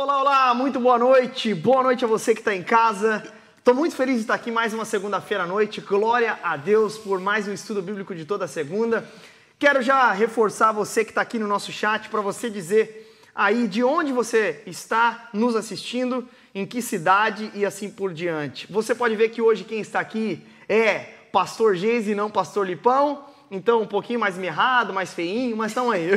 [0.00, 1.52] Olá, olá, muito boa noite.
[1.52, 3.20] Boa noite a você que está em casa.
[3.58, 5.80] Estou muito feliz de estar aqui mais uma segunda-feira à noite.
[5.80, 9.04] Glória a Deus por mais um estudo bíblico de toda segunda.
[9.58, 13.82] Quero já reforçar você que está aqui no nosso chat para você dizer aí de
[13.82, 18.70] onde você está nos assistindo, em que cidade e assim por diante.
[18.70, 23.24] Você pode ver que hoje quem está aqui é Pastor Geise e não Pastor Lipão.
[23.50, 26.10] Então, um pouquinho mais mirrado, mais feinho, mas estão aí.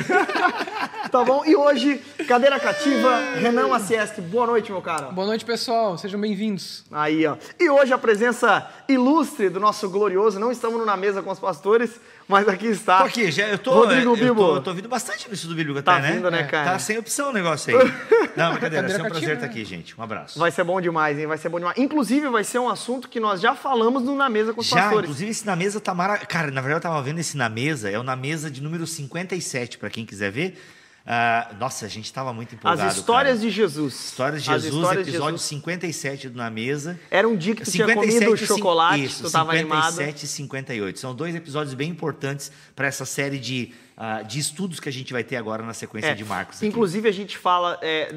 [1.10, 1.46] tá bom?
[1.46, 4.20] E hoje, cadeira cativa, Renan Maciesc.
[4.20, 5.12] Boa noite, meu cara.
[5.12, 5.98] Boa noite, pessoal.
[5.98, 6.84] Sejam bem-vindos.
[6.92, 7.38] Aí, ó.
[7.58, 10.42] E hoje a presença ilustre do nosso glorioso.
[10.42, 13.00] Não estamos na mesa com os pastores, mas aqui está.
[13.00, 13.72] Tô aqui, já, eu tô.
[13.72, 16.12] Rodrigo eu, tô, eu tô ouvindo bastante no estudo bíblico Tá até, né?
[16.14, 16.72] vindo, né, cara?
[16.72, 17.92] Tá sem opção o negócio aí.
[18.36, 19.52] Não, brincadeira, vai ser um prazer estar né?
[19.52, 20.00] aqui, gente.
[20.00, 20.40] Um abraço.
[20.40, 21.28] Vai ser bom demais, hein?
[21.28, 21.78] Vai ser bom demais.
[21.78, 24.78] Inclusive, vai ser um assunto que nós já falamos no Na Mesa com os Já,
[24.78, 25.04] pastores.
[25.04, 26.28] inclusive, esse na mesa tá maravilhoso.
[26.30, 28.88] Cara, na verdade, eu tava vendo esse na mesa, é o na mesa de número
[28.88, 30.58] 57, pra quem quiser ver.
[31.06, 32.88] Ah, nossa, a gente tava muito empolgado.
[32.90, 33.50] As histórias cara.
[33.50, 33.94] de Jesus.
[34.06, 35.50] Histórias de As Jesus, histórias de episódio Jesus.
[35.50, 37.00] 57 do Na Mesa.
[37.10, 39.82] Era um dia que tu tinha comido chocolate, isso, tu tava animado.
[39.94, 41.00] 57 e 58.
[41.00, 45.12] São dois episódios bem importantes para essa série de, ah, de estudos que a gente
[45.12, 46.58] vai ter agora na sequência É, de Marcos.
[46.58, 46.68] aqui.
[46.68, 48.14] Inclusive, a gente fala é,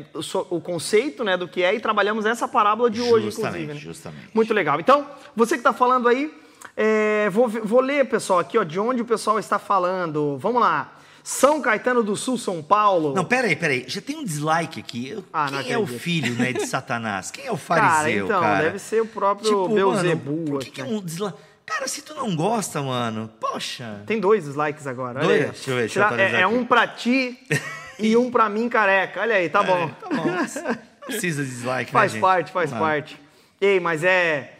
[0.50, 3.74] o conceito né, do que é e trabalhamos essa parábola de hoje, Justamente, inclusive.
[3.74, 3.80] né?
[3.80, 4.28] justamente.
[4.34, 4.78] Muito legal.
[4.78, 6.30] Então, você que está falando aí,
[6.76, 10.36] é, vou, vou ler, pessoal, aqui, ó, de onde o pessoal está falando.
[10.38, 10.92] Vamos lá.
[11.26, 13.14] São Caetano do Sul, São Paulo.
[13.14, 13.84] Não, peraí, peraí.
[13.88, 15.24] Já tem um dislike aqui.
[15.32, 17.30] Ah, não Quem é o filho né, de Satanás?
[17.30, 18.64] Quem é o cara, fariseu, então, cara?
[18.64, 20.30] deve ser o próprio Tipo, Beuzebu.
[20.32, 20.90] mano, por que, que é né?
[20.90, 21.38] um dislike?
[21.64, 24.02] Cara, se tu não gosta, mano, poxa.
[24.06, 25.20] Tem dois dislikes agora.
[25.20, 25.40] olha Dois?
[25.40, 25.50] aí, ó.
[25.52, 27.38] Deixa eu ver, deixa eu é, é um pra ti
[27.98, 29.22] e um pra mim careca.
[29.22, 29.88] Olha aí, tá bom.
[29.88, 30.24] Tá bom.
[31.06, 32.20] Precisa de dislike, Faz né, gente?
[32.22, 33.18] parte, faz parte.
[33.58, 34.58] Ei, mas é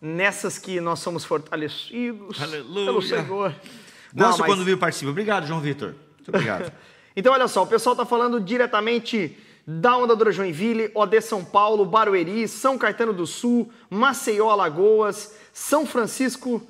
[0.00, 2.86] nessas que nós somos fortalecidos Aleluia.
[2.86, 3.54] pelo Senhor.
[4.14, 5.10] Não, Gosto mas- quando viu participa.
[5.10, 5.94] Obrigado, João Vitor.
[6.26, 6.72] Muito obrigado.
[7.18, 12.46] Então, olha só, o pessoal está falando diretamente da Ondadora Joinville, OD São Paulo, Barueri,
[12.46, 16.60] São Caetano do Sul, Maceió, Alagoas, São Francisco,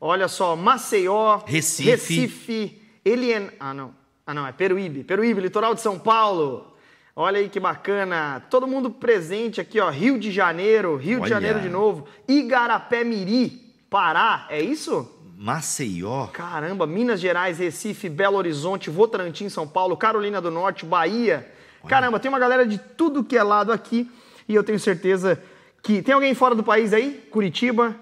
[0.00, 1.90] olha só, Maceió, Recife.
[1.90, 3.50] Recife Elien...
[3.60, 3.94] Ah, não.
[4.26, 5.04] Ah, não, é Peruíbe.
[5.04, 6.74] Peruíbe, litoral de São Paulo.
[7.14, 8.40] Olha aí que bacana.
[8.48, 9.90] Todo mundo presente aqui, ó.
[9.90, 11.28] Rio de Janeiro, Rio de Olha.
[11.28, 12.06] Janeiro de novo.
[12.28, 14.46] Igarapé Miri, Pará.
[14.48, 15.19] É isso?
[15.40, 16.26] Maceió.
[16.26, 21.50] Caramba, Minas Gerais, Recife, Belo Horizonte, Votorantim, São Paulo, Carolina do Norte, Bahia.
[21.88, 24.06] Caramba, tem uma galera de tudo que é lado aqui
[24.46, 25.42] e eu tenho certeza
[25.82, 26.02] que.
[26.02, 27.26] Tem alguém fora do país aí?
[27.30, 27.96] Curitiba,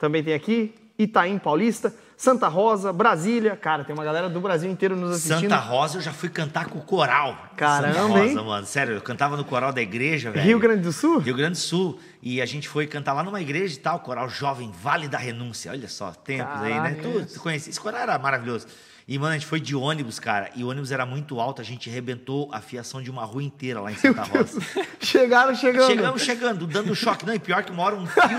[0.00, 0.74] também tem aqui.
[0.98, 3.56] Itaim Paulista, Santa Rosa, Brasília.
[3.56, 5.40] Cara, tem uma galera do Brasil inteiro nos assistindo.
[5.40, 7.34] Santa Rosa, eu já fui cantar com o coral.
[7.56, 8.34] Caramba, Santa Rosa, hein?
[8.44, 8.66] mano.
[8.66, 10.44] Sério, eu cantava no coral da igreja, velho.
[10.44, 11.16] Rio Grande do Sul?
[11.20, 11.98] Rio Grande do Sul.
[12.20, 15.72] E a gente foi cantar lá numa igreja e tal, coral jovem, Vale da Renúncia.
[15.72, 16.98] Olha só, tempos aí, né?
[17.00, 17.70] Tu, tu conhece.
[17.70, 18.66] Esse coral era maravilhoso.
[19.10, 20.50] E, mano, a gente foi de ônibus, cara.
[20.54, 23.80] E o ônibus era muito alto, a gente arrebentou a fiação de uma rua inteira
[23.80, 24.62] lá em Santa Rosa.
[25.00, 25.86] Chegaram chegando.
[25.88, 27.26] Chegamos chegando, dando choque.
[27.26, 28.38] Não, e pior que uma hora um fio,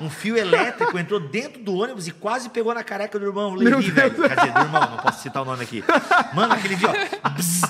[0.00, 3.90] um fio elétrico entrou dentro do ônibus e quase pegou na careca do irmão Levi,
[3.90, 4.14] velho.
[4.14, 5.82] Quer dizer, do irmão, não posso citar o nome aqui.
[6.32, 7.28] Mano, aquele viu, ó.
[7.30, 7.62] Bzz,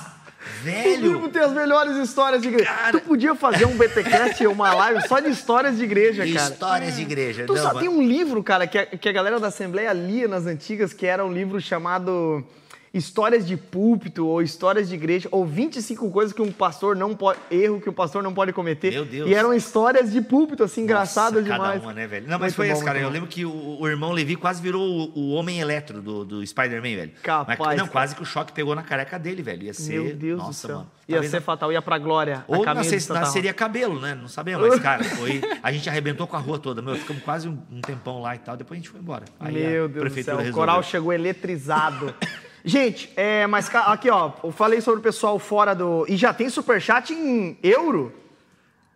[0.62, 1.12] O velho.
[1.14, 2.70] Bibo tem as melhores histórias de igreja.
[2.70, 2.92] Cara.
[2.92, 6.52] Tu podia fazer um BTcast, uma live só de histórias de igreja, cara.
[6.52, 7.44] Histórias de igreja.
[7.46, 7.80] Tu Não, só mano.
[7.80, 11.06] tem um livro, cara, que a, que a galera da Assembleia lia nas antigas, que
[11.06, 12.44] era um livro chamado
[12.94, 17.38] Histórias de Púlpito ou Histórias de Igreja, ou 25 coisas que um pastor não pode.
[17.50, 18.92] erro que um pastor não pode cometer.
[18.92, 19.30] Meu Deus.
[19.30, 21.82] E eram histórias de púlpito, assim, engraçadas Nossa, cada demais.
[21.82, 22.24] uma, né, velho?
[22.26, 22.98] Não, mas Muito foi bom, esse, cara.
[22.98, 26.46] Eu lembro que o, o irmão Levi quase virou o, o homem eletro do, do
[26.46, 27.12] Spider-Man, velho.
[27.22, 29.62] Capaz, Mas, não, quase que o choque pegou na careca dele, velho.
[29.62, 29.98] Ia ser.
[29.98, 30.76] Meu Deus Nossa, do céu.
[30.76, 30.90] mano.
[31.08, 32.44] Ia Talvez ser não- fatal, ia pra glória.
[32.46, 33.32] Ou de Santa Rosa.
[33.32, 34.14] seria cabelo, né?
[34.14, 35.40] Não sabemos, mas, cara, foi.
[35.62, 36.82] A gente arrebentou com a rua toda.
[36.82, 38.54] Meu, ficamos quase um, um tempão lá e tal.
[38.56, 39.24] Depois a gente foi embora.
[39.40, 42.14] Aí Meu Deus do céu, o coral chegou eletrizado.
[42.64, 46.06] Gente, é, mas aqui ó, eu falei sobre o pessoal fora do.
[46.08, 48.12] E já tem superchat em euro?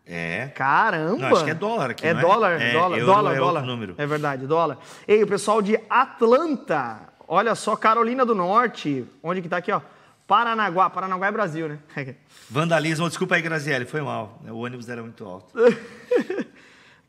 [0.07, 0.47] É.
[0.55, 1.17] Caramba!
[1.19, 2.23] Não, acho que é dólar aqui, É não é?
[2.23, 3.63] dólar, É, dólar, dólar, é dólar.
[3.67, 3.95] número.
[3.99, 4.79] É verdade, dólar.
[5.09, 9.81] Ei, o pessoal de Atlanta, olha só, Carolina do Norte, onde que tá aqui, ó?
[10.29, 11.79] Paranaguá, Paranaguá é Brasil, né?
[12.49, 14.41] Vandalismo, desculpa aí, Graziele, foi mal.
[14.49, 15.53] O ônibus era muito alto.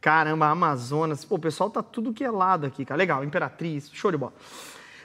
[0.02, 1.24] Caramba, Amazonas.
[1.26, 2.98] Pô, o pessoal tá tudo que é lado aqui, cara.
[2.98, 4.34] Legal, Imperatriz, show de bola.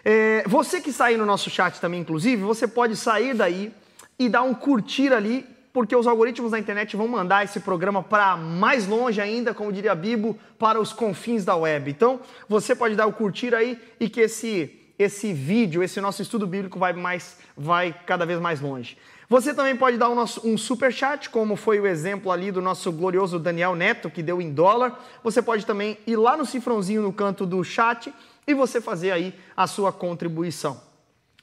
[0.04, 3.72] É, você que aí no nosso chat também, inclusive, você pode sair daí
[4.18, 8.36] e dar um curtir ali, porque os algoritmos da internet vão mandar esse programa para
[8.36, 11.90] mais longe ainda, como diria Bibo, para os confins da web.
[11.90, 16.46] Então, você pode dar o curtir aí e que esse esse vídeo, esse nosso estudo
[16.46, 18.96] bíblico vai mais vai cada vez mais longe.
[19.28, 22.60] Você também pode dar um, nosso, um super chat, como foi o exemplo ali do
[22.60, 25.02] nosso glorioso Daniel Neto, que deu em dólar.
[25.24, 28.12] Você pode também ir lá no cifrãozinho no canto do chat
[28.46, 30.80] e você fazer aí a sua contribuição.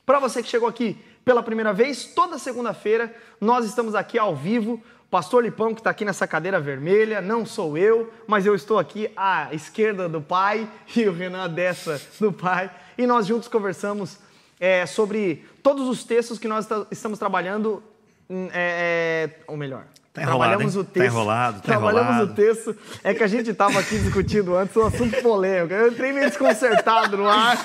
[0.06, 4.82] Para você que chegou aqui pela primeira vez, toda segunda-feira nós estamos aqui ao vivo
[5.10, 9.12] Pastor Lipão, que está aqui nessa cadeira vermelha, não sou eu, mas eu estou aqui
[9.18, 12.70] à esquerda do pai e o Renan dessa do pai.
[12.96, 14.20] E nós juntos conversamos
[14.60, 17.82] é, sobre todos os textos que nós estamos trabalhando,
[18.30, 20.82] hum, é, é, ou melhor, Tá enrolado, trabalhamos hein?
[20.82, 21.06] o Tá texto.
[21.06, 22.32] enrolado, tá trabalhamos enrolado.
[22.32, 22.76] o texto.
[23.04, 25.74] É que a gente estava aqui discutindo antes um assunto polêmico.
[25.74, 27.58] Eu entrei meio desconcertado no ar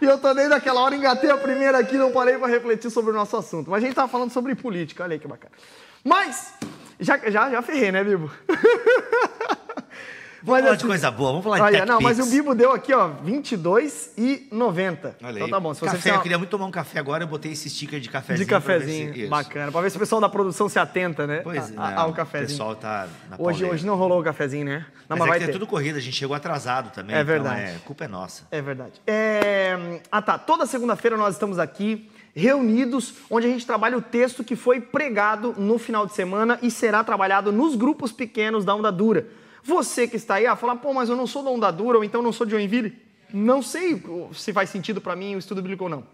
[0.00, 3.12] e eu tô desde aquela hora, engatei a primeira aqui, não parei para refletir sobre
[3.12, 3.70] o nosso assunto.
[3.70, 5.52] Mas a gente tava falando sobre política, olha aí que bacana.
[6.04, 6.54] Mas,
[6.98, 8.28] já, já, já ferrei, né, Bibo?
[10.42, 12.54] Vamos falar assim- de coisa boa, vamos falar de Olha, Tech não, mas o Bibo
[12.54, 15.16] deu aqui, ó, 22,90.
[15.22, 15.50] Olha Então aí.
[15.50, 15.74] tá bom.
[15.74, 18.00] Se você café, fizer eu queria muito tomar um café agora, eu botei esse sticker
[18.00, 18.44] de cafezinho.
[18.44, 19.70] de cafezinho, se- bacana.
[19.72, 21.40] Pra ver se o pessoal da produção se atenta, né?
[21.42, 22.48] Pois é, ao O cafezinho.
[22.50, 23.74] pessoal tá na Hoje, pauleira.
[23.74, 24.86] hoje não rolou o cafezinho, né?
[25.08, 25.52] Não, Mas, mas é vai é ter.
[25.52, 27.14] tudo corrida, a gente chegou atrasado também.
[27.16, 27.60] É então verdade.
[27.60, 28.44] é, a culpa é nossa.
[28.50, 29.00] É verdade.
[29.06, 30.38] É, Ah, tá.
[30.38, 35.54] Toda segunda-feira nós estamos aqui reunidos, onde a gente trabalha o texto que foi pregado
[35.58, 39.26] no final de semana e será trabalhado nos grupos pequenos da Onda Dura.
[39.62, 42.04] Você que está aí, ah, fala, pô, mas eu não sou da Onda Dura ou
[42.04, 42.98] então não sou de Joinville.
[43.32, 44.02] Não sei
[44.34, 46.04] se faz sentido para mim o estudo bíblico ou não.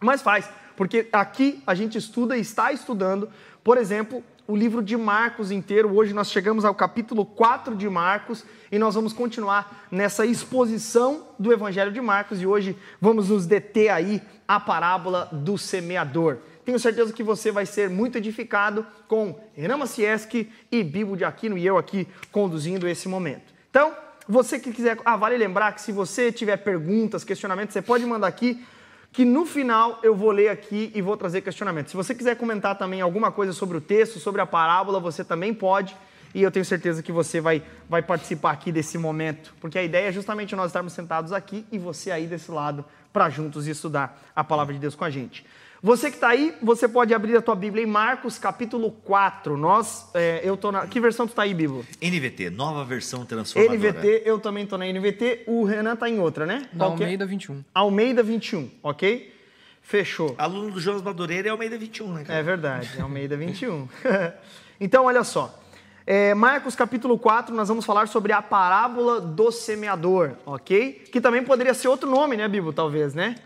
[0.00, 3.28] Mas faz, porque aqui a gente estuda e está estudando,
[3.64, 5.94] por exemplo, o livro de Marcos inteiro.
[5.94, 11.52] Hoje nós chegamos ao capítulo 4 de Marcos e nós vamos continuar nessa exposição do
[11.52, 16.38] Evangelho de Marcos e hoje vamos nos deter aí a parábola do semeador.
[16.68, 21.56] Tenho certeza que você vai ser muito edificado com Renan Macieski e Bibo de Aquino
[21.56, 23.54] e eu aqui conduzindo esse momento.
[23.70, 23.90] Então,
[24.28, 24.98] você que quiser.
[25.02, 28.62] Ah, vale lembrar que se você tiver perguntas, questionamentos, você pode mandar aqui
[29.10, 31.92] que no final eu vou ler aqui e vou trazer questionamentos.
[31.92, 35.54] Se você quiser comentar também alguma coisa sobre o texto, sobre a parábola, você também
[35.54, 35.96] pode.
[36.34, 40.10] E eu tenho certeza que você vai, vai participar aqui desse momento, porque a ideia
[40.10, 44.44] é justamente nós estarmos sentados aqui e você aí desse lado para juntos estudar a
[44.44, 45.46] palavra de Deus com a gente.
[45.80, 49.56] Você que está aí, você pode abrir a tua Bíblia em Marcos capítulo 4.
[49.56, 50.88] Nós, é, eu tô na.
[50.88, 51.84] Que versão tu está aí, Bíblia?
[52.02, 53.78] NVT, nova versão transformadora.
[53.78, 56.68] NVT, eu também tô na NVT, o Renan tá em outra, né?
[56.72, 56.88] Na é?
[56.88, 57.62] Almeida 21.
[57.72, 59.32] Almeida 21, ok?
[59.80, 60.34] Fechou.
[60.36, 62.40] Aluno do Jonas Madureira é Almeida 21, né, cara?
[62.40, 63.88] É verdade, Almeida 21.
[64.80, 65.62] então, olha só.
[66.04, 71.04] É, Marcos capítulo 4, nós vamos falar sobre a parábola do semeador, ok?
[71.12, 72.72] Que também poderia ser outro nome, né, Bibo?
[72.72, 73.36] Talvez, né?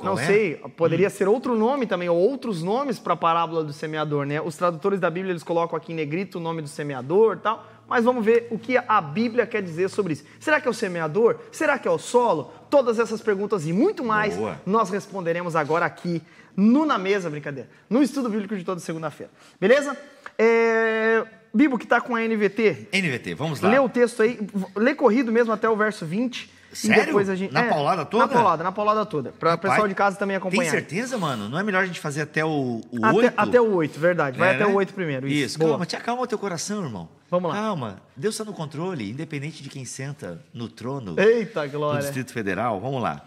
[0.00, 0.26] Qual Não é?
[0.26, 4.40] sei, poderia ser outro nome também, ou outros nomes para a parábola do semeador, né?
[4.40, 7.66] Os tradutores da Bíblia, eles colocam aqui em negrito o nome do semeador e tal,
[7.86, 10.24] mas vamos ver o que a Bíblia quer dizer sobre isso.
[10.38, 11.36] Será que é o semeador?
[11.52, 12.50] Será que é o solo?
[12.70, 14.58] Todas essas perguntas e muito mais Boa.
[14.64, 16.22] nós responderemos agora aqui
[16.56, 19.30] no Na Mesa, brincadeira, no estudo bíblico de toda segunda-feira.
[19.60, 19.94] Beleza?
[20.38, 21.26] É...
[21.52, 23.68] Bibo, que está com a NVT, NVT, vamos lá.
[23.68, 24.38] lê o texto aí,
[24.74, 26.59] lê corrido mesmo até o verso 20.
[26.72, 27.02] Sério?
[27.02, 27.52] E depois a gente...
[27.52, 28.26] Na paulada toda?
[28.26, 29.32] Na paulada, na paulada toda.
[29.32, 30.62] Para o pessoal de casa também acompanhar.
[30.62, 31.48] Tem certeza, mano?
[31.48, 33.34] Não é melhor a gente fazer até o, o Até, 8?
[33.36, 34.38] até o 8, verdade.
[34.38, 34.72] Vai É, até né?
[34.72, 35.26] o 8 primeiro.
[35.26, 35.70] Isso, Isso, Boa.
[35.72, 37.08] calma, te acalma o teu coração, irmão.
[37.30, 37.56] Vamos lá.
[37.56, 42.00] Calma, Deus está no controle, independente de quem senta no trono Eita, do glória.
[42.00, 42.80] Distrito Federal.
[42.80, 43.24] Vamos lá.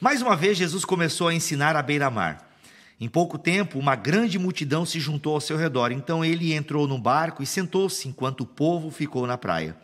[0.00, 2.50] Mais uma vez, Jesus começou a ensinar à beira-mar.
[3.00, 5.90] Em pouco tempo, uma grande multidão se juntou ao seu redor.
[5.90, 9.76] Então ele entrou num barco e sentou-se enquanto o povo ficou na praia.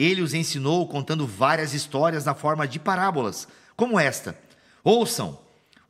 [0.00, 4.34] Ele os ensinou contando várias histórias na forma de parábolas, como esta.
[4.82, 5.38] Ouçam: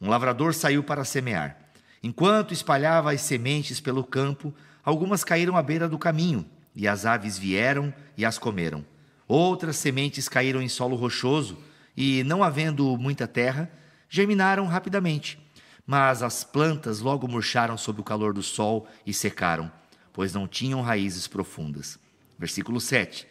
[0.01, 1.57] um lavrador saiu para semear.
[2.03, 4.53] Enquanto espalhava as sementes pelo campo,
[4.85, 8.85] algumas caíram à beira do caminho, e as aves vieram e as comeram.
[9.29, 11.57] Outras sementes caíram em solo rochoso,
[11.97, 13.71] e, não havendo muita terra,
[14.09, 15.39] germinaram rapidamente.
[15.87, 19.71] Mas as plantas logo murcharam sob o calor do sol e secaram,
[20.13, 21.97] pois não tinham raízes profundas.
[22.37, 23.29] Versículo 7.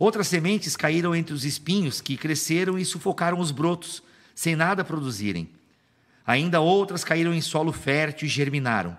[0.00, 4.02] Outras sementes caíram entre os espinhos que cresceram e sufocaram os brotos,
[4.34, 5.50] sem nada produzirem.
[6.26, 8.96] Ainda outras caíram em solo fértil e germinaram.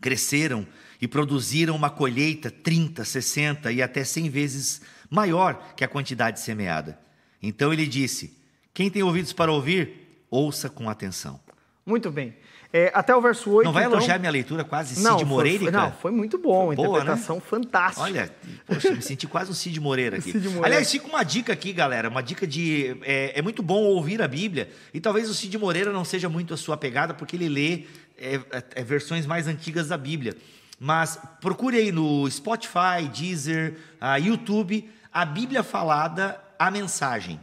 [0.00, 0.66] Cresceram
[1.00, 6.98] e produziram uma colheita 30, 60 e até 100 vezes maior que a quantidade semeada.
[7.40, 8.36] Então ele disse:
[8.74, 11.38] Quem tem ouvidos para ouvir, ouça com atenção.
[11.86, 12.34] Muito bem.
[12.76, 13.66] É, até o verso 8.
[13.66, 13.96] Não vai então...
[13.96, 15.70] elogiar minha leitura quase Não, Cid foi- Moreira?
[15.70, 16.66] Não, foi muito bom.
[16.66, 18.02] Foi boa, interpretação fantástica.
[18.02, 18.34] Olha,
[18.66, 20.32] poxa, me senti quase um Cid Moreira aqui.
[20.32, 20.66] Cid Moreira.
[20.66, 22.08] Aliás, fica uma dica aqui, galera.
[22.08, 22.96] Uma dica de.
[23.02, 24.68] É, é muito bom ouvir a Bíblia.
[24.92, 27.84] E talvez o Cid Moreira não seja muito a sua pegada, porque ele lê
[28.18, 30.36] é, é, é, versões mais antigas da Bíblia.
[30.80, 37.38] Mas procure aí no Spotify, Deezer, ah, YouTube, a Bíblia falada, a mensagem.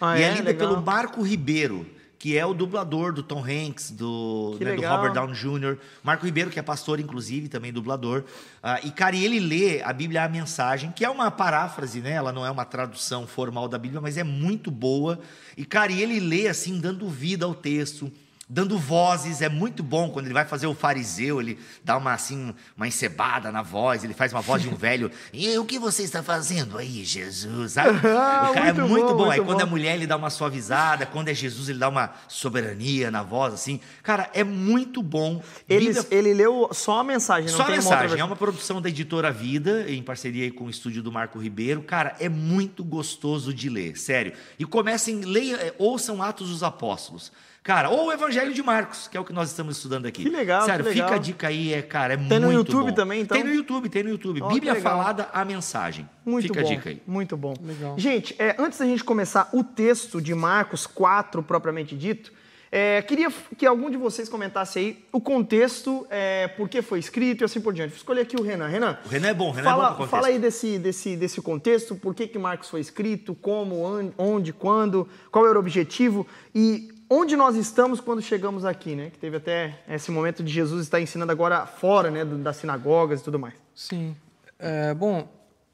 [0.00, 0.30] Ah, e é, é?
[0.32, 0.70] lida Legal.
[0.70, 1.86] pelo Marco Ribeiro,
[2.22, 4.82] que é o dublador do Tom Hanks, do, né, do.
[4.82, 5.76] Robert Downey Jr.
[6.04, 8.22] Marco Ribeiro, que é pastor, inclusive, também dublador.
[8.62, 12.12] Ah, e, cara, e ele lê a Bíblia, a mensagem, que é uma paráfrase, né?
[12.12, 15.18] Ela não é uma tradução formal da Bíblia, mas é muito boa.
[15.56, 18.08] E, cara, e ele lê, assim, dando vida ao texto,
[18.54, 22.54] dando vozes, é muito bom quando ele vai fazer o fariseu, ele dá uma assim,
[22.76, 25.10] uma encebada na voz, ele faz uma voz de um velho.
[25.32, 27.72] E o que você está fazendo aí, Jesus?
[27.72, 27.98] Sabe?
[28.12, 29.30] Ah, o cara é muito muito bom, bom.
[29.30, 29.66] Aí muito quando bom.
[29.66, 33.54] é mulher, ele dá uma suavizada, quando é Jesus, ele dá uma soberania na voz,
[33.54, 33.80] assim.
[34.02, 35.42] Cara, é muito bom.
[35.68, 38.36] Ele, Bíblia- ele leu só a mensagem, não só a tem uma mensagem, é uma
[38.36, 41.82] produção da editora Vida, em parceria aí com o estúdio do Marco Ribeiro.
[41.82, 44.32] Cara, é muito gostoso de ler, sério.
[44.58, 47.32] E comecem, leia, é, ouçam Atos dos Apóstolos.
[47.62, 50.24] Cara, ou o Evangelho de Marcos, que é o que nós estamos estudando aqui.
[50.24, 51.08] Que legal, Sério, que legal.
[51.08, 52.94] fica a dica aí, é, cara, é Tem no muito YouTube bom.
[52.94, 53.36] também, então?
[53.36, 54.40] Tem no YouTube, tem no YouTube.
[54.40, 56.08] Que Bíblia falada, a mensagem.
[56.24, 56.66] Muito fica bom.
[56.66, 57.02] a dica aí.
[57.06, 57.54] Muito bom.
[57.62, 57.94] Legal.
[57.96, 62.32] Gente, é, antes da gente começar o texto de Marcos 4, propriamente dito,
[62.74, 67.42] é, queria que algum de vocês comentasse aí o contexto, é, por que foi escrito
[67.42, 67.90] e assim por diante.
[67.90, 68.66] Vou escolher aqui o Renan.
[68.66, 71.94] Renan, O Renan é bom, Renan é bom fala, fala aí desse, desse, desse contexto,
[71.94, 73.84] por que, que Marcos foi escrito, como,
[74.18, 79.10] onde, quando, qual era o objetivo e onde nós estamos quando chegamos aqui, né?
[79.10, 83.24] Que teve até esse momento de Jesus estar ensinando agora fora, né, das sinagogas e
[83.24, 83.54] tudo mais.
[83.74, 84.16] Sim.
[84.58, 85.28] É, bom,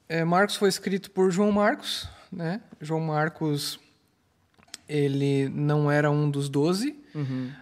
[0.07, 2.61] é, Marcos foi escrito por João Marcos, né?
[2.81, 3.79] João Marcos,
[4.87, 6.95] ele não era um dos doze,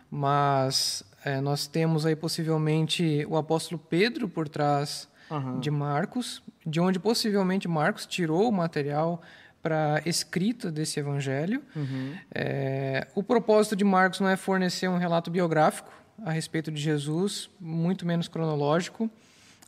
[0.09, 5.59] mas é, nós temos aí possivelmente o apóstolo Pedro por trás Aham.
[5.59, 9.21] de Marcos, de onde possivelmente Marcos tirou o material
[9.61, 11.61] para escrita desse evangelho.
[12.33, 15.91] É, o propósito de Marcos não é fornecer um relato biográfico
[16.23, 19.09] a respeito de Jesus, muito menos cronológico.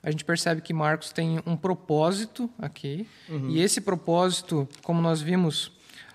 [0.02, 3.08] A gente percebe que Marcos tem um propósito aqui,
[3.50, 5.74] e esse propósito, como nós vimos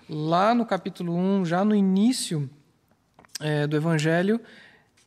[0.09, 2.49] lá no capítulo 1, já no início
[3.39, 4.41] é, do Evangelho,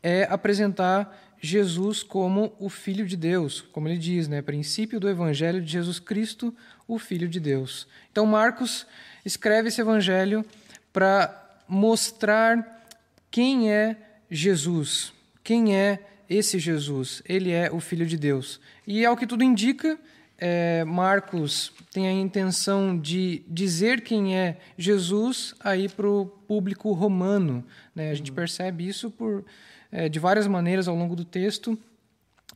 [0.03, 4.43] é apresentar Jesus como o Filho de Deus, como ele diz, né?
[4.43, 6.55] Princípio do Evangelho de Jesus Cristo,
[6.89, 7.87] o Filho de Deus.
[8.11, 8.87] Então, Marcos
[9.25, 10.45] escreve esse Evangelho
[10.93, 12.87] para mostrar
[13.31, 13.97] quem é
[14.31, 15.13] Jesus,
[15.45, 17.23] quem é esse Jesus.
[17.29, 18.59] Ele é o Filho de Deus.
[18.87, 19.99] E ao que tudo indica,
[20.39, 27.65] é, Marcos tem a intenção de dizer quem é Jesus aí para o público romano.
[27.95, 28.11] né?
[28.11, 29.45] A gente percebe isso por,
[29.91, 31.79] é, de várias maneiras ao longo do texto,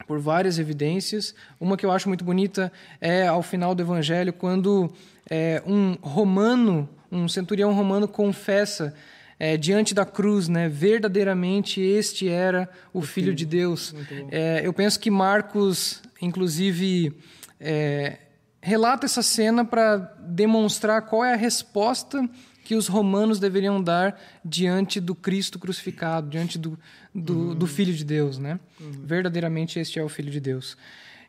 [0.06, 1.34] por várias evidências.
[1.60, 4.92] Uma que eu acho muito bonita é ao final do Evangelho, quando
[5.28, 8.94] é, um romano, um centurião romano, confessa
[9.38, 13.94] é, diante da cruz, né, verdadeiramente este era o, Filho, de Deus.
[14.30, 17.16] É, eu penso que Marcos, inclusive,
[17.60, 18.18] é,
[18.60, 22.28] relata essa cena para demonstrar qual é a resposta
[22.64, 26.78] que os romanos deveriam dar diante do Cristo crucificado, diante do,
[27.14, 28.58] do, do Filho de Deus, né?
[28.78, 30.76] Verdadeiramente este é o Filho de Deus.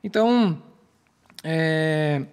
[0.03, 0.61] Então,
[1.43, 2.25] é,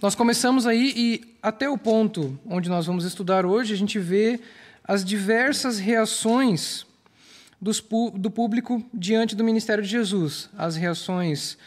[0.00, 4.40] nós começamos aí e até o ponto onde nós vamos estudar hoje, a gente vê
[4.84, 6.86] as diversas reações
[7.60, 10.48] dos do público diante do ministério de Jesus.
[10.56, 11.58] As reações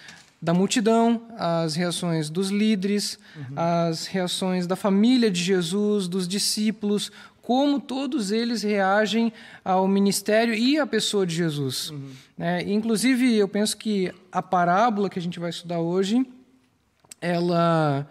[0.43, 3.17] da multidão, as reações dos líderes,
[3.55, 9.31] as reações da família de Jesus, dos discípulos, como todos eles reagem
[9.63, 11.93] ao ministério e à pessoa de Jesus.
[12.37, 12.61] né?
[12.63, 16.25] Inclusive, eu penso que a parábola que a gente vai estudar hoje,
[17.21, 18.05] ela,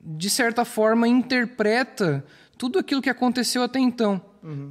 [0.00, 2.24] de certa forma, interpreta
[2.56, 4.18] tudo aquilo que aconteceu até então.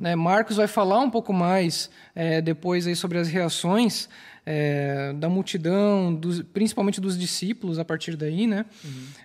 [0.02, 0.16] Né?
[0.16, 4.10] Marcos vai falar um pouco mais é, depois aí sobre as reações
[4.50, 8.66] é, da multidão, dos- principalmente dos discípulos a partir daí, né?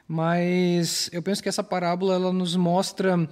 [0.09, 3.29] Mas eu penso que essa parábola ela nos mostra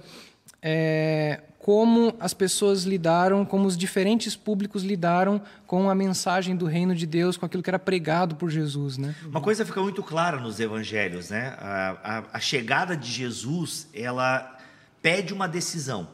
[0.61, 6.95] é, como as pessoas lidaram, como os diferentes públicos lidaram com a mensagem do reino
[6.95, 9.13] de Deus, com aquilo que era pregado por Jesus, né?
[9.25, 11.55] Uma coisa fica muito clara nos evangelhos, né?
[11.59, 14.57] A, a- a chegada de Jesus, ela
[15.01, 16.07] pede uma decisão.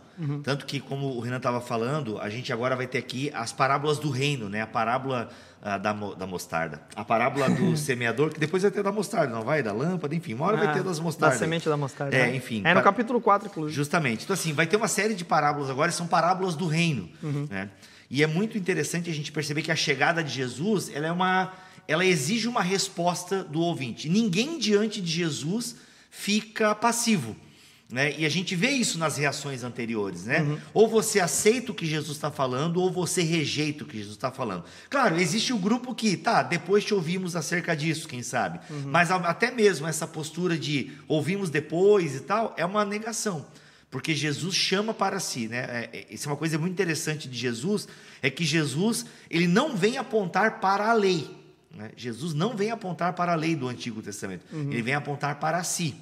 [0.44, 4.00] Tanto que, como o Renan estava falando, a gente agora vai ter aqui as parábolas
[4.00, 4.62] do reino, né?
[4.62, 5.30] A parábola
[5.62, 6.82] ah, da, da mostarda.
[6.96, 9.62] A parábola do semeador, que depois vai ter da mostarda, não vai?
[9.64, 10.34] Da lâmpada, enfim.
[10.34, 11.40] Uma hora vai ter das Da mostardas.
[11.40, 12.16] semente da mostarda.
[12.16, 12.36] É, né?
[12.36, 12.62] enfim.
[12.66, 13.76] É no capítulo 4, inclusive.
[13.76, 14.24] Justamente.
[14.24, 17.10] Então, assim, vai ter uma série de parábolas agora, são parábolas do reino.
[17.50, 17.70] Né?
[18.10, 21.52] E é muito interessante a gente perceber que a chegada de Jesus, ela é uma.
[21.88, 24.10] Ela exige uma resposta do ouvinte.
[24.10, 25.78] Ninguém diante de Jesus
[26.10, 27.36] fica passivo.
[27.90, 28.14] Né?
[28.20, 30.60] E a gente vê isso nas reações anteriores, né?
[30.74, 34.30] Ou você aceita o que Jesus está falando, ou você rejeita o que Jesus está
[34.30, 34.66] falando.
[34.90, 38.60] Claro, existe o grupo que, tá, depois te ouvimos acerca disso, quem sabe.
[38.88, 43.46] Mas a- até mesmo essa postura de ouvimos depois e tal, é uma negação.
[43.90, 45.60] Porque Jesus chama para si, né?
[45.60, 47.88] É, é, isso é uma coisa muito interessante de Jesus,
[48.22, 51.30] é que Jesus, ele não vem apontar para a lei.
[51.74, 51.92] né?
[51.96, 54.44] Jesus não vem apontar para a lei do Antigo Testamento.
[54.54, 55.96] Ele vem apontar para si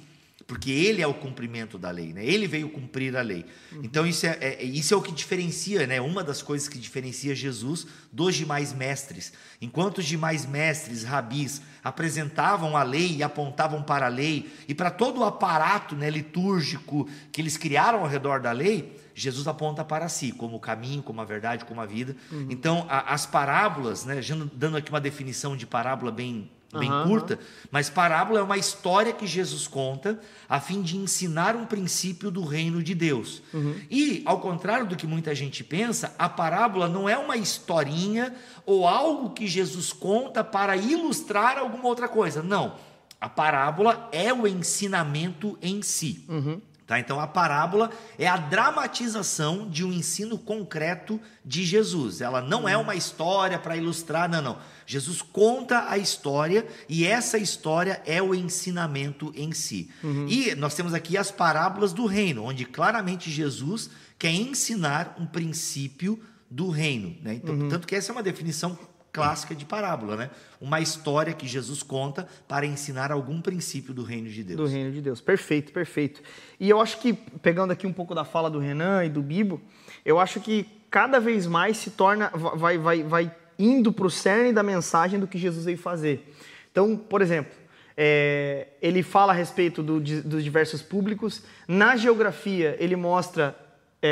[0.46, 2.24] porque ele é o cumprimento da lei, né?
[2.24, 3.44] Ele veio cumprir a lei.
[3.82, 6.00] Então isso é, é, isso é o que diferencia, né?
[6.00, 9.32] Uma das coisas que diferencia Jesus dos demais mestres.
[9.60, 14.90] Enquanto os demais mestres, rabis, apresentavam a lei e apontavam para a lei e para
[14.90, 20.08] todo o aparato né, litúrgico que eles criaram ao redor da lei, Jesus aponta para
[20.08, 22.14] si, como o caminho, como a verdade, como a vida.
[22.30, 22.46] Uhum.
[22.50, 24.20] Então, a, as parábolas, né,
[24.52, 27.08] dando aqui uma definição de parábola bem bem uhum.
[27.08, 27.38] curta,
[27.70, 30.18] mas parábola é uma história que Jesus conta
[30.48, 33.42] a fim de ensinar um princípio do reino de Deus.
[33.52, 33.74] Uhum.
[33.90, 38.86] E, ao contrário do que muita gente pensa, a parábola não é uma historinha ou
[38.86, 42.42] algo que Jesus conta para ilustrar alguma outra coisa.
[42.42, 42.74] Não.
[43.20, 46.24] A parábola é o ensinamento em si.
[46.28, 46.60] Uhum.
[46.86, 47.00] Tá?
[47.00, 52.20] Então, a parábola é a dramatização de um ensino concreto de Jesus.
[52.20, 54.58] Ela não é uma história para ilustrar, não, não.
[54.86, 59.90] Jesus conta a história e essa história é o ensinamento em si.
[60.00, 60.28] Uhum.
[60.28, 66.22] E nós temos aqui as parábolas do reino, onde claramente Jesus quer ensinar um princípio
[66.48, 67.16] do reino.
[67.20, 67.34] Né?
[67.34, 67.68] Então, uhum.
[67.68, 68.78] Tanto que essa é uma definição
[69.16, 70.30] clássica de parábola, né?
[70.60, 74.58] Uma história que Jesus conta para ensinar algum princípio do reino de Deus.
[74.58, 75.22] Do reino de Deus.
[75.22, 76.20] Perfeito, perfeito.
[76.60, 79.58] E eu acho que, pegando aqui um pouco da fala do Renan e do Bibo,
[80.04, 84.52] eu acho que cada vez mais se torna, vai, vai, vai indo para o cerne
[84.52, 86.30] da mensagem do que Jesus veio fazer.
[86.70, 87.56] Então, por exemplo,
[87.96, 91.42] é, ele fala a respeito do, dos diversos públicos.
[91.66, 93.56] Na geografia, ele mostra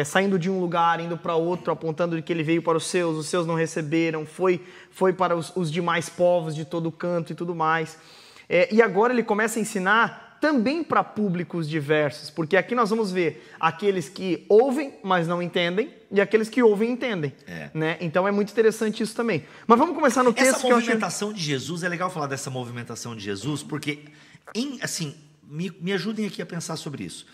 [0.01, 3.17] é, saindo de um lugar, indo para outro, apontando que ele veio para os seus,
[3.17, 4.61] os seus não receberam, foi,
[4.91, 7.97] foi para os, os demais povos de todo canto e tudo mais.
[8.49, 13.11] É, e agora ele começa a ensinar também para públicos diversos, porque aqui nós vamos
[13.11, 17.33] ver aqueles que ouvem, mas não entendem, e aqueles que ouvem e entendem.
[17.47, 17.71] É.
[17.73, 17.97] Né?
[18.01, 19.45] Então é muito interessante isso também.
[19.67, 20.57] Mas vamos começar no texto.
[20.57, 21.39] Essa movimentação acho...
[21.39, 24.01] de Jesus, é legal falar dessa movimentação de Jesus, porque,
[24.55, 25.15] em, assim,
[25.49, 27.27] me, me ajudem aqui a pensar sobre isso.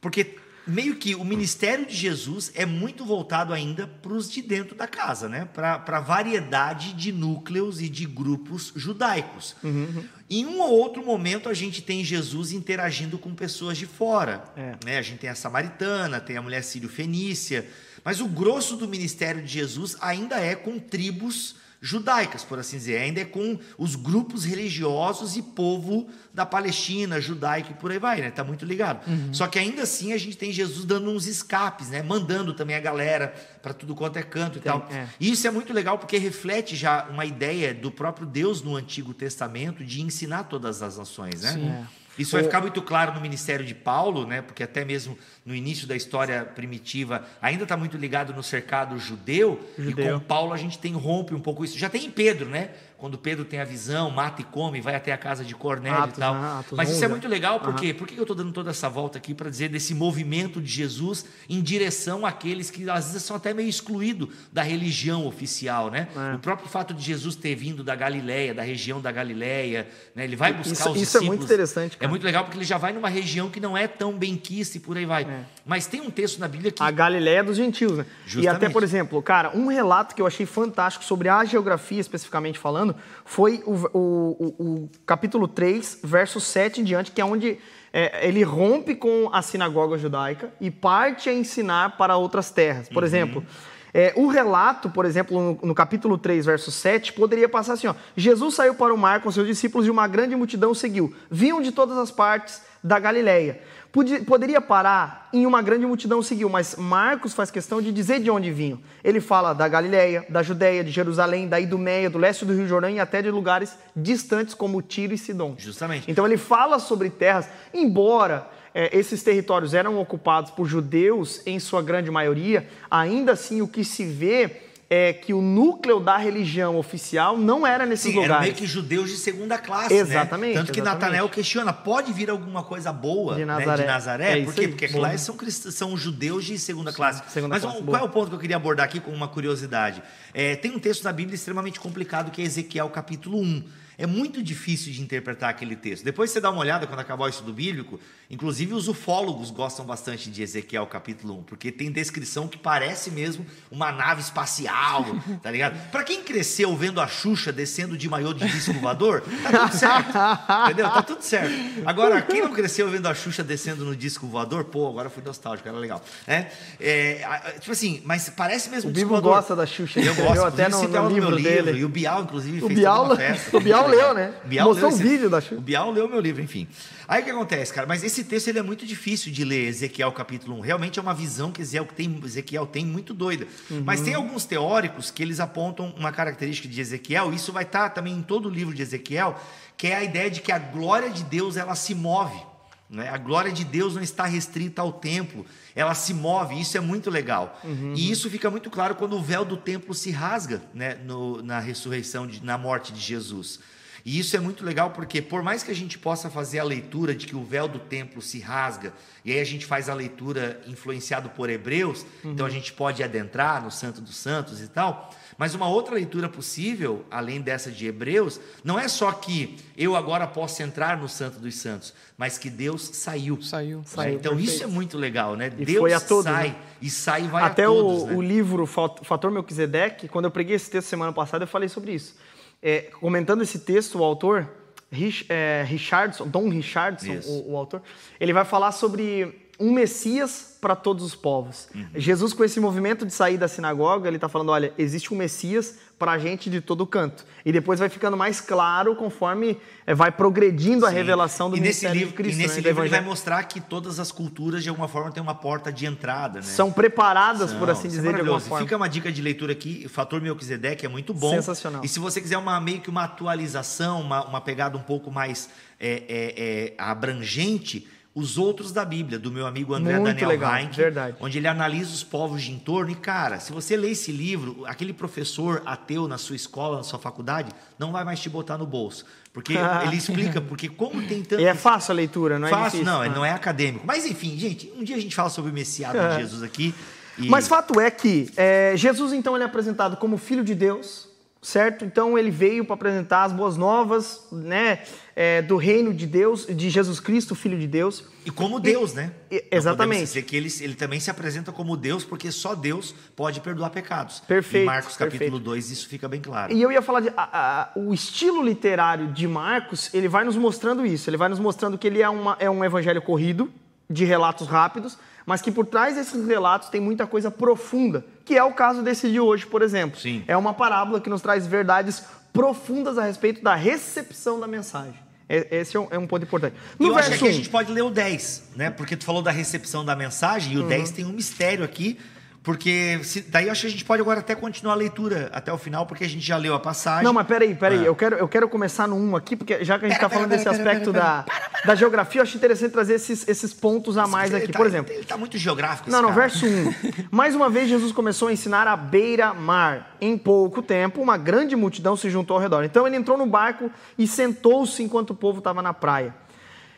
[0.00, 4.74] Porque meio que o ministério de Jesus é muito voltado ainda para os de dentro
[4.74, 5.44] da casa, né?
[5.44, 9.56] para a variedade de núcleos e de grupos judaicos.
[9.62, 10.04] Uhum, uhum.
[10.30, 14.44] Em um ou outro momento, a gente tem Jesus interagindo com pessoas de fora.
[14.56, 14.76] É.
[14.84, 14.98] Né?
[14.98, 17.68] A gente tem a samaritana, tem a mulher sírio-fenícia,
[18.04, 22.98] mas o grosso do ministério de Jesus ainda é com tribos judaicas, por assim dizer,
[22.98, 28.20] ainda é com os grupos religiosos e povo da Palestina, judaica e por aí vai,
[28.20, 28.30] né?
[28.30, 29.04] Tá muito ligado.
[29.10, 29.34] Uhum.
[29.34, 32.00] Só que ainda assim a gente tem Jesus dando uns escapes, né?
[32.00, 34.86] Mandando também a galera para tudo quanto é canto e tem, tal.
[34.92, 35.08] É.
[35.18, 39.12] E isso é muito legal porque reflete já uma ideia do próprio Deus no Antigo
[39.12, 41.52] Testamento de ensinar todas as nações, né?
[41.52, 41.68] Sim.
[41.68, 42.01] É.
[42.18, 44.42] Isso vai ficar muito claro no ministério de Paulo, né?
[44.42, 49.60] porque até mesmo no início da história primitiva ainda está muito ligado no cercado judeu,
[49.78, 51.78] judeu, e com Paulo a gente tem rompe um pouco isso.
[51.78, 52.70] Já tem em Pedro, né?
[53.02, 56.18] Quando Pedro tem a visão, mata e come, vai até a casa de Cornélio Atos,
[56.18, 56.34] e tal.
[56.36, 56.58] Né?
[56.60, 57.92] Atos Mas isso é muito legal, por quê?
[57.92, 61.24] Por que eu estou dando toda essa volta aqui para dizer desse movimento de Jesus
[61.48, 66.06] em direção àqueles que às vezes são até meio excluídos da religião oficial, né?
[66.14, 66.36] É.
[66.36, 70.22] O próprio fato de Jesus ter vindo da Galileia, da região da Galileia, né?
[70.22, 71.96] ele vai buscar isso, os Isso é muito interessante.
[71.96, 72.06] Cara.
[72.06, 74.80] É muito legal porque ele já vai numa região que não é tão benquista e
[74.80, 75.24] por aí vai.
[75.24, 75.40] É.
[75.66, 76.80] Mas tem um texto na Bíblia que...
[76.80, 78.06] A Galileia dos gentios, né?
[78.24, 78.44] Justamente.
[78.44, 82.60] E até, por exemplo, cara, um relato que eu achei fantástico sobre a geografia, especificamente
[82.60, 82.91] falando,
[83.24, 87.58] foi o, o, o, o capítulo 3, verso 7 em diante, que é onde
[87.92, 92.88] é, ele rompe com a sinagoga judaica e parte a ensinar para outras terras.
[92.88, 93.06] Por uhum.
[93.06, 93.46] exemplo,
[93.94, 97.94] é, o relato, por exemplo, no, no, capítulo 3, verso 7, poderia passar assim: ó,
[98.16, 101.14] Jesus saiu para o mar com seus discípulos e uma grande multidão seguiu.
[101.30, 103.60] Vinham de todas as partes da Galileia.
[103.92, 108.50] Poderia parar em uma grande multidão seguiu, mas Marcos faz questão de dizer de onde
[108.50, 108.80] vinham.
[109.04, 112.88] Ele fala da Galileia, da Judéia, de Jerusalém, da Idumeia, do leste do Rio Jordão
[112.88, 115.54] e até de lugares distantes como Tiro e Sidom.
[115.58, 116.10] Justamente.
[116.10, 121.82] Então ele fala sobre terras, embora é, esses territórios eram ocupados por judeus em sua
[121.82, 127.38] grande maioria, ainda assim o que se vê é que o núcleo da religião oficial
[127.38, 128.30] não era nesses Sim, lugares.
[128.30, 130.54] Eram meio que judeus de segunda classe, Exatamente.
[130.54, 130.60] Né?
[130.60, 133.70] Tanto que Natanael questiona, pode vir alguma coisa boa de Nazaré?
[133.70, 134.40] Né, de Nazaré?
[134.40, 134.68] É Por quê?
[134.68, 137.22] Porque lá são, são judeus de segunda classe.
[137.32, 140.02] Segunda Mas classe, qual é o ponto que eu queria abordar aqui com uma curiosidade?
[140.34, 143.64] É, tem um texto da Bíblia extremamente complicado que é Ezequiel capítulo 1.
[143.98, 146.04] É muito difícil de interpretar aquele texto.
[146.04, 148.00] Depois você dá uma olhada quando acabar o estudo bíblico,
[148.30, 153.44] inclusive os ufólogos gostam bastante de Ezequiel capítulo 1, porque tem descrição que parece mesmo
[153.70, 155.04] uma nave espacial,
[155.42, 155.78] tá ligado?
[155.90, 160.18] Para quem cresceu vendo a Xuxa descendo de maiô de disco voador, tá tudo certo.
[160.64, 160.90] Entendeu?
[160.90, 161.54] Tá tudo certo.
[161.84, 165.68] Agora, quem não cresceu vendo a Xuxa descendo no disco voador, pô, agora fui nostálgico,
[165.68, 166.02] era legal.
[166.26, 166.46] É,
[166.80, 170.00] é, tipo assim, mas parece mesmo o Bibo gosta da Xuxa.
[170.00, 171.80] Eu gosto, eu até no, no livro, no livro, dele.
[171.80, 173.56] E o Bial, inclusive, o fez Bial, uma festa.
[173.56, 174.34] O Bial leu, né?
[174.44, 175.38] Bial Mostrou leu um esse- vídeo da.
[175.52, 176.66] O Bial leu meu livro, enfim.
[177.06, 177.86] Aí o que acontece, cara?
[177.86, 180.60] Mas esse texto ele é muito difícil de ler, Ezequiel capítulo 1.
[180.60, 183.46] Realmente é uma visão que Ezequiel tem, Ezequiel tem muito doida.
[183.84, 184.04] Mas Uhum.
[184.06, 188.14] tem alguns teóricos que eles apontam uma característica de Ezequiel, e isso vai estar também
[188.14, 189.38] em todo o livro de Ezequiel,
[189.76, 192.50] que é a ideia de que a glória de Deus ela se move.
[192.90, 193.08] né?
[193.08, 197.08] A glória de Deus não está restrita ao templo, ela se move, isso é muito
[197.08, 197.58] legal.
[197.96, 200.96] E isso fica muito claro quando o véu do templo se rasga né?
[201.02, 203.60] no- na ressurreição, de- na morte de Jesus.
[204.04, 207.14] E isso é muito legal porque, por mais que a gente possa fazer a leitura
[207.14, 208.92] de que o véu do templo se rasga,
[209.24, 213.62] e aí a gente faz a leitura influenciado por Hebreus, então a gente pode adentrar
[213.62, 215.10] no Santo dos Santos e tal.
[215.38, 220.26] Mas uma outra leitura possível, além dessa de Hebreus, não é só que eu agora
[220.26, 223.40] posso entrar no Santo dos Santos, mas que Deus saiu.
[223.40, 223.78] Saiu.
[223.78, 223.84] né?
[223.86, 224.64] Saiu, então isso perfeito.
[224.64, 225.50] é muito legal, né?
[225.58, 226.56] E Deus foi a todos, sai né?
[226.80, 228.02] e sai e vai Até a todos.
[228.02, 228.14] o, né?
[228.16, 231.92] o livro Fat- Fator Melquisedeque, quando eu preguei esse texto semana passada, eu falei sobre
[231.94, 232.14] isso.
[232.62, 234.48] É, comentando esse texto, o autor,
[234.90, 237.82] Rich- é, Richardson, Don Richardson, o, o autor,
[238.20, 241.68] ele vai falar sobre um Messias para todos os povos.
[241.74, 241.88] Uhum.
[241.96, 245.76] Jesus, com esse movimento de sair da sinagoga, ele está falando: olha, existe um Messias
[245.98, 247.24] para a gente de todo canto.
[247.44, 250.94] E depois vai ficando mais claro conforme é, vai progredindo a Sim.
[250.94, 252.38] revelação do e nesse ministério livro, de Cristo.
[252.38, 255.22] E nesse né, livro ele vai mostrar que todas as culturas, de alguma forma, têm
[255.22, 256.42] uma porta de entrada, né?
[256.42, 258.64] São preparadas, por Não, assim é dizer, de alguma forma.
[258.64, 261.30] Fica uma dica de leitura aqui, o Fator Melquisedeque é muito bom.
[261.30, 261.84] Sensacional.
[261.84, 265.50] E se você quiser uma meio que uma atualização, uma, uma pegada um pouco mais
[265.80, 270.54] é, é, é, abrangente, os outros da Bíblia, do meu amigo André Muito Daniel legal,
[270.56, 271.16] Heinck, verdade.
[271.18, 272.90] onde ele analisa os povos de entorno.
[272.90, 276.98] E, cara, se você lê esse livro, aquele professor ateu na sua escola, na sua
[276.98, 279.06] faculdade, não vai mais te botar no bolso.
[279.32, 279.54] Porque
[279.86, 281.40] ele explica, porque como tem tanto.
[281.40, 282.84] E é fácil a leitura, não é Fácil, difícil.
[282.84, 283.08] não, Ah.
[283.08, 283.86] não é acadêmico.
[283.86, 286.16] Mas enfim, gente, um dia a gente fala sobre o Messiado É.
[286.16, 286.74] de Jesus aqui.
[287.16, 291.08] e- Mas fato é que é, Jesus, então, ele é apresentado como filho de Deus,
[291.44, 291.84] certo?
[291.84, 294.78] Então, ele veio para apresentar as boas novas, né,
[295.16, 298.04] é, do reino de Deus, de Jesus Cristo, filho de Deus.
[298.24, 299.10] E como Deus, né?
[299.28, 300.00] e- Não podemos exatamente.
[300.04, 304.20] dizer que ele, ele também se apresenta como Deus, porque só Deus pode perdoar pecados.
[304.20, 305.44] Perfeito, Em Marcos capítulo perfeito.
[305.44, 306.52] 2, isso fica bem claro.
[306.52, 310.36] E eu ia falar de a- a- o estilo literário de Marcos, ele vai nos
[310.36, 311.10] mostrando isso.
[311.10, 313.52] Ele vai nos mostrando que ele é, uma- é um evangelho corrido,
[313.90, 314.96] de relatos rápidos,
[315.26, 319.10] mas que por trás desses relatos tem muita coisa profunda, que é o caso desse
[319.10, 319.98] de hoje, por exemplo.
[319.98, 320.24] Sim.
[320.26, 324.94] É uma parábola que nos traz verdades profundas a respeito da recepção da mensagem.
[325.28, 326.56] É- Esse é um, é um ponto importante.
[326.78, 328.70] No eu acho que verso aqui a 1, gente pode ler o 10, né?
[328.70, 330.64] Porque tu falou da recepção da mensagem, e Uhum.
[330.64, 331.98] o 10 tem um mistério aqui.
[332.42, 335.52] Porque se- daí eu acho que a gente pode agora até continuar a leitura até
[335.52, 337.04] o final, porque a gente já leu a passagem.
[337.04, 337.80] Não, mas peraí, peraí.
[337.80, 337.84] Ah.
[337.84, 340.30] Eu, quero, eu quero começar no 1 aqui, porque já que a gente está falando
[340.30, 341.24] pera, desse pera, aspecto pera, da,
[341.66, 344.48] da geografia, eu acho interessante trazer esses, esses pontos a mais aqui.
[344.50, 346.20] tá- Por exemplo, Ele tá muito geográfico Não, não, cara.
[346.22, 346.74] verso 1.
[347.12, 349.96] Mais uma vez, Jesus começou a ensinar à beira-mar.
[350.00, 352.64] Em pouco tempo, uma grande multidão se juntou ao redor.
[352.64, 356.12] Então, ele entrou no barco e sentou-se enquanto o povo estava na praia.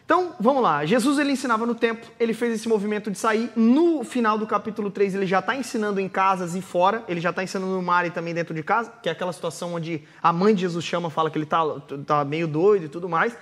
[0.05, 0.85] Então, vamos lá.
[0.85, 3.51] Jesus, ele ensinava no templo, ele fez esse movimento de sair.
[3.57, 7.03] No final do capítulo 3, ele já está ensinando em casas e fora.
[7.09, 9.75] Ele já está ensinando no mar e também dentro de casa, que é aquela situação
[9.75, 11.62] onde a mãe de Jesus chama, fala que ele está
[12.07, 13.35] tá meio doido e tudo mais.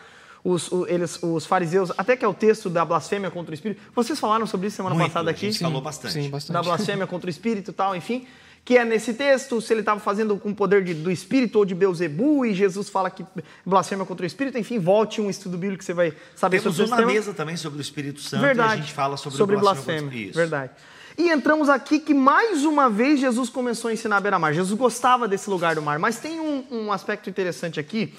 [0.45, 3.81] Os, eles, os fariseus, até que é o texto da blasfêmia contra o Espírito.
[3.95, 5.47] Vocês falaram sobre isso semana Muito, passada a aqui?
[5.51, 6.15] gente falou bastante.
[6.15, 6.53] Sim, bastante.
[6.53, 8.27] da blasfêmia contra o espírito e tal, enfim,
[8.65, 11.65] que é nesse texto, se ele estava fazendo com o poder de- do espírito ou
[11.65, 13.25] de Beuzebu, e Jesus fala que
[13.67, 16.83] blasfêmia contra o espírito, enfim, volte um estudo bíblico que você vai saber Temos sobre
[16.83, 17.13] um esse na tema.
[17.13, 18.71] mesa também sobre o Espírito Santo Verdade.
[18.71, 20.17] e a gente fala sobre, sobre blasfêmia.
[20.29, 20.39] Isso.
[20.39, 20.71] Verdade.
[21.19, 24.55] E entramos aqui que mais uma vez Jesus começou a ensinar a beira-mar.
[24.55, 28.15] Jesus gostava desse lugar do mar, mas tem um, um aspecto interessante aqui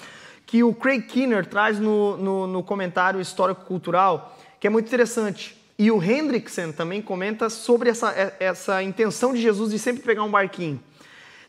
[0.46, 5.56] que o Craig Kinner traz no, no, no comentário histórico-cultural, que é muito interessante.
[5.78, 10.22] E o Hendrickson também comenta sobre essa, é- essa intenção de Jesus de sempre pegar
[10.22, 10.80] um barquinho.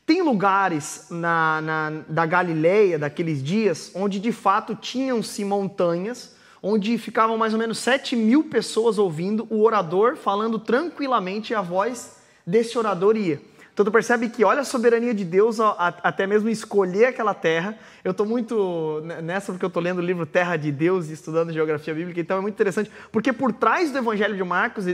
[0.05, 7.38] Tem lugares na, na- da Galileia daqueles dias onde de fato tinham-se montanhas, onde ficavam
[7.38, 12.77] mais ou menos 7 mil pessoas ouvindo o orador falando tranquilamente e a voz desse
[12.77, 13.39] orador ia.
[13.75, 17.33] Então tu percebe que olha a soberania de Deus a- a- até mesmo escolher aquela
[17.33, 17.77] terra.
[18.05, 21.11] Eu estou muito ne- nessa porque eu estou lendo o livro Terra de Deus e
[21.13, 24.85] estudando geografia bíblica, então é muito interessante, porque por trás do evangelho de Marcos,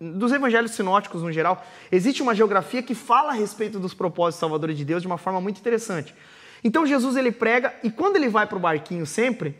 [0.00, 4.76] dos evangelhos sinóticos no geral, existe uma geografia que fala a respeito dos propósitos salvadores
[4.78, 6.14] de Deus de uma forma muito interessante.
[6.62, 9.58] Então Jesus ele prega e quando ele vai para o barquinho sempre,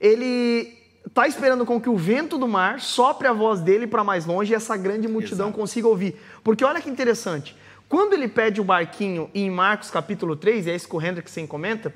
[0.00, 4.24] ele está esperando com que o vento do mar sopre a voz dele para mais
[4.24, 5.58] longe e essa grande multidão Exato.
[5.58, 6.14] consiga ouvir.
[6.44, 7.56] Porque olha que interessante,
[7.90, 11.44] quando ele pede o barquinho em Marcos capítulo 3, e é isso que o Hendrickson
[11.44, 11.92] comenta,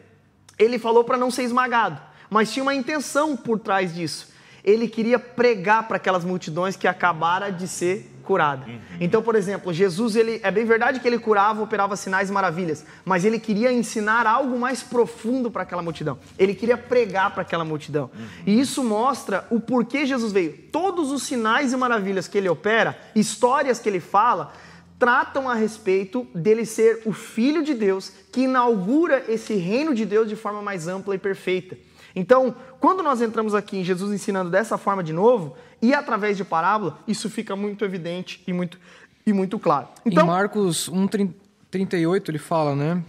[0.59, 4.35] ele falou para não ser esmagado, mas tinha uma intenção por trás disso.
[4.65, 8.67] Ele queria pregar para aquelas multidões que acabara de ser curada.
[9.01, 12.85] Então, por exemplo, Jesus, ele é bem verdade que ele curava, operava sinais e maravilhas,
[13.05, 16.19] mas ele queria ensinar algo mais profundo para aquela multidão.
[16.37, 18.11] Ele queria pregar para aquela multidão.
[18.45, 20.59] E isso mostra o porquê Jesus veio.
[20.73, 24.53] Todos os sinais e maravilhas que ele opera, histórias que ele fala,
[24.99, 30.29] tratam a respeito dele ser o filho de Deus que inaugura esse reino de Deus
[30.29, 31.77] de forma mais ampla e perfeita.
[32.17, 36.45] Então, quando nós entramos aqui em Jesus ensinando dessa forma de novo, e através de
[36.45, 38.79] parábola, isso fica muito evidente e muito,
[39.27, 39.89] e muito claro.
[40.07, 43.03] Então, em Marcos 1,38 ele fala, né?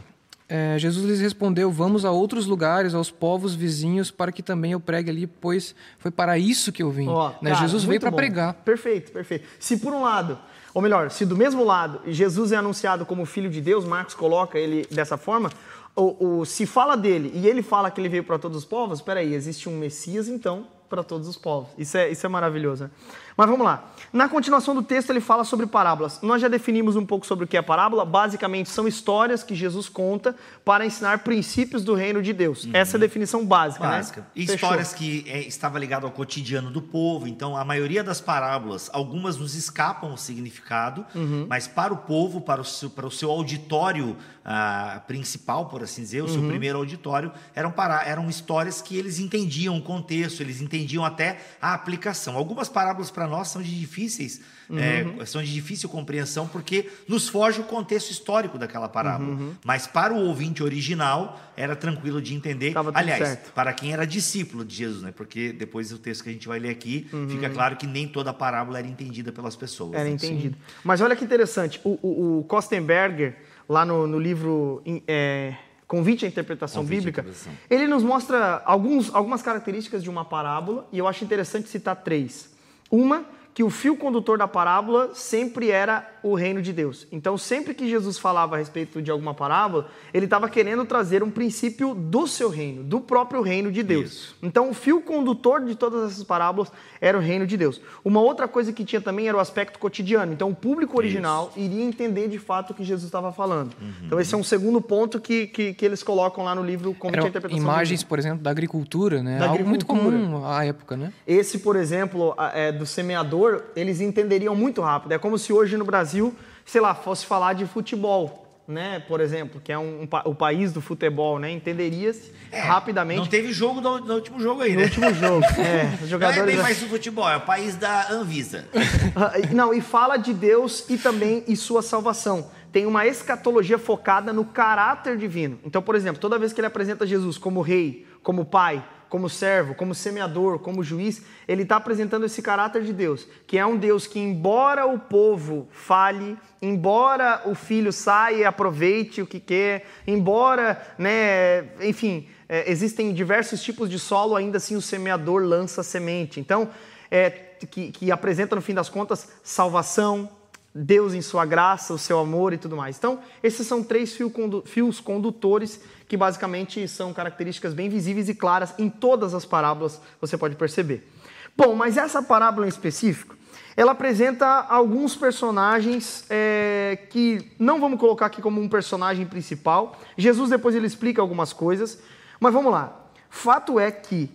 [0.48, 4.80] É, Jesus lhes respondeu: Vamos a outros lugares, aos povos vizinhos, para que também eu
[4.80, 7.08] pregue ali, pois foi para isso que eu vim.
[7.08, 7.52] Ó, né?
[7.52, 8.54] cara, Jesus veio para pregar.
[8.54, 9.48] Perfeito, perfeito.
[9.60, 10.38] Se por um lado,
[10.76, 14.60] ou melhor, se do mesmo lado Jesus é anunciado como filho de Deus, Marcos coloca
[14.60, 15.50] ele dessa forma,
[15.96, 19.34] o, se fala dele e ele fala que ele veio para todos os povos, peraí,
[19.34, 21.70] existe um Messias então para todos os povos.
[21.78, 22.84] Isso é, isso é maravilhoso.
[22.84, 22.90] Né?
[23.38, 23.84] Mas vamos lá.
[24.14, 26.22] Na continuação do texto ele fala sobre parábolas.
[26.22, 28.06] Nós já definimos um pouco sobre o que é parábola.
[28.06, 32.66] Basicamente são histórias que Jesus conta para ensinar princípios do reino de Deus.
[32.72, 33.84] Essa é a definição básica.
[33.86, 33.98] né?
[33.98, 34.26] Básica.
[34.34, 34.56] E Fechou.
[34.56, 37.28] histórias que é, estava ligado ao cotidiano do povo.
[37.28, 41.46] Então, a maioria das parábolas, algumas nos escapam o significado, Uhum.
[41.50, 46.04] mas para o povo, para o seu, para o seu auditório ah, principal, por assim
[46.04, 46.34] dizer, o Uhum.
[46.34, 51.40] seu primeiro auditório, eram, pará eram histórias que eles entendiam o contexto, eles entendiam até
[51.60, 52.38] a aplicação.
[52.38, 54.80] Algumas parábolas para nós são de difíceis, Uhum.
[55.22, 59.30] é, são de difícil compreensão porque nos foge o contexto histórico daquela parábola.
[59.32, 59.54] Uhum.
[59.64, 62.74] Mas para o ouvinte original era tranquilo de entender.
[62.96, 63.54] Aliás, certo.
[63.54, 65.12] para quem era discípulo de Jesus, né?
[65.16, 67.30] Porque depois do texto que a gente vai ler aqui, Uhum.
[67.30, 69.94] fica claro que nem toda a parábola era entendida pelas pessoas.
[69.94, 70.10] Era né?
[70.12, 70.58] entendido.
[70.84, 73.36] Mas olha que interessante, o, o, o Kostenberger,
[73.68, 75.56] lá no, no livro é,
[75.88, 77.54] Convite à Interpretação Convite à Bíblica, Interpretação.
[77.70, 82.54] ele nos mostra alguns, algumas características de uma parábola, e eu acho interessante citar três.
[82.90, 87.08] Uma, que o fio condutor da parábola sempre era o reino de Deus.
[87.10, 91.32] Então, sempre que Jesus falava a respeito de alguma parábola, ele estava querendo trazer um
[91.32, 94.12] princípio do seu reino, do próprio reino de Deus.
[94.12, 94.36] Isso.
[94.44, 97.80] Então, o fio condutor de todas essas parábolas era o reino de Deus.
[98.04, 100.34] Uma outra coisa que tinha também era o aspecto cotidiano.
[100.34, 103.74] Então, o público original iria entender de fato o que Jesus estava falando.
[103.80, 103.94] Uhum.
[104.04, 107.08] Então, esse é um segundo ponto que, que, que eles colocam lá no livro à
[107.08, 109.40] Eram Interpretação imagens, por exemplo, da agricultura, né?
[109.40, 110.18] Da Algo muito agricultura.
[110.18, 111.14] comum à época, né?
[111.26, 113.45] Esse, por exemplo, é, do semeador,
[113.76, 115.12] eles entenderiam muito rápido.
[115.14, 119.00] É como se hoje no Brasil, sei lá, fosse falar de futebol, né?
[119.08, 121.52] Por exemplo, que é um, um o país do futebol, né?
[121.52, 124.86] Entenderia-se rapidamente É, Não teve jogo no, no último jogo aí, no né?
[124.86, 125.46] último jogo.
[125.58, 126.56] É, os Não é jogadores...
[126.56, 128.66] bem mais do futebol, é o país da Anvisa.
[129.54, 132.50] Não, e fala de Deus e também e sua salvação.
[132.72, 135.60] Tem uma escatologia focada no caráter divino.
[135.64, 138.84] Então, por exemplo, toda vez que ele apresenta Jesus como rei, como pai,
[139.16, 143.66] como servo, como semeador, como juiz, ele está apresentando esse caráter de Deus, que é
[143.66, 149.40] um Deus que, embora o povo fale, embora o filho saia e aproveite o que
[149.40, 155.82] quer, embora, né, enfim, é, existem diversos tipos de solo, ainda assim o semeador lança
[155.82, 156.42] semente.
[156.42, 156.70] Então,
[157.10, 160.30] é, que, que apresenta, no fim das contas, salvação,
[160.78, 162.98] Deus em sua graça, o seu amor e tudo mais.
[162.98, 164.18] Então, esses são três
[164.66, 170.38] fios condutores que basicamente são características bem visíveis e claras em todas as parábolas, você
[170.38, 171.10] pode perceber.
[171.56, 173.36] Bom, mas essa parábola em específico,
[173.78, 179.98] ela apresenta alguns personagens é, que não vamos colocar aqui como um personagem principal.
[180.18, 182.02] Jesus depois ele explica algumas coisas,
[182.40, 183.08] mas vamos lá.
[183.30, 184.30] Fato é que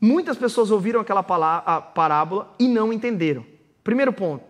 [0.00, 3.44] Muitas pessoas ouviram aquela parábola e não entenderam.
[3.82, 4.45] Primeiro ponto.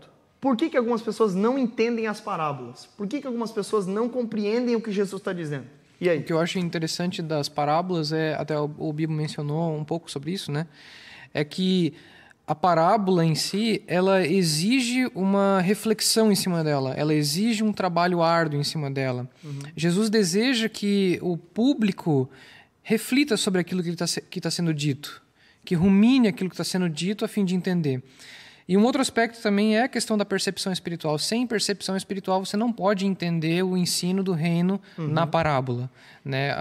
[0.46, 2.88] Por que, que algumas pessoas não entendem as parábolas?
[2.96, 5.66] Por que, que algumas pessoas não compreendem o que Jesus está dizendo?
[6.00, 6.20] E aí?
[6.20, 10.30] O que eu acho interessante das parábolas é, até o, Bibo mencionou um pouco sobre
[10.30, 10.68] isso, né?
[11.34, 11.94] É que
[12.46, 18.22] a parábola em si, ela exige uma reflexão em cima dela, ela exige um trabalho
[18.22, 19.28] árduo em cima dela.
[19.74, 22.30] Jesus deseja que o público
[22.84, 24.06] reflita sobre aquilo que está
[24.40, 25.20] tá sendo dito,
[25.64, 28.00] que rumine aquilo que está sendo dito a fim de entender.
[28.68, 31.16] E um outro aspecto também é a questão da percepção espiritual.
[31.18, 35.88] Sem percepção espiritual, você não pode entender o ensino do reino na parábola.
[36.24, 36.50] Né?
[36.50, 36.56] A-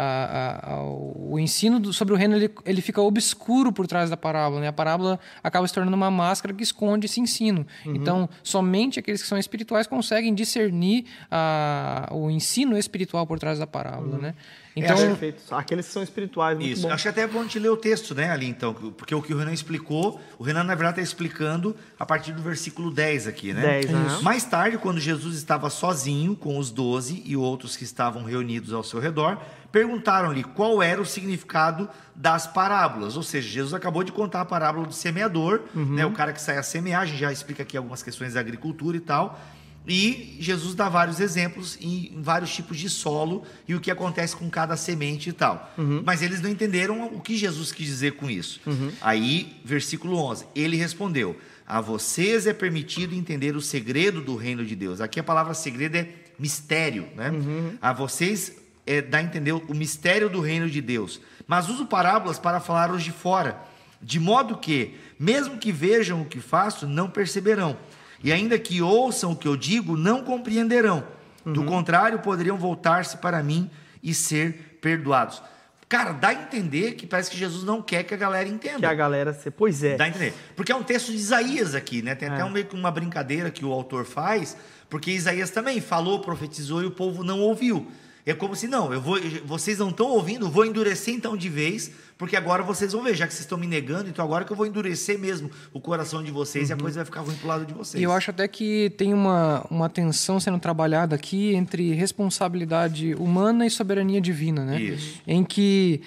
[0.64, 4.16] a- a- o ensino do- sobre o reino ele, ele fica obscuro por trás da
[4.18, 4.62] parábola.
[4.62, 4.68] Né?
[4.68, 7.66] A parábola acaba se tornando uma máscara que esconde esse ensino.
[7.84, 13.66] Então, somente aqueles que são espirituais conseguem discernir a- o ensino espiritual por trás da
[13.66, 14.18] parábola.
[14.20, 14.36] Né?
[14.76, 15.56] Então, é, perfeito.
[15.56, 16.82] Aqueles que são espirituais, muito Isso.
[16.82, 16.94] Bom.
[16.94, 19.22] Acho que até é bom a gente ler o texto, né, ali, então, porque o
[19.22, 23.28] que o Renan explicou, o Renan, na verdade, está explicando a partir do versículo 10
[23.28, 23.62] aqui, né?
[23.62, 24.20] 10, né?
[24.22, 28.84] Mais tarde, quando Jesus estava sozinho com os doze e outros que estavam reunidos ao
[28.84, 29.40] seu redor,
[29.72, 33.18] perguntaram-lhe qual era o significado das parábolas.
[33.18, 35.96] Ou seja, Jesus acabou de contar a parábola do semeador, uhum.
[35.96, 38.40] né, o cara que sai a semear, a gente já explica aqui algumas questões da
[38.40, 39.40] agricultura e tal.
[39.88, 44.50] E Jesus dá vários exemplos em vários tipos de solo e o que acontece com
[44.50, 45.74] cada semente e tal.
[45.78, 46.02] Uhum.
[46.06, 48.60] Mas eles não entenderam o que Jesus quis dizer com isso.
[48.66, 48.92] Uhum.
[49.02, 54.76] Aí, versículo 11: Ele respondeu: A vocês é permitido entender o segredo do reino de
[54.76, 55.02] Deus.
[55.02, 57.30] Aqui a palavra segredo é mistério, né?
[57.30, 57.78] Uhum.
[57.82, 58.54] A vocês
[58.88, 61.22] é, dá a entender o mistério do reino de Deus.
[61.48, 63.62] Mas uso parábolas para falar os de fora,
[64.02, 67.78] de modo que, mesmo que vejam o que faço, não perceberão
[68.24, 71.04] e ainda que ouçam o que eu digo, não compreenderão.
[71.46, 71.54] Uhum.
[71.54, 73.70] Do contrário, poderiam voltar-se para mim
[74.02, 75.42] e ser perdoados.
[75.88, 78.80] Cara, dá a entender que parece que Jesus não quer que a galera entenda.
[78.80, 79.52] Que a galera se.
[79.52, 79.96] Pois é.
[79.96, 80.34] Dá a entender.
[80.56, 82.16] Porque é um texto de Isaías aqui, né?
[82.16, 82.46] Tem até é.
[82.46, 84.58] um, meio que uma brincadeira que o autor faz,
[84.90, 87.88] porque Isaías também falou, profetizou e o povo não ouviu.
[88.26, 91.92] É como se, não, eu vou, vocês não estão ouvindo, vou endurecer então de vez,
[92.18, 94.58] porque agora vocês vão ver, já que vocês estão me negando, então agora que eu
[94.58, 96.70] vou endurecer mesmo o coração de vocês uhum.
[96.70, 96.82] e a uhum.
[96.82, 98.02] coisa vai ficar ruim pro lado de vocês.
[98.02, 103.64] E eu acho até que tem uma, uma tensão sendo trabalhada aqui entre responsabilidade humana
[103.64, 104.82] e soberania divina, né?
[104.82, 105.22] Isso.
[105.28, 106.02] Em que,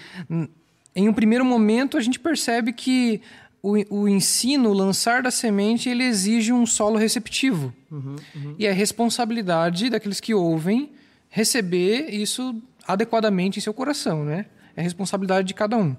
[0.96, 3.22] em um primeiro momento, a gente percebe que
[3.62, 7.72] o, o ensino, o lançar da semente, ele exige um solo receptivo.
[7.92, 8.54] Uhum, uhum.
[8.58, 10.97] E é responsabilidade daqueles que ouvem
[11.28, 14.46] receber isso adequadamente em seu coração, né?
[14.76, 15.96] É responsabilidade de cada um.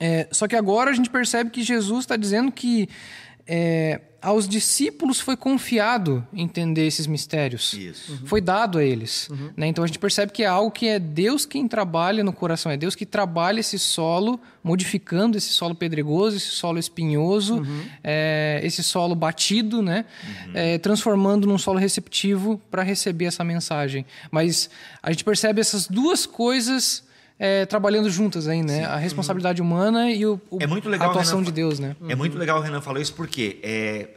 [0.00, 2.88] É, só que agora a gente percebe que Jesus está dizendo que
[3.46, 7.72] é, aos discípulos foi confiado entender esses mistérios.
[7.72, 8.12] Isso.
[8.12, 8.18] Uhum.
[8.26, 9.28] Foi dado a eles.
[9.28, 9.50] Uhum.
[9.56, 9.66] Né?
[9.66, 12.76] Então a gente percebe que é algo que é Deus quem trabalha no coração, é
[12.76, 17.84] Deus que trabalha esse solo, modificando esse solo pedregoso, esse solo espinhoso, uhum.
[18.02, 20.04] é, esse solo batido, né?
[20.24, 20.52] Uhum.
[20.54, 24.06] É, transformando num solo receptivo para receber essa mensagem.
[24.30, 24.70] Mas
[25.02, 27.04] a gente percebe essas duas coisas
[27.44, 28.76] é, trabalhando juntas aí, né?
[28.76, 28.84] Sim.
[28.84, 29.66] A responsabilidade uhum.
[29.66, 31.96] humana e o, o é muito legal, a atuação Renan, de Deus, né?
[32.08, 34.10] É muito legal o Renan falou isso porque é,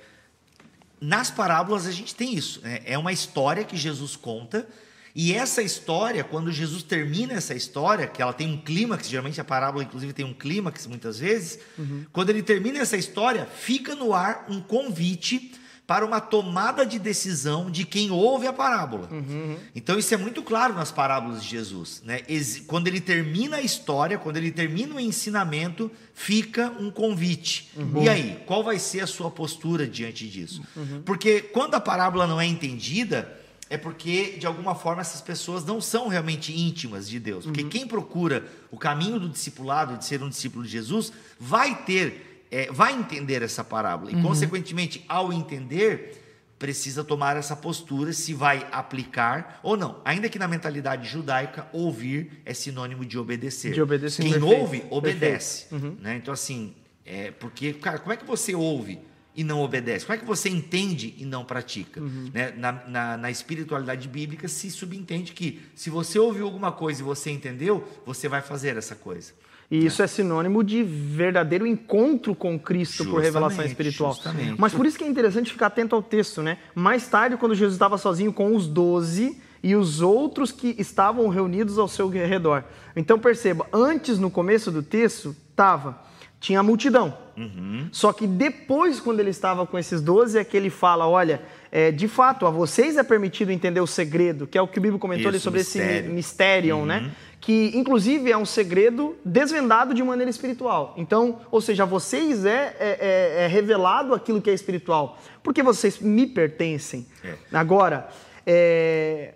[1.01, 2.61] nas parábolas a gente tem isso.
[2.61, 2.81] Né?
[2.85, 4.67] É uma história que Jesus conta
[5.15, 9.43] e essa história, quando Jesus termina essa história, que ela tem um clímax, geralmente a
[9.43, 12.05] parábola inclusive tem um clímax muitas vezes, uhum.
[12.13, 15.51] quando ele termina essa história, fica no ar um convite
[15.87, 19.07] para uma tomada de decisão de quem ouve a parábola.
[19.11, 19.55] Uhum.
[19.75, 22.01] Então isso é muito claro nas parábolas de Jesus.
[22.03, 22.21] Né?
[22.65, 27.71] Quando ele termina a história, quando ele termina o ensinamento, fica um convite.
[27.75, 28.03] Uhum.
[28.03, 30.63] E aí, qual vai ser a sua postura diante disso?
[30.75, 31.03] Uhum.
[31.05, 35.81] Porque quando a parábola não é entendida, é porque, de alguma forma, essas pessoas não
[35.81, 37.45] são realmente íntimas de Deus.
[37.45, 37.69] Porque uhum.
[37.69, 42.71] quem procura o caminho do discipulado, de ser um discípulo de Jesus, vai ter é,
[42.71, 44.11] vai entender essa parábola.
[44.11, 44.23] E, uhum.
[44.23, 46.21] consequentemente, ao entender,
[46.57, 50.01] precisa tomar essa postura se vai aplicar ou não.
[50.05, 53.73] Ainda que na mentalidade judaica, ouvir é sinônimo de obedecer.
[53.73, 54.23] De obedecer.
[54.23, 55.73] Quem perfeito, ouve, obedece.
[55.73, 55.97] Uhum.
[55.99, 56.17] Né?
[56.17, 56.73] Então, assim,
[57.05, 58.99] é porque, cara, como é que você ouve?
[59.35, 60.05] e não obedece?
[60.05, 61.99] Como é que você entende e não pratica?
[61.99, 62.31] Uhum.
[62.33, 62.53] Né?
[62.55, 67.31] Na, na, na, espiritualidade bíblica se subentende que se você ouviu alguma coisa e você
[67.31, 69.33] entendeu, você vai fazer essa coisa.
[69.69, 74.13] E isso é sinônimo de verdadeiro encontro com Cristo justamente, por revelação espiritual.
[74.13, 74.55] Justamente.
[74.57, 76.59] Mas por isso que é interessante ficar atento ao texto, né?
[76.75, 81.79] Mais tarde, quando Jesus estava sozinho com os doze e os outros que estavam reunidos
[81.79, 82.63] ao seu redor.
[82.95, 86.05] Então perceba, antes no começo do texto estava
[86.45, 87.17] tinha a multidão.
[87.35, 87.89] Uhum.
[87.91, 91.91] Só que depois, quando ele estava com esses doze, é que ele fala: olha, é,
[91.91, 94.99] de fato, a vocês é permitido entender o segredo, que é o que o Bíblia
[94.99, 96.05] comentou Isso, ali sobre mistério.
[96.05, 96.85] esse mistério, uhum.
[96.85, 97.11] né?
[97.45, 100.95] Que inclusive é um segredo desvendado de maneira espiritual.
[100.97, 102.97] Então, ou seja, a vocês é, é,
[103.39, 107.05] é, é revelado aquilo que é espiritual, porque vocês me pertencem.
[107.23, 107.35] É.
[107.53, 108.09] Agora,
[108.47, 109.35] é,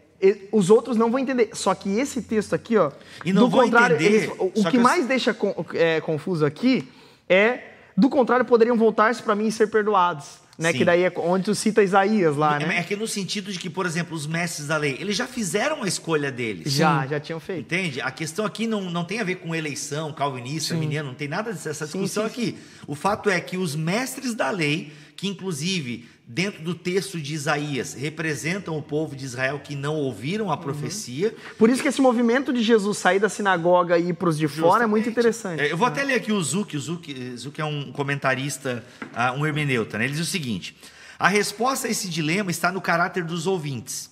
[0.51, 1.51] os outros não vão entender.
[1.53, 2.91] Só que esse texto aqui, ó,
[3.23, 5.37] do contrário, entender, eles, o, que, que mais deixa
[5.75, 6.91] é, confuso aqui
[7.29, 7.59] é,
[7.95, 10.73] do contrário, poderiam voltar-se para mim e ser perdoados né?
[10.73, 12.77] Que daí é onde tu cita Isaías lá, né?
[12.77, 15.83] É que no sentido de que, por exemplo, os mestres da lei, eles já fizeram
[15.83, 16.73] a escolha deles.
[16.73, 17.09] Já, Sim.
[17.09, 17.61] já tinham feito.
[17.61, 18.01] Entende?
[18.01, 21.53] A questão aqui não, não tem a ver com eleição, calvinista, menino, não tem nada
[21.53, 22.49] dessa discussão sim, sim.
[22.49, 22.57] aqui.
[22.85, 27.95] O fato é que os mestres da lei, que inclusive dentro do texto de Isaías,
[27.95, 30.61] representam o povo de Israel que não ouviram a uhum.
[30.61, 31.35] profecia.
[31.57, 34.45] Por isso que esse movimento de Jesus sair da sinagoga e ir para os de
[34.45, 34.71] Justamente.
[34.71, 35.59] fora é muito interessante.
[35.59, 39.31] É, eu vou até ler aqui o Zuc, o Zuc, Zuc é um comentarista, ah,
[39.31, 40.05] um hermeneuta, né?
[40.05, 40.77] ele diz o seguinte,
[41.17, 44.11] a resposta a esse dilema está no caráter dos ouvintes.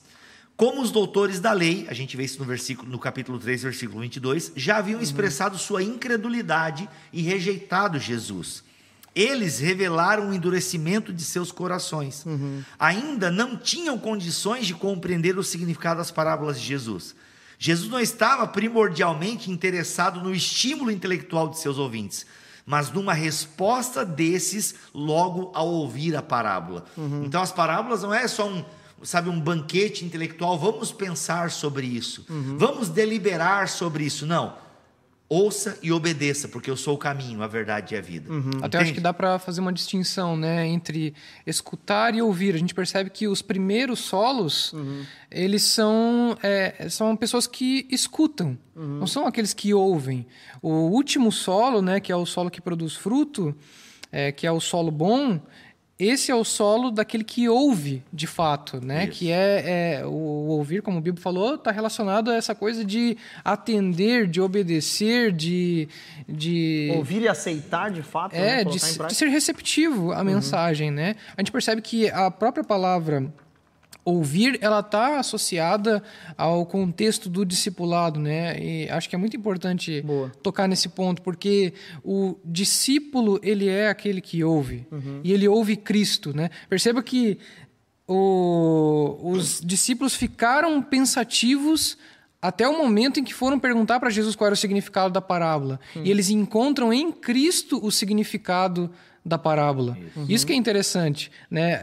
[0.56, 4.02] Como os doutores da lei, a gente vê isso no versículo no capítulo 3, versículo
[4.02, 8.66] 22, já haviam expressado sua incredulidade e rejeitado Jesus.
[9.20, 12.24] Eles revelaram o endurecimento de seus corações.
[12.78, 17.16] Ainda não tinham condições de compreender o significado das parábolas de Jesus.
[17.58, 22.28] Jesus não estava primordialmente interessado no estímulo intelectual de seus ouvintes,
[22.64, 26.86] mas numa resposta desses logo ao ouvir a parábola.
[27.26, 28.64] Então as parábolas não é só um,
[29.02, 32.24] sabe, um banquete intelectual, vamos pensar sobre isso.
[32.58, 34.28] Vamos deliberar sobre isso.
[34.28, 34.67] Não.
[35.30, 38.30] Ouça e obedeça, porque eu sou o caminho, a verdade e a vida.
[38.62, 41.14] Até acho que dá para fazer uma distinção, né, entre
[41.46, 42.56] escutar e ouvir.
[42.56, 44.74] A gente percebe que os primeiros solos,
[45.30, 50.26] eles são é, são pessoas que escutam, não são aqueles que ouvem.
[50.62, 53.54] O último solo, né, que é o solo que produz fruto,
[54.10, 55.42] é, que é o solo bom,
[56.00, 59.06] esse é o solo daquele que ouve de fato, né?
[59.06, 59.14] Isso.
[59.14, 63.18] Que é, é, o, ouvir, como o Bibo falou, está relacionado a essa coisa de
[63.44, 65.88] atender, de obedecer, de,
[66.30, 68.62] de Ouvir e aceitar de fato, né?
[68.62, 69.18] é, de, se- de prática.
[69.18, 71.16] ser receptivo à mensagem, né?
[71.36, 73.26] A gente percebe que a própria palavra
[74.10, 76.02] ouvir, ela está associada
[76.38, 78.58] ao contexto do discipulado, né?
[78.60, 80.32] E acho que é muito importante Boa.
[80.42, 84.88] tocar nesse ponto, porque o discípulo, ele é aquele que ouve.
[85.24, 86.50] E ele ouve Cristo, né?
[86.70, 87.38] Perceba que
[88.08, 91.98] o- os discípulos ficaram pensativos
[92.42, 95.80] até o momento em que foram perguntar para Jesus qual era o significado da parábola.
[96.04, 98.90] E eles encontram em Cristo o significado
[99.28, 99.98] da parábola.
[100.30, 101.82] Isso, que é interessante, né?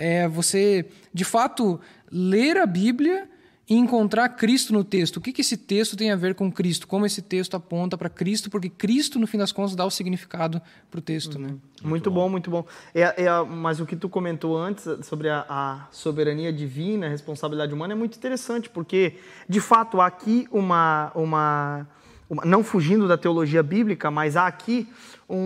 [0.00, 1.78] É você, de fato,
[2.10, 3.28] ler a Bíblia
[3.68, 5.16] e encontrar Cristo no texto.
[5.16, 6.86] O que, que esse texto tem a ver com Cristo?
[6.86, 8.48] Como esse texto aponta para Cristo?
[8.48, 11.54] Porque Cristo, no fim das contas, dá o significado para o texto, né?
[11.82, 12.28] Muito, bom.
[12.28, 12.64] muito bom.
[12.94, 17.74] É, é, mas o que tu comentou antes sobre a, a soberania divina, a responsabilidade
[17.74, 19.14] humana é muito interessante, porque,
[19.48, 21.88] de fato, há aqui uma, uma,
[22.30, 24.88] uma- não fugindo da teologia bíblica, mas há aqui
[25.28, 25.36] um,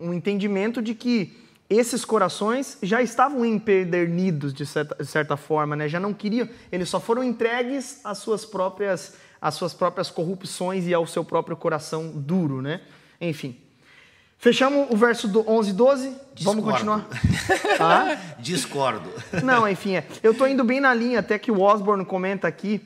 [0.00, 1.36] um- um- entendimento de que
[1.68, 5.88] esses corações já estavam empedernidos de certa, de certa forma, né?
[5.88, 10.94] já não queriam, eles só foram entregues às suas próprias, às suas próprias corrupções e
[10.94, 12.80] ao seu próprio coração duro, né?
[13.20, 13.56] Enfim.
[14.40, 16.08] Fechamos o verso do 11 e 12.
[16.42, 16.70] Vamos Discordo.
[16.72, 17.06] continuar.
[17.80, 18.16] Ah?
[18.38, 19.08] Discordo.
[19.44, 20.06] Não, enfim, é.
[20.22, 22.80] eu tô indo bem na linha, até que o Osborne comenta aqui,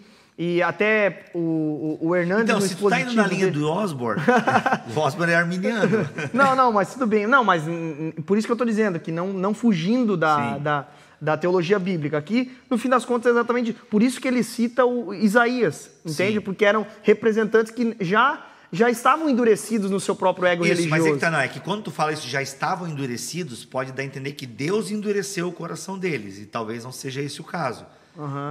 [0.45, 3.71] e até o, o, o Hernandes Então, se tu tá indo na linha dele- do
[3.71, 4.21] Osborne,
[4.93, 6.09] o Osborne é arminiano.
[6.35, 7.29] Não, não, mas tudo bem.
[7.29, 10.89] Não, mas hum, por isso que eu tô dizendo, que não, não fugindo da, da,
[11.21, 12.19] da teologia bíblica.
[12.19, 16.39] Aqui, no fim das contas, é exatamente por isso que ele cita o Isaías, entende?
[16.39, 16.41] Sim.
[16.41, 21.03] Porque eram representantes que já, já estavam endurecidos no seu próprio ego Isso, religioso.
[21.05, 23.93] mas é que tá, não, é que quando tu fala isso, já estavam endurecidos, pode
[23.93, 27.45] dar a entender que Deus endureceu o coração deles, e talvez não seja esse o
[27.45, 27.87] caso.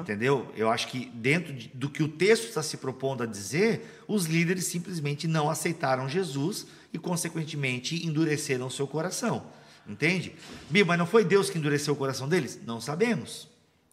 [0.02, 0.52] Entendeu?
[0.58, 4.26] Eu acho que dentro de- do que o texto está se propondo a dizer, os
[4.26, 9.44] líderes simplesmente não aceitaram Jesus e, consequentemente, endureceram o seu coração.
[9.88, 10.34] Entende?
[10.70, 12.60] Bia, mas não foi Deus que endureceu o coração deles?
[12.66, 13.50] Não sabemos.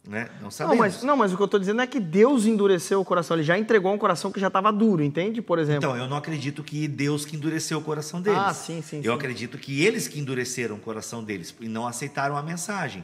[0.07, 0.29] Né?
[0.37, 0.79] Não Não sabemos.
[0.79, 3.35] mas, não, mas o que eu estou dizendo é que Deus endureceu o coração.
[3.35, 5.41] Ele já entregou um coração que já estava duro, entende?
[5.41, 5.77] Por exemplo.
[5.89, 8.39] Então, eu não acredito que Deus que endureceu o coração deles.
[8.39, 9.17] Ah, sim, sim, Eu sim.
[9.19, 13.03] acredito que eles que endureceram o coração deles e não aceitaram a mensagem.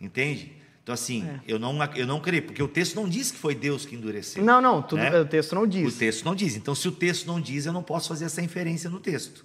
[0.00, 0.52] Entende?
[0.86, 1.40] Então, assim, É.
[1.48, 4.44] eu, não, eu não creio, porque o texto não diz que foi Deus que endureceu.
[4.44, 5.18] não, não, tudo, né?
[5.20, 5.92] o texto não diz.
[5.92, 6.54] O texto não diz.
[6.54, 9.44] Então, se o texto não diz, eu não posso fazer essa inferência no texto.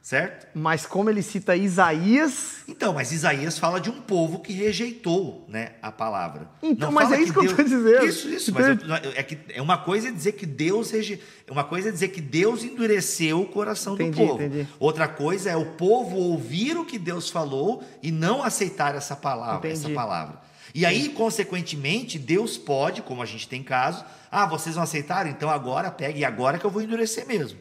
[0.00, 0.46] Certo?
[0.54, 2.58] Mas como ele cita Isaías.
[2.68, 6.48] Então, mas Isaías fala de um povo que rejeitou né, a palavra.
[6.62, 8.06] Então, Não mas é isso que eu tô dizendo.
[8.06, 8.54] Isso, isso.
[8.54, 11.20] Mas eu- é, que, é uma coisa é dizer que Deus reje...
[11.50, 14.42] uma coisa é dizer que Deus endureceu o coração Entendi, do povo.
[14.42, 14.68] entendi.
[14.78, 19.68] Outra coisa é o povo ouvir o que Deus falou e não aceitar essa palavra,
[19.68, 19.94] essa Entendi.
[19.94, 20.45] palavra.
[20.76, 25.48] E aí, consequentemente, Deus pode, como a gente tem casos, ah, vocês não aceitaram, então
[25.48, 27.58] agora pega e agora que eu vou endurecer mesmo.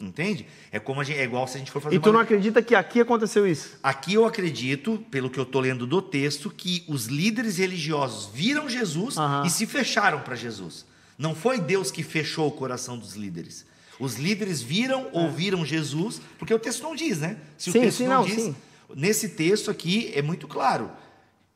[0.00, 0.46] Entende?
[0.72, 2.20] É como a gente, é igual se a gente for fazer E tu uma não
[2.20, 3.78] acredita que aqui aconteceu isso?
[3.82, 8.68] Aqui eu acredito, pelo que eu estou lendo do texto, que os líderes religiosos viram
[8.70, 9.44] Jesus Aham.
[9.46, 10.86] e se fecharam para Jesus.
[11.18, 13.66] Não foi Deus que fechou o coração dos líderes.
[14.00, 17.36] Os líderes viram, ouviram Jesus, porque o texto não diz, né?
[17.58, 17.72] Se É.
[17.72, 18.56] Sim, o texto sim, não, não, diz, sim.
[18.94, 20.90] nesse texto aqui é muito claro.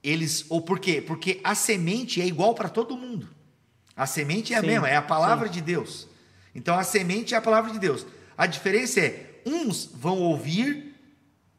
[0.02, 1.00] Eles, ou por quê?
[1.00, 3.28] Porque a semente é igual para todo mundo.
[3.96, 6.08] A semente é a Sim, mesma, é a palavra de Deus.
[6.54, 8.06] Então a semente é a palavra de Deus.
[8.36, 10.94] A diferença é uns vão ouvir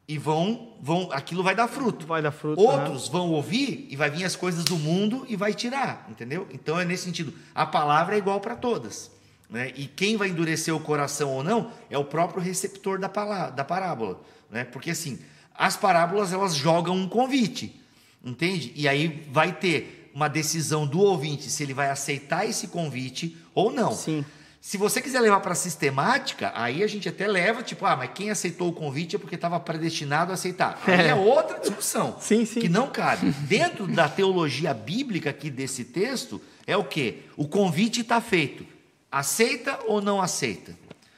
[0.08, 2.06] e vão vão aquilo vai dar fruto.
[2.06, 5.54] Vai dar fruto, Outros vão ouvir e vai vir as coisas do mundo e vai
[5.54, 6.48] tirar, entendeu?
[6.52, 7.34] Então é nesse sentido.
[7.54, 9.12] A palavra é igual para todas,
[9.50, 9.72] né?
[9.76, 13.64] E quem vai endurecer o coração ou não é o próprio receptor da palavra, da
[13.64, 14.20] parábola,
[14.50, 14.64] né?
[14.64, 15.20] Porque assim,
[15.54, 17.81] as parábolas elas jogam um convite,
[18.24, 18.72] entende?
[18.76, 23.72] E aí vai ter uma decisão do ouvinte se ele vai aceitar esse convite ou
[23.72, 23.94] não.
[23.94, 24.26] Sim.
[24.60, 28.30] Se você quiser levar para sistemática, aí a gente até leva, tipo, ah, mas quem
[28.30, 30.80] aceitou o convite é porque estava predestinado a aceitar.
[30.86, 32.16] Aí é outra discussão.
[32.22, 32.60] Sim, sim.
[32.60, 33.32] Que não cabe.
[33.32, 37.24] Dentro da teologia bíblica aqui desse texto, é o quê?
[37.36, 38.64] O convite está feito.
[39.12, 40.78] Aceita ou não aceita?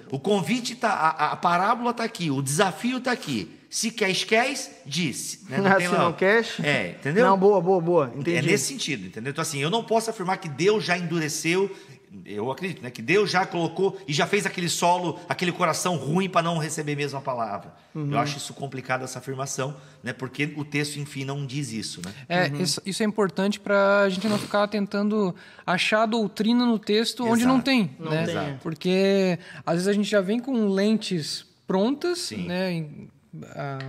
[0.10, 3.52] O convite está, a, a parábola está aqui, o desafio está aqui.
[3.74, 5.40] Se queres, queres, disse.
[5.50, 5.58] Né?
[5.82, 6.60] Se não queres.
[6.60, 7.26] É, entendeu?
[7.26, 8.14] Não, boa, boa, boa.
[8.16, 8.38] Entendi.
[8.38, 9.32] É nesse sentido, entendeu?
[9.32, 11.76] Então, assim, eu não posso afirmar que Deus já endureceu,
[12.24, 12.92] eu acredito, né?
[12.92, 16.96] Que Deus já colocou e já fez aquele solo, aquele coração ruim para não receber
[16.96, 17.74] mesmo a palavra.
[17.96, 18.12] Uhum.
[18.12, 20.14] Eu acho isso complicado, essa afirmação, né?
[20.14, 22.14] Porque o texto, enfim, não diz isso, né?
[22.30, 22.62] É, Uhum.
[22.62, 25.34] isso, isso é importante para a gente não ficar tentando
[25.66, 27.66] achar doutrina no texto onde não Exato.
[27.66, 28.24] tem, Não né?
[28.28, 28.58] tem, é.
[28.62, 32.46] Porque às vezes a gente já vem com lentes prontas, Sim.
[32.46, 32.86] né?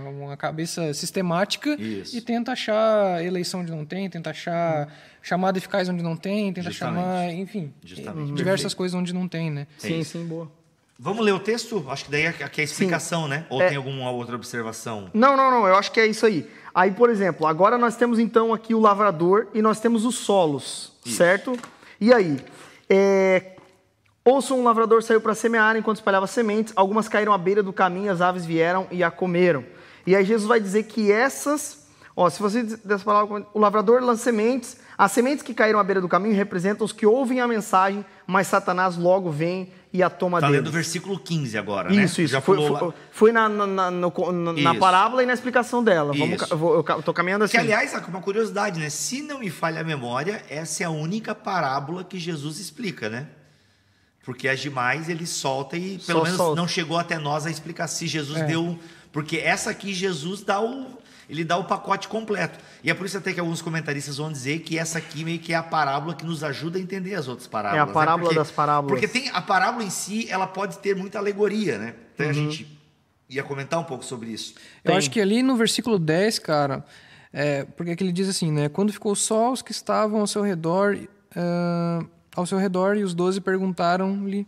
[0.09, 2.17] Uma cabeça sistemática Isso.
[2.17, 4.87] e tenta achar eleição onde não tem, tenta achar
[5.21, 6.95] chamada eficaz onde não tem, tenta Justamente.
[7.03, 8.33] chamar, enfim, Justamente.
[8.33, 9.67] diversas coisas onde não tem, né?
[9.77, 10.17] Sim, isso.
[10.17, 10.51] sim, boa.
[10.97, 11.85] Vamos ler o texto?
[11.89, 13.45] Acho que daí aqui é a explicação, né?
[13.49, 13.67] Ou É.
[13.67, 15.09] tem alguma outra observação?
[15.13, 16.49] Não, não, não, eu acho que é isso aí.
[16.73, 20.93] Aí, por exemplo, agora nós temos então aqui o lavrador e nós temos os solos,
[21.05, 21.57] certo?
[21.99, 22.39] E aí?
[22.89, 23.54] É...
[24.27, 28.11] Ouçam, um lavrador saiu para semear enquanto espalhava sementes, algumas caíram à beira do caminho,
[28.11, 29.63] as aves vieram e a comeram.
[30.03, 34.23] E aí Jesus vai dizer que essas, ó, se você dessa palavra, o lavrador lança
[34.23, 38.03] sementes, as sementes que caíram à beira do caminho representam os que ouvem a mensagem,
[38.25, 40.61] mas Satanás logo vem e a toma Tá deles.
[40.61, 42.03] lendo o versículo 15 agora, né?
[42.03, 42.31] Isso, isso.
[42.33, 44.79] Já foi, foi, foi na, na, na, no- na- Isso.
[44.79, 46.11] parábola e na explicação dela.
[46.17, 47.51] Vamos, eu, tô caminhando assim.
[47.51, 48.89] Que, aliás, uma curiosidade, né?
[48.89, 53.27] Se não me falha a memória, essa é a única parábola que Jesus explica, né?
[54.25, 56.59] Porque as demais ele solta e pelo Só menos solta.
[56.59, 58.45] não chegou até nós a explicar se Jesus É.
[58.45, 58.77] deu.
[59.11, 60.97] Porque essa aqui Jesus dá o.
[61.29, 62.59] Ele dá o pacote completo.
[62.83, 65.53] E é por isso até que alguns comentaristas vão dizer que essa aqui meio que
[65.53, 67.79] é a parábola que nos ajuda a entender as outras parábolas.
[67.79, 67.93] É a né?
[67.93, 68.99] parábola Porque- das parábolas.
[68.99, 71.95] Porque tem a parábola em si, ela pode ter muita alegoria, né?
[72.13, 72.33] Então a Uhum.
[72.35, 72.67] gente
[73.27, 74.53] ia comentar um pouco sobre isso.
[74.83, 74.97] Eu Tem.
[74.97, 76.85] acho que ali no versículo 10, cara,
[77.33, 78.69] é, porque aqui ele diz assim, né?
[78.69, 80.95] Quando ficou só os que estavam ao seu redor,
[81.35, 82.05] ah,
[82.35, 84.47] ao seu redor, e os doze perguntaram-lhe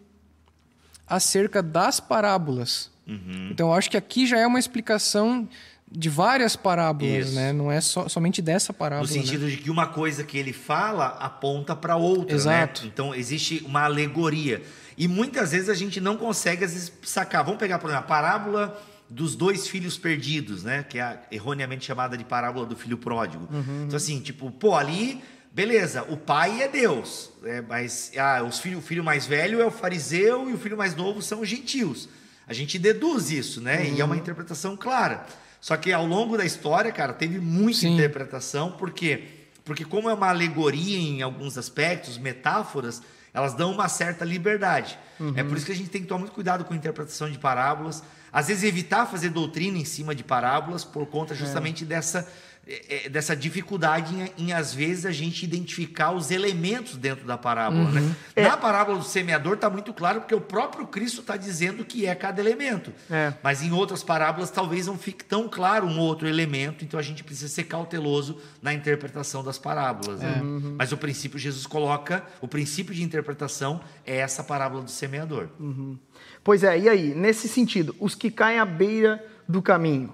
[1.07, 2.91] acerca das parábolas.
[3.07, 3.49] Uhum.
[3.51, 5.47] Então, eu acho que aqui já é uma explicação
[5.89, 7.35] de várias parábolas, Isso.
[7.35, 7.53] né?
[7.53, 9.07] Não é só, somente dessa parábola.
[9.07, 9.21] No né?
[9.21, 12.83] sentido de que uma coisa que ele fala aponta para outra, Exato.
[12.83, 12.91] né?
[12.93, 14.61] Então existe uma alegoria.
[14.97, 17.43] E muitas vezes a gente não consegue às vezes, sacar.
[17.43, 20.83] Vamos pegar, por exemplo, a parábola dos dois filhos perdidos, né?
[20.83, 23.47] Que é erroneamente chamada de parábola do filho pródigo.
[23.85, 25.21] Então assim, tipo, pô, ali,
[25.51, 27.63] beleza, o pai é Deus, né?
[27.67, 30.95] mas ah, os filho, o filho mais velho é o fariseu e o filho mais
[30.95, 32.09] novo são os gentios.
[32.47, 33.89] A gente deduz isso, né?
[33.89, 35.25] E é uma interpretação clara.
[35.59, 37.95] Só que ao longo da história, cara, teve muita Sim.
[37.95, 39.23] interpretação, por quê?
[39.65, 43.01] Porque como é uma alegoria em alguns aspectos, metáforas,
[43.33, 44.97] elas dão uma certa liberdade.
[45.35, 47.37] É por isso que a gente tem que tomar muito cuidado com a interpretação de
[47.37, 48.01] parábolas.
[48.31, 52.56] Às vezes evitar fazer doutrina em cima de parábolas por conta justamente dessa, eh, eh,
[53.09, 57.91] dessa dificuldade em, em, às vezes, a gente identificar os elementos dentro da parábola.
[57.91, 58.15] Né?
[58.35, 62.13] Na parábola do semeador está muito claro, porque o próprio Cristo está dizendo que é
[62.13, 62.91] cada elemento.
[63.09, 63.33] É.
[63.41, 67.23] Mas em outras parábolas talvez não fique tão claro um outro elemento, então a gente
[67.23, 70.19] precisa ser cauteloso na interpretação das parábolas.
[70.19, 70.41] né?
[70.77, 75.47] Mas o princípio Jesus coloca, o princípio de interpretação é essa parábola do semeador.
[76.43, 77.15] Pois é, e aí?
[77.15, 80.13] Nesse sentido, os que caem à beira do caminho.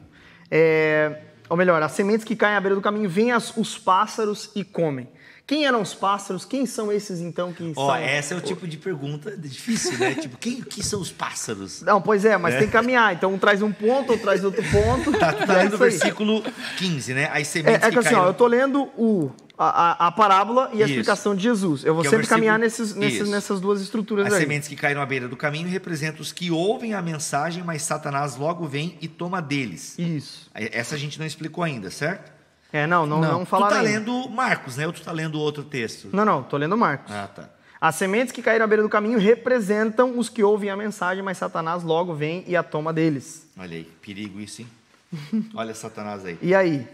[0.52, 4.50] É, ou melhor, as sementes que caem à beira do caminho, vêm as- os pássaros
[4.56, 5.08] e comem.
[5.46, 6.46] Quem eram os pássaros?
[6.46, 7.96] Quem são esses, então, que Ó, são...
[7.98, 10.16] essa é o tipo de pergunta difícil, né?
[10.16, 11.82] tipo, quem que são os pássaros?
[11.82, 13.14] Não, pois é, mas tem que caminhar.
[13.14, 15.12] Então, um traz um ponto, outro traz outro ponto.
[15.20, 16.42] Tá, tá é lendo o versículo
[16.78, 17.26] 15, né?
[17.26, 18.28] As É, sementes é que assim, ó, caíram...
[18.28, 19.32] eu tô lendo o,
[19.70, 20.94] a, a, parábola e a Isso.
[20.94, 21.84] explicação de Jesus.
[21.84, 24.40] Eu vou Que é sempre versículo- caminhar nesses, nesses, nessas duas estruturas As aí.
[24.42, 28.36] sementes que caíram à beira do caminho representam os que ouvem a mensagem, mas Satanás
[28.36, 29.98] logo vem e toma deles.
[30.00, 30.50] Isso.
[30.54, 32.32] Essa a gente não explicou ainda, certo?
[32.72, 33.46] É, não, não, não, Não.
[33.46, 34.00] falaram tu tá ainda.
[34.00, 34.88] lendo Marcos, né?
[34.88, 36.10] Ou tu tá lendo outro texto?
[36.12, 37.14] Não, não, tô lendo Marcos.
[37.14, 37.50] Ah, tá.
[37.80, 41.38] As sementes que caíram à beira do caminho representam os que ouvem a mensagem, mas
[41.38, 43.46] Satanás logo vem e a toma deles.
[43.58, 44.68] Olha aí, perigo isso, hein?
[45.54, 46.38] Olha Satanás aí.
[46.42, 46.88] E aí?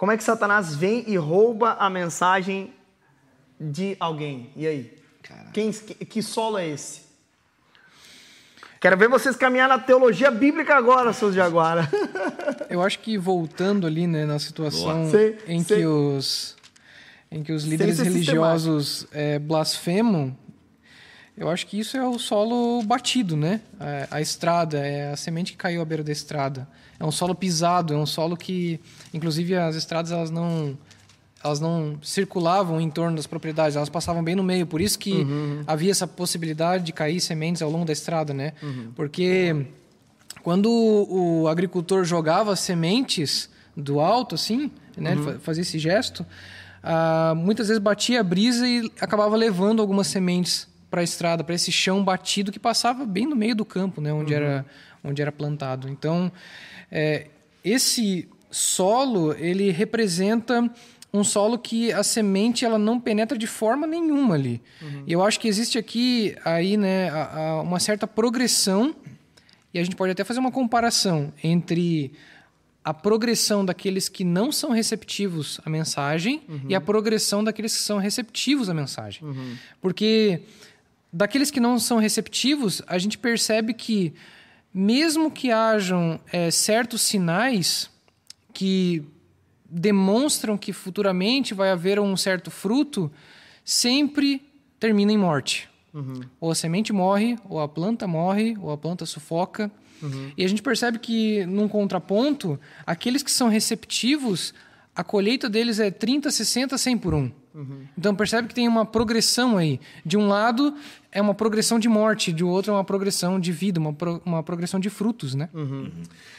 [0.00, 2.72] Como é que Satanás vem e rouba a mensagem
[3.60, 4.50] de alguém?
[4.56, 4.96] E aí?
[5.22, 5.50] Caraca.
[5.52, 7.02] Quem, que, que solo é esse?
[8.80, 11.86] Quero ver vocês caminhar na teologia bíblica agora, seus jaguara.
[12.70, 15.10] Eu acho que voltando ali, né, na situação.
[15.10, 15.76] Sei, em sei.
[15.80, 16.56] que os
[17.30, 20.34] em que os líderes religiosos é, blasfemam,
[21.40, 23.62] eu acho que isso é o solo batido, né?
[23.80, 26.68] A, a estrada, é a semente que caiu à beira da estrada.
[26.98, 28.78] É um solo pisado, é um solo que,
[29.14, 30.76] inclusive, as estradas elas não
[31.42, 34.66] elas não circulavam em torno das propriedades, elas passavam bem no meio.
[34.66, 35.64] Por isso que uhum.
[35.66, 38.52] havia essa possibilidade de cair sementes ao longo da estrada, né?
[38.62, 38.92] Uhum.
[38.94, 39.64] Porque
[40.42, 45.14] quando o agricultor jogava sementes do alto, assim, né?
[45.14, 45.40] Uhum.
[45.40, 46.20] fazia esse gesto,
[46.84, 51.54] uh, muitas vezes batia a brisa e acabava levando algumas sementes para a estrada, para
[51.54, 54.12] esse chão batido que passava bem no meio do campo, né?
[54.12, 54.66] Onde, era,
[55.04, 55.88] onde era plantado.
[55.88, 56.30] Então,
[56.90, 57.28] é,
[57.64, 60.68] esse solo, ele representa
[61.12, 64.60] um solo que a semente ela não penetra de forma nenhuma ali.
[64.80, 65.04] Uhum.
[65.06, 68.94] E eu acho que existe aqui aí né, a, a uma certa progressão
[69.72, 72.12] e a gente pode até fazer uma comparação entre
[72.84, 76.62] a progressão daqueles que não são receptivos à mensagem uhum.
[76.68, 79.22] e a progressão daqueles que são receptivos à mensagem.
[79.22, 79.56] Uhum.
[79.80, 80.42] Porque
[81.12, 84.12] daqueles que não são receptivos, a gente percebe que,
[84.72, 87.90] mesmo que hajam é, certos sinais
[88.52, 89.04] que
[89.68, 93.10] demonstram que futuramente vai haver um certo fruto,
[93.64, 94.42] sempre
[94.78, 95.68] termina em morte.
[95.92, 96.20] Uhum.
[96.40, 99.70] Ou a semente morre, ou a planta morre, ou a planta sufoca.
[100.02, 100.32] Uhum.
[100.36, 104.54] E a gente percebe que, num contraponto, aqueles que são receptivos,
[104.94, 107.30] a colheita deles é 30, 60, 100 por um.
[107.54, 107.86] Uhum.
[107.98, 109.80] Então percebe que tem uma progressão aí.
[110.04, 110.74] De um lado
[111.12, 114.42] é uma progressão de morte, de outro é uma progressão de vida, uma, pro, uma
[114.42, 115.48] progressão de frutos, né?
[115.52, 115.90] Uhum.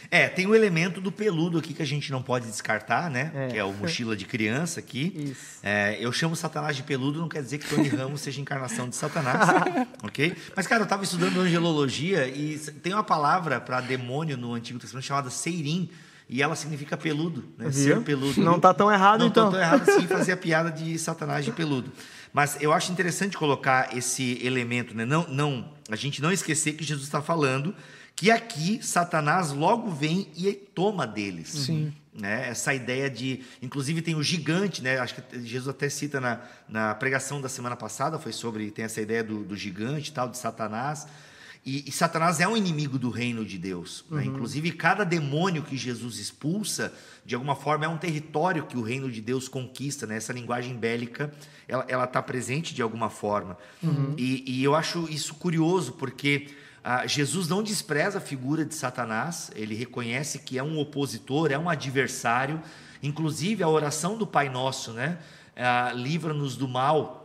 [0.09, 3.31] É, tem o elemento do peludo aqui que a gente não pode descartar, né?
[3.33, 3.47] É.
[3.47, 5.35] Que é o mochila de criança aqui.
[5.61, 8.95] É, eu chamo Satanás de peludo, não quer dizer que Tony Ramos seja encarnação de
[8.95, 9.49] Satanás,
[10.03, 10.35] ok?
[10.55, 15.05] Mas, cara, eu estava estudando angelologia e tem uma palavra para demônio no Antigo Testamento
[15.05, 15.89] chamada Seirim
[16.31, 17.69] e ela significa peludo, né?
[17.73, 18.41] Ser peludo.
[18.41, 19.51] Não está tão errado, não então.
[19.51, 21.91] Não está tão errado assim fazer a piada de Satanás de peludo.
[22.31, 25.03] Mas eu acho interessante colocar esse elemento, né?
[25.03, 27.75] Não, não, a gente não esquecer que Jesus está falando
[28.15, 31.49] que aqui Satanás logo vem e toma deles.
[31.49, 31.93] Sim.
[32.13, 32.47] Né?
[32.47, 33.43] Essa ideia de.
[33.61, 34.99] Inclusive tem o gigante, né?
[34.99, 38.71] Acho que Jesus até cita na, na pregação da semana passada, foi sobre.
[38.71, 41.07] Tem essa ideia do, do gigante tal, de Satanás.
[41.63, 44.03] E, e, Satanás é um inimigo do reino de Deus.
[44.09, 44.21] Né?
[44.21, 44.27] Uhum.
[44.29, 46.91] Inclusive, cada demônio que Jesus expulsa,
[47.23, 50.07] de alguma forma, é um território que o reino de Deus conquista.
[50.07, 50.17] Né?
[50.17, 51.31] Essa linguagem bélica,
[51.67, 53.57] ela está presente de alguma forma.
[53.83, 54.15] Uhum.
[54.17, 56.49] E, e, eu acho isso curioso, porque
[56.83, 61.59] ah, Jesus não despreza a figura de Satanás, ele reconhece que é um opositor, é
[61.59, 62.59] um adversário.
[63.03, 65.19] Inclusive, a oração do Pai Nosso, né?
[65.55, 67.20] Ah, livra-nos do mal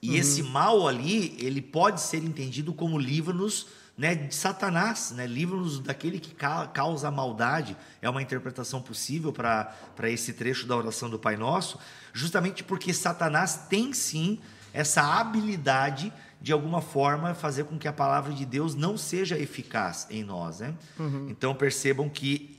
[0.00, 0.16] e uhum.
[0.16, 5.26] esse mal ali, ele pode ser entendido como livra-nos né, de Satanás, né?
[5.26, 7.76] livra-nos daquele que ca causa a maldade.
[8.00, 9.74] É uma interpretação possível para
[10.04, 11.78] esse trecho da oração do Pai Nosso,
[12.12, 14.38] justamente porque Satanás tem sim
[14.72, 20.06] essa habilidade de alguma forma fazer com que a palavra de Deus não seja eficaz
[20.08, 20.60] em nós.
[20.60, 20.74] Né?
[20.96, 21.26] Uhum.
[21.28, 22.56] Então percebam que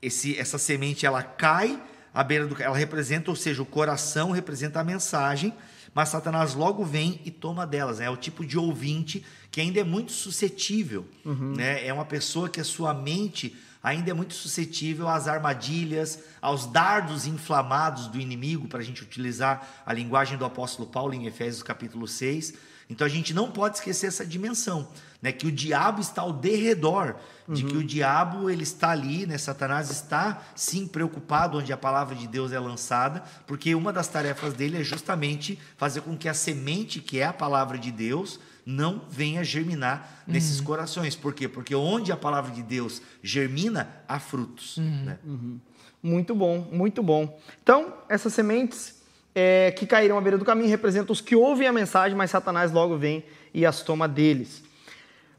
[0.00, 1.82] esse, essa semente ela cai
[2.14, 2.62] à beira do.
[2.62, 5.52] Ela representa, ou seja, o coração representa a mensagem
[5.96, 8.00] mas Satanás logo vem e toma delas.
[8.00, 8.04] Né?
[8.04, 11.06] É o tipo de ouvinte que ainda é muito suscetível.
[11.24, 11.54] Uhum.
[11.56, 11.86] Né?
[11.86, 17.26] É uma pessoa que a sua mente ainda é muito suscetível às armadilhas, aos dardos
[17.26, 22.06] inflamados do inimigo, para a gente utilizar a linguagem do apóstolo Paulo em Efésios capítulo
[22.06, 22.52] 6.
[22.88, 24.88] Então a gente não pode esquecer essa dimensão,
[25.20, 25.32] né?
[25.32, 27.16] que o diabo está ao derredor,
[27.48, 27.70] de uhum.
[27.70, 29.38] que o diabo ele está ali, né?
[29.38, 34.54] Satanás está sim preocupado onde a palavra de Deus é lançada, porque uma das tarefas
[34.54, 39.02] dele é justamente fazer com que a semente que é a palavra de Deus não
[39.08, 40.32] venha germinar uhum.
[40.32, 41.14] nesses corações.
[41.14, 41.48] Por quê?
[41.48, 44.76] Porque onde a palavra de Deus germina, há frutos.
[44.76, 45.04] Uhum.
[45.04, 45.18] Né?
[45.24, 45.60] Uhum.
[46.02, 47.40] Muito bom, muito bom.
[47.62, 48.95] Então, essas sementes
[49.38, 52.72] é, que caíram à beira do caminho representam os que ouvem a mensagem, mas Satanás
[52.72, 53.22] logo vem
[53.52, 54.64] e as toma deles.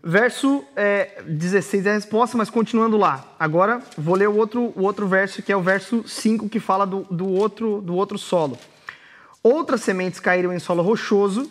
[0.03, 3.25] Verso é, 16 é a resposta, mas continuando lá.
[3.39, 6.85] Agora vou ler o outro, o outro verso, que é o verso 5, que fala
[6.85, 8.55] do, do, outro, do outro solo.
[9.41, 11.49] Outras sementes caíram em solo rochoso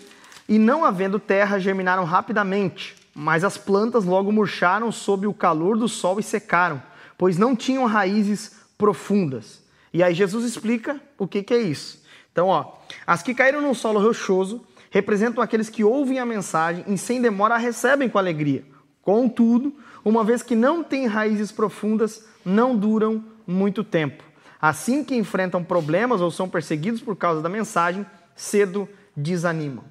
[0.48, 5.88] e, não havendo terra, germinaram rapidamente, mas as plantas logo murcharam sob o calor do
[5.88, 6.80] sol e secaram,
[7.18, 9.60] pois não tinham raízes profundas.
[9.92, 12.05] E aí Jesus explica o que, que é isso.
[12.36, 12.74] Então, ó,
[13.06, 17.54] as que caíram no solo rochoso representam aqueles que ouvem a mensagem e sem demora
[17.54, 18.62] a recebem com alegria.
[19.00, 19.74] Contudo,
[20.04, 24.22] uma vez que não têm raízes profundas, não duram muito tempo.
[24.60, 29.84] Assim que enfrentam problemas ou são perseguidos por causa da mensagem, cedo desanimam.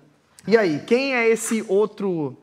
[0.48, 2.38] E aí, quem é esse outro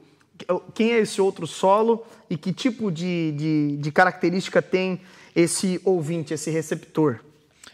[0.74, 5.00] quem é esse outro solo e que tipo de, de, de característica tem
[5.36, 7.20] esse ouvinte, esse receptor?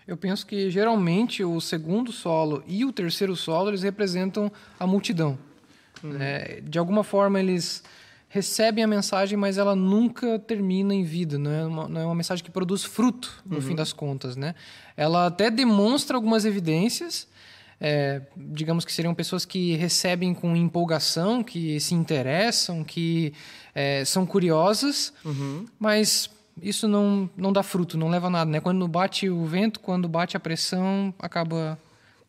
[0.09, 4.51] Eu penso que geralmente o segundo solo e o terceiro solo eles representam
[4.81, 5.39] a multidão.
[6.03, 6.17] Uhum.
[6.19, 7.85] É, de alguma forma eles
[8.27, 12.15] recebem a mensagem, mas ela nunca termina em vida, não é uma, não é uma
[12.15, 13.63] mensagem que produz fruto, no uhum.
[13.63, 14.35] fim das contas.
[14.35, 14.55] Né?
[14.97, 17.29] Ela até demonstra algumas evidências,
[17.79, 23.35] é, digamos que seriam pessoas que recebem com empolgação, que se interessam, que
[23.75, 25.67] é, são curiosas, uhum.
[25.79, 26.31] mas
[26.63, 28.51] isso não, não dá fruto, não leva a nada.
[28.51, 28.61] Né?
[28.61, 31.79] Quando bate o vento, quando bate a pressão, acaba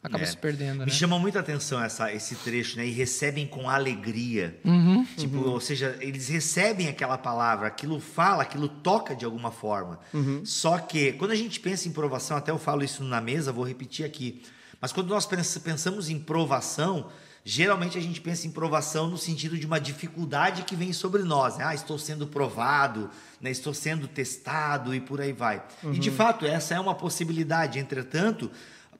[0.01, 0.27] acaba é.
[0.27, 0.79] se perdendo.
[0.79, 0.91] Me né?
[0.91, 2.85] chama muita atenção essa, esse trecho, né?
[2.85, 4.59] E recebem com alegria.
[4.63, 5.51] Uhum, tipo, uhum.
[5.51, 9.99] ou seja, eles recebem aquela palavra, aquilo fala, aquilo toca de alguma forma.
[10.13, 10.41] Uhum.
[10.45, 13.65] Só que quando a gente pensa em provação, até eu falo isso na mesa, vou
[13.65, 14.41] repetir aqui.
[14.81, 17.07] Mas quando nós pensamos em provação,
[17.43, 21.57] geralmente a gente pensa em provação no sentido de uma dificuldade que vem sobre nós.
[21.57, 21.65] Né?
[21.65, 23.09] Ah, estou sendo provado,
[23.41, 23.49] né?
[23.49, 25.63] estou sendo testado e por aí vai.
[25.83, 25.93] Uhum.
[25.93, 27.79] E de fato, essa é uma possibilidade.
[27.79, 28.51] Entretanto,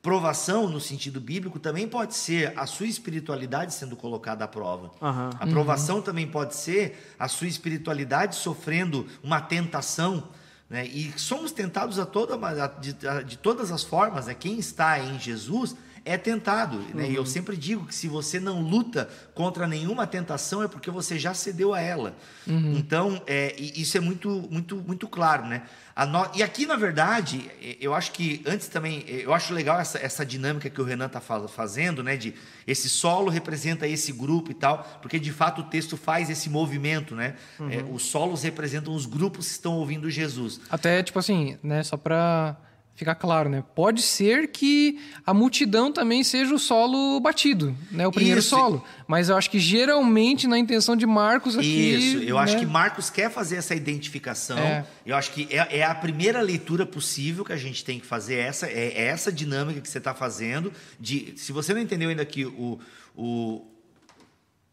[0.02, 4.92] provação no sentido bíblico também pode ser a sua espiritualidade sendo colocada à prova.
[5.02, 5.30] Uhum.
[5.40, 6.02] A provação uhum.
[6.02, 10.30] também pode ser a sua espiritualidade sofrendo uma tentação.
[10.70, 10.86] Né?
[10.86, 12.38] E somos tentados a toda,
[12.80, 14.28] de, de todas as formas.
[14.28, 14.34] Né?
[14.34, 15.76] Quem está em Jesus
[16.06, 16.80] é tentado.
[16.94, 17.04] Né?
[17.04, 17.12] Uhum.
[17.12, 17.26] E eu uhum.
[17.26, 21.74] sempre digo que se você não luta contra nenhuma tentação é porque você já cedeu
[21.74, 22.16] a ela.
[22.48, 22.74] Uhum.
[22.78, 25.46] Então, é, isso é muito, muito, muito claro.
[25.46, 25.64] Né?
[26.08, 26.30] No...
[26.36, 30.70] E aqui, na verdade, eu acho que antes também, eu acho legal essa, essa dinâmica
[30.70, 32.16] que o Renan está fazendo, né?
[32.16, 32.34] De
[32.66, 37.16] esse solo representa esse grupo e tal, porque de fato o texto faz esse movimento,
[37.16, 37.36] né?
[37.60, 37.70] Uhum.
[37.70, 40.62] É, os solos representam os grupos que estão ouvindo Jesus.
[40.70, 41.84] Até, tipo assim, né?
[41.84, 42.58] Só para
[43.00, 43.64] ficar claro, né?
[43.74, 48.06] Pode ser que a multidão também seja o solo batido, né?
[48.06, 48.50] O primeiro Isso.
[48.50, 48.84] solo.
[49.08, 51.96] Mas eu acho que geralmente na intenção de Marcos aqui.
[51.96, 52.42] Isso, eu né?
[52.42, 54.58] acho que Marcos quer fazer essa identificação.
[54.58, 54.86] É.
[55.06, 58.36] Eu acho que é, é, a primeira leitura possível que a gente tem que fazer.
[58.36, 60.74] Essa é, é essa dinâmica que você está fazendo.
[61.00, 62.78] De, se você não entendeu ainda que o,
[63.16, 63.66] o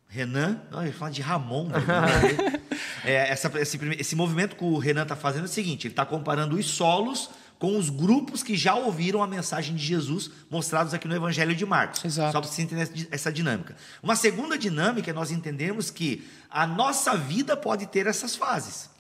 [0.08, 1.68] Renan, não, eu ia falar de Ramon.
[1.68, 1.78] Né?
[3.06, 6.04] é, essa, esse, esse movimento que o Renan está fazendo é o seguinte: ele está
[6.04, 11.08] comparando os solos com os grupos que já ouviram a mensagem de Jesus mostrados aqui
[11.08, 12.04] no Evangelho de Marcos.
[12.04, 12.32] Exato.
[12.32, 13.76] Só para você entender essa dinâmica.
[14.02, 18.90] Uma segunda dinâmica é nós entendemos que a nossa vida pode ter essas fases.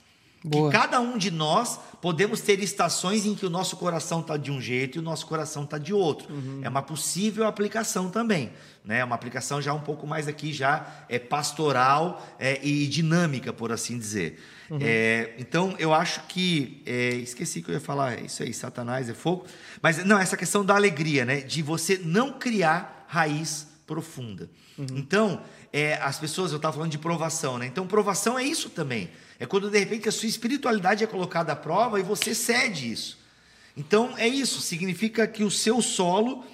[0.46, 0.70] Boa.
[0.70, 4.52] Que cada um de nós podemos ter estações em que o nosso coração está de
[4.52, 6.32] um jeito e o nosso coração está de outro.
[6.32, 6.60] Uhum.
[6.62, 8.52] É uma possível aplicação também.
[8.84, 9.02] Né?
[9.02, 13.98] Uma aplicação já um pouco mais aqui, já é pastoral é, e dinâmica, por assim
[13.98, 14.40] dizer.
[14.70, 14.78] Uhum.
[14.80, 16.80] É, então, eu acho que.
[16.86, 19.44] É, esqueci que eu ia falar, é isso aí, Satanás é fogo.
[19.82, 21.40] Mas, não, essa questão da alegria, né?
[21.40, 24.48] De você não criar raiz profunda.
[24.78, 24.86] Uhum.
[24.92, 25.42] Então,
[25.72, 27.66] é, as pessoas, eu estava falando de provação, né?
[27.66, 29.10] Então, provação é isso também.
[29.38, 33.18] É quando, de repente, a sua espiritualidade é colocada à prova e você cede isso.
[33.76, 34.60] Então, é isso.
[34.60, 36.44] Significa que o seu solo,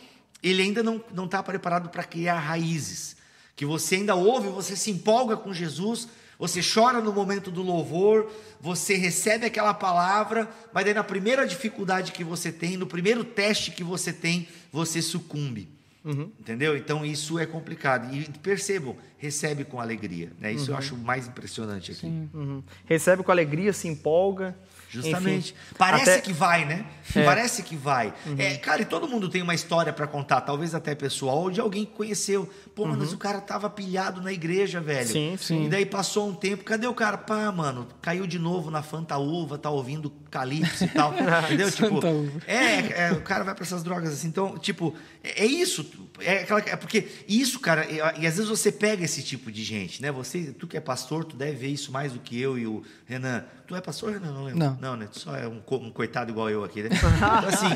[0.43, 3.17] ele ainda não está preparado para criar raízes.
[3.55, 6.09] Que você ainda ouve, você se empolga com Jesus
[6.43, 8.29] você chora no momento do louvor,
[8.61, 13.71] você recebe aquela palavra, mas daí na primeira dificuldade que você tem, no primeiro teste
[13.71, 15.69] que você tem, você sucumbe.
[16.05, 16.33] Uhum.
[16.39, 16.77] Entendeu?
[16.77, 18.13] Então isso é complicado.
[18.15, 20.33] E percebam, recebe com alegria.
[20.41, 20.53] Né?
[20.53, 20.73] Isso uhum.
[20.73, 22.07] eu acho mais impressionante aqui.
[22.07, 22.63] Uhum.
[22.85, 24.57] Recebe com alegria, se empolga.
[24.93, 25.55] Justamente.
[25.55, 26.21] Enfim, Parece até...
[26.21, 26.85] que vai, né?
[27.17, 27.25] É.
[27.25, 28.13] Parece que vai.
[28.27, 28.35] Uhum.
[28.37, 31.63] É, cara, e todo mundo tem uma história para contar, talvez até pessoal, ou de
[31.63, 32.47] alguém que conheceu.
[32.75, 32.97] Pô, uhum.
[32.99, 35.09] mas o cara tava pilhado na igreja, velho.
[35.09, 35.65] Sim, sim.
[35.65, 37.17] E daí passou um tempo, cadê o cara?
[37.17, 41.15] Pá, mano, caiu de novo na Fanta Uva, tá ouvindo Calypso e tal.
[41.47, 41.71] entendeu?
[41.71, 42.01] Tipo,
[42.47, 44.29] é, é, o cara vai para essas drogas assim.
[44.29, 45.87] Então, tipo, é, é isso.
[46.21, 49.63] É, aquela, é porque isso, cara, e, e, às vezes você pega esse tipo de
[49.63, 50.11] gente, né?
[50.13, 52.83] Você, tu que é pastor, tu deve ver isso mais do que eu e o
[53.07, 53.45] Renan.
[53.67, 54.33] Tu é pastor, Renan?
[54.33, 54.59] Não lembro.
[54.59, 54.79] Não.
[54.81, 55.09] Não, né?
[55.11, 56.91] Tu só é um, um coitado igual eu aqui, né?
[57.33, 57.67] Então, assim,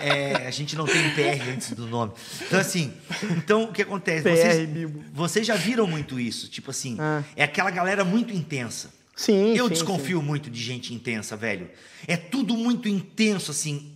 [0.00, 2.12] é, a gente não tem PR antes do nome.
[2.42, 2.92] Então, assim,
[3.36, 4.22] então o que acontece?
[4.22, 6.48] PR, vocês, vocês já viram muito isso.
[6.48, 7.22] Tipo assim, ah.
[7.36, 8.90] é aquela galera muito intensa.
[9.14, 10.26] Sim, Eu sim, desconfio sim.
[10.26, 11.70] muito de gente intensa, velho.
[12.06, 13.92] É tudo muito intenso, assim.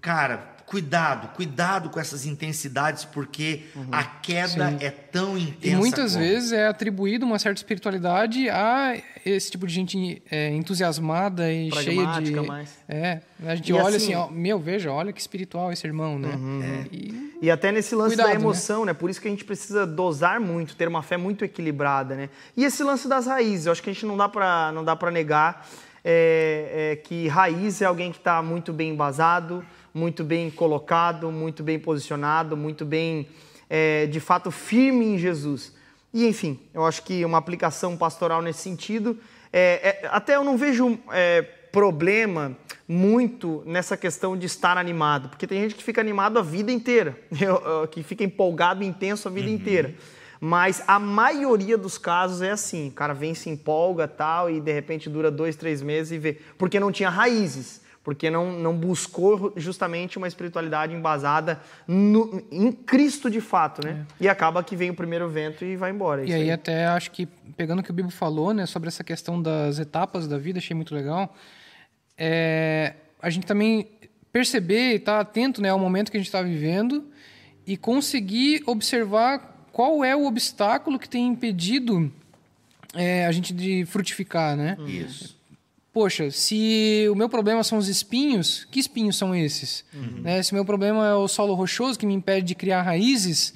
[0.00, 3.86] Cara, cuidado, cuidado com essas intensidades, porque uhum.
[3.92, 4.78] a queda Sim.
[4.80, 5.66] é tão intensa.
[5.66, 6.24] E muitas como...
[6.24, 12.20] vezes é atribuído uma certa espiritualidade a esse tipo de gente é, entusiasmada e cheia
[12.20, 12.34] de.
[12.34, 12.78] Mais.
[12.88, 16.18] É, a gente e olha assim, assim ó, meu, veja, olha que espiritual esse irmão,
[16.18, 16.34] né?
[16.34, 16.62] Uhum.
[16.62, 16.86] É.
[16.90, 17.38] E...
[17.42, 17.50] e...
[17.50, 18.40] até nesse lance cuidado, da né?
[18.40, 18.92] emoção, né?
[18.92, 18.94] né?
[18.94, 22.30] Por isso que a gente precisa dosar muito, ter uma fé muito equilibrada, né?
[22.56, 24.96] E esse lance das raízes, eu acho que a gente não dá para não dá
[24.96, 25.66] para negar
[26.04, 29.64] é, é, que raiz é alguém que está muito bem embasado
[29.94, 33.28] muito bem colocado, muito bem posicionado, muito bem,
[33.70, 35.72] é, de fato, firme em Jesus.
[36.12, 39.16] E, enfim, eu acho que uma aplicação pastoral nesse sentido,
[39.52, 42.56] é, é, até eu não vejo é, problema
[42.88, 47.16] muito nessa questão de estar animado, porque tem gente que fica animado a vida inteira,
[47.92, 49.54] que fica empolgado, intenso a vida uhum.
[49.54, 49.94] inteira.
[50.40, 54.72] Mas a maioria dos casos é assim: o cara vem, se empolga tal, e de
[54.72, 56.38] repente dura dois, três meses e vê.
[56.58, 63.30] Porque não tinha raízes porque não, não buscou justamente uma espiritualidade embasada no, em Cristo
[63.30, 64.04] de fato, né?
[64.20, 64.24] É.
[64.24, 66.22] E acaba que vem o primeiro vento e vai embora.
[66.22, 67.24] É e aí, aí, até acho que,
[67.56, 70.76] pegando o que o Bibo falou, né, sobre essa questão das etapas da vida, achei
[70.76, 71.34] muito legal,
[72.16, 72.92] é,
[73.22, 73.88] a gente também
[74.30, 77.06] perceber e estar tá atento né, ao momento que a gente está vivendo
[77.66, 82.12] e conseguir observar qual é o obstáculo que tem impedido
[82.92, 84.76] é, a gente de frutificar, né?
[84.86, 85.34] Isso
[85.94, 89.84] poxa, se o meu problema são os espinhos, que espinhos são esses?
[89.94, 90.22] Uhum.
[90.22, 90.42] Né?
[90.42, 93.54] Se o meu problema é o solo rochoso que me impede de criar raízes,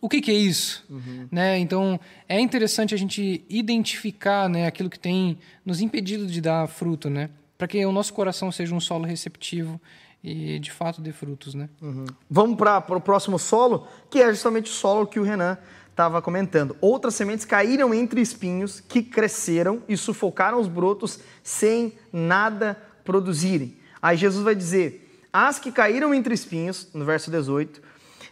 [0.00, 0.84] o que, que, é isso?
[0.88, 1.26] Uhum.
[1.30, 1.58] Né?
[1.58, 5.36] Então, é interessante a gente identificar né, aquilo que tem
[5.66, 7.28] nos impedido de dar fruto, né?
[7.58, 9.78] para que o nosso coração seja um solo receptivo
[10.24, 11.54] e de fato dê frutos.
[11.54, 11.68] Né?
[11.82, 12.06] Uhum.
[12.30, 15.58] Vamos para o próximo solo, que é justamente o solo que o Renan
[15.90, 16.76] estava comentando.
[16.80, 23.76] Outras sementes caíram entre espinhos que cresceram e sufocaram os brotos sem nada produzirem.
[24.00, 27.82] Aí Jesus vai dizer: As que caíram entre espinhos, no verso 18,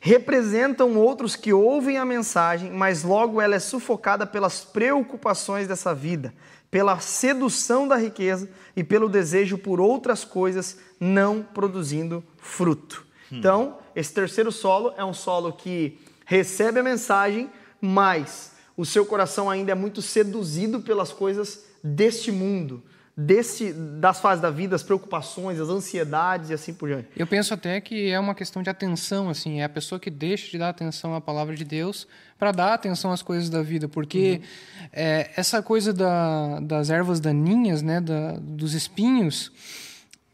[0.01, 6.33] representam outros que ouvem a mensagem, mas logo ela é sufocada pelas preocupações dessa vida,
[6.71, 13.05] pela sedução da riqueza e pelo desejo por outras coisas, não produzindo fruto.
[13.33, 13.39] Hum.
[13.39, 15.99] Então, esse terceiro solo é um solo que
[16.29, 17.49] recebe a mensagem,
[17.81, 22.83] mas o seu coração ainda é muito seduzido pelas coisas deste mundo,
[23.17, 27.09] desse, das fases da vida, as preocupações, as ansiedades e assim por diante.
[27.17, 30.51] Eu penso até que é uma questão de atenção, assim, é a pessoa que deixa
[30.51, 32.07] de dar atenção à palavra de Deus
[32.39, 34.89] para dar atenção às coisas da vida, porque uhum.
[34.93, 39.51] é, essa coisa da, das ervas daninhas, né, da, dos espinhos,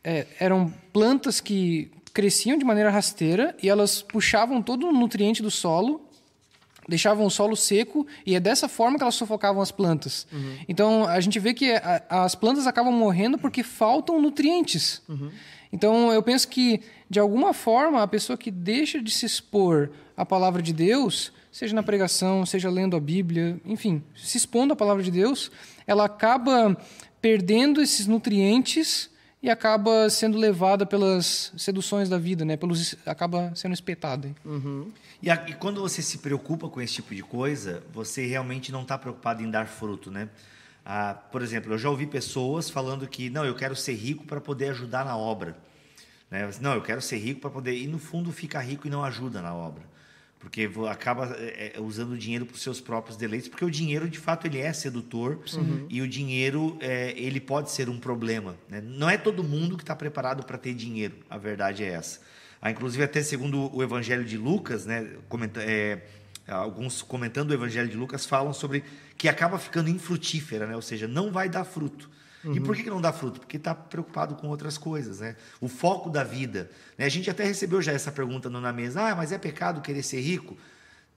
[0.02, 5.50] é, eram plantas que cresciam de maneira rasteira e elas puxavam todo o nutriente do
[5.50, 6.00] solo
[6.88, 10.26] deixavam o solo seco e é dessa forma que elas sufocavam as plantas.
[10.32, 10.58] Uhum.
[10.68, 15.02] Então a gente vê que a, as plantas acabam morrendo porque faltam nutrientes.
[15.08, 15.30] Uhum.
[15.72, 20.24] Então eu penso que de alguma forma a pessoa que deixa de se expor à
[20.24, 25.02] palavra de Deus, seja na pregação, seja lendo a Bíblia, enfim, se expondo à palavra
[25.02, 25.50] de Deus,
[25.86, 26.76] ela acaba
[27.20, 29.10] perdendo esses nutrientes
[29.44, 32.56] e acaba sendo levada pelas seduções da vida, né?
[32.56, 34.34] Pelos, acaba sendo espetada.
[34.42, 34.90] Uhum.
[35.22, 38.80] E, a, e, quando você se preocupa com esse tipo de coisa, você realmente não
[38.80, 40.30] está preocupado em dar fruto, né?
[40.82, 44.40] Ah, por exemplo, eu já ouvi pessoas falando que não, eu quero ser rico para
[44.40, 45.54] poder ajudar na obra.
[46.30, 46.50] Né?
[46.62, 47.76] Não, eu quero ser rico para poder.
[47.76, 49.93] E no fundo fica rico e não ajuda na obra
[50.44, 54.10] porque acaba é, é, usando o dinheiro para os seus próprios deleites, porque o dinheiro
[54.10, 55.86] de fato ele é sedutor uhum.
[55.88, 58.54] e o dinheiro é, ele pode ser um problema.
[58.68, 58.82] Né?
[58.82, 62.20] Não é todo mundo que está preparado para ter dinheiro, a verdade é essa.
[62.60, 66.02] Ah, inclusive até segundo o Evangelho de Lucas, né, comenta, é,
[66.46, 68.84] alguns comentando o Evangelho de Lucas falam sobre
[69.16, 70.76] que acaba ficando infrutífera, né?
[70.76, 72.10] ou seja, não vai dar fruto.
[72.44, 72.54] Uhum.
[72.54, 73.40] E por que não dá fruto?
[73.40, 75.36] Porque está preocupado com outras coisas, né?
[75.60, 76.70] O foco da vida.
[76.98, 77.06] Né?
[77.06, 79.02] A gente até recebeu já essa pergunta na mesa.
[79.02, 80.56] Ah, mas é pecado querer ser rico?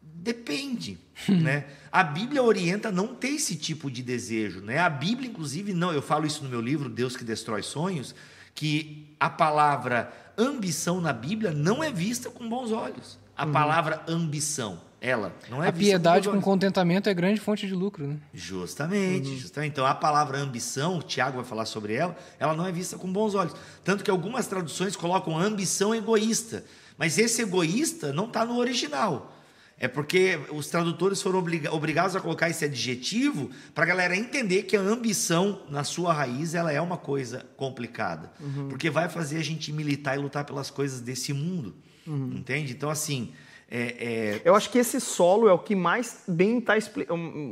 [0.01, 0.97] Depende,
[1.27, 1.65] né?
[1.91, 4.79] A Bíblia orienta a não ter esse tipo de desejo, né?
[4.79, 5.91] A Bíblia, inclusive, não.
[5.91, 8.15] Eu falo isso no meu livro, Deus que destrói sonhos,
[8.55, 13.19] que a palavra ambição na Bíblia não é vista com bons olhos.
[13.35, 13.51] A uhum.
[13.51, 18.17] palavra ambição ela não é a piedade com contentamento é grande fonte de lucro, né?
[18.33, 19.37] Justamente, uhum.
[19.37, 19.71] justamente.
[19.71, 23.11] Então a palavra ambição, o Tiago vai falar sobre ela, ela não é vista com
[23.11, 23.53] bons olhos.
[23.83, 26.65] Tanto que algumas traduções colocam ambição egoísta,
[26.97, 29.33] mas esse egoísta não está no original.
[29.79, 31.37] É porque os tradutores foram
[31.71, 36.55] obrigados a colocar esse adjetivo para a galera entender que a ambição, na sua raiz,
[36.55, 38.31] ela é uma coisa complicada.
[38.39, 38.69] Uhum.
[38.69, 41.75] Porque vai fazer a gente militar e lutar pelas coisas desse mundo.
[42.07, 42.37] Uhum.
[42.37, 42.73] Entende?
[42.73, 43.31] Então, assim,
[43.69, 44.41] é, é...
[44.45, 46.73] Eu acho que esse solo é o que mais bem está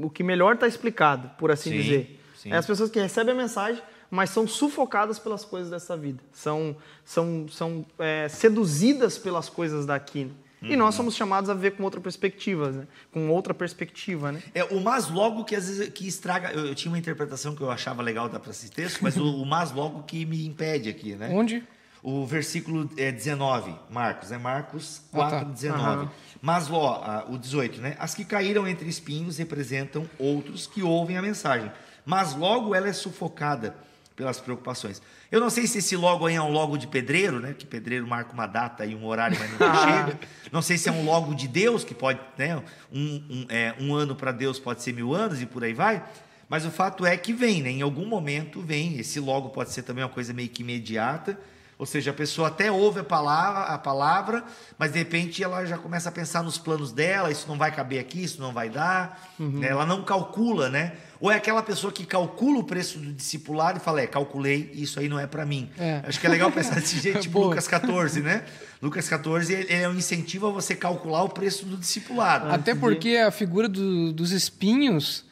[0.02, 2.20] o que melhor está explicado, por assim sim, dizer.
[2.38, 2.52] Sim.
[2.52, 6.76] É as pessoas que recebem a mensagem, mas são sufocadas pelas coisas dessa vida, são,
[7.04, 10.32] são, são é, seduzidas pelas coisas daqui.
[10.62, 10.72] Uhum.
[10.72, 10.98] E nós uhum.
[10.98, 12.88] somos chamados a ver com outra perspectiva, né?
[13.12, 14.42] com outra perspectiva, né?
[14.54, 16.52] É o mas logo que às vezes que estraga.
[16.52, 19.42] Eu, eu tinha uma interpretação que eu achava legal da para esse texto, mas o,
[19.42, 21.30] o mas logo que me impede aqui, né?
[21.32, 21.64] Onde?
[22.06, 25.46] O versículo é, 19, Marcos, é Marcos 4, ah, tá.
[25.46, 26.04] 19.
[26.04, 26.10] Uhum.
[26.40, 27.96] Mas ó, o 18, né?
[27.98, 31.72] As que caíram entre espinhos representam outros que ouvem a mensagem,
[32.06, 33.76] mas logo ela é sufocada
[34.16, 35.02] pelas preocupações.
[35.32, 37.56] Eu não sei se esse logo aí é um logo de pedreiro, né?
[37.58, 40.20] Que pedreiro marca uma data e um horário, mas nunca chega.
[40.52, 42.62] Não sei se é um logo de Deus, que pode, né?
[42.94, 46.06] Um, um, é, um ano para Deus pode ser mil anos e por aí vai.
[46.48, 47.72] Mas o fato é que vem, né?
[47.72, 49.00] Em algum momento vem.
[49.00, 51.36] Esse logo pode ser também uma coisa meio que imediata
[51.78, 54.46] Ou seja, a pessoa até ouve a palavra, a palavra,
[54.80, 58.00] mas de repente ela já começa a pensar nos planos dela, isso não vai caber
[58.00, 59.34] aqui, isso não vai dar.
[59.38, 59.68] Né?
[59.68, 60.94] Ela não calcula, né?
[61.20, 65.00] Ou é aquela pessoa que calcula o preço do discipulado e fala, é, calculei, isso
[65.02, 65.70] aí não é para mim.
[65.78, 66.02] É.
[66.08, 67.48] Acho que é legal pensar desse jeito, tipo Boa.
[67.48, 68.46] Lucas 14, né?
[68.82, 72.52] Lucas 14 ele é um incentivo a você calcular o preço do discipulado.
[72.54, 75.25] Até porque a figura do- dos espinhos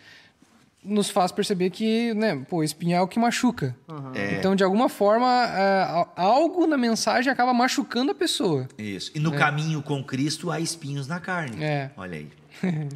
[0.84, 3.76] nos faz perceber que, né, pô, espinho é o que machuca.
[4.14, 4.36] É.
[4.38, 8.68] Então, de alguma forma, é, algo na mensagem acaba machucando a pessoa.
[8.78, 9.12] Isso.
[9.16, 11.64] E no caminho com Cristo há espinhos na carne.
[11.64, 11.92] É.
[11.96, 12.30] Olha aí.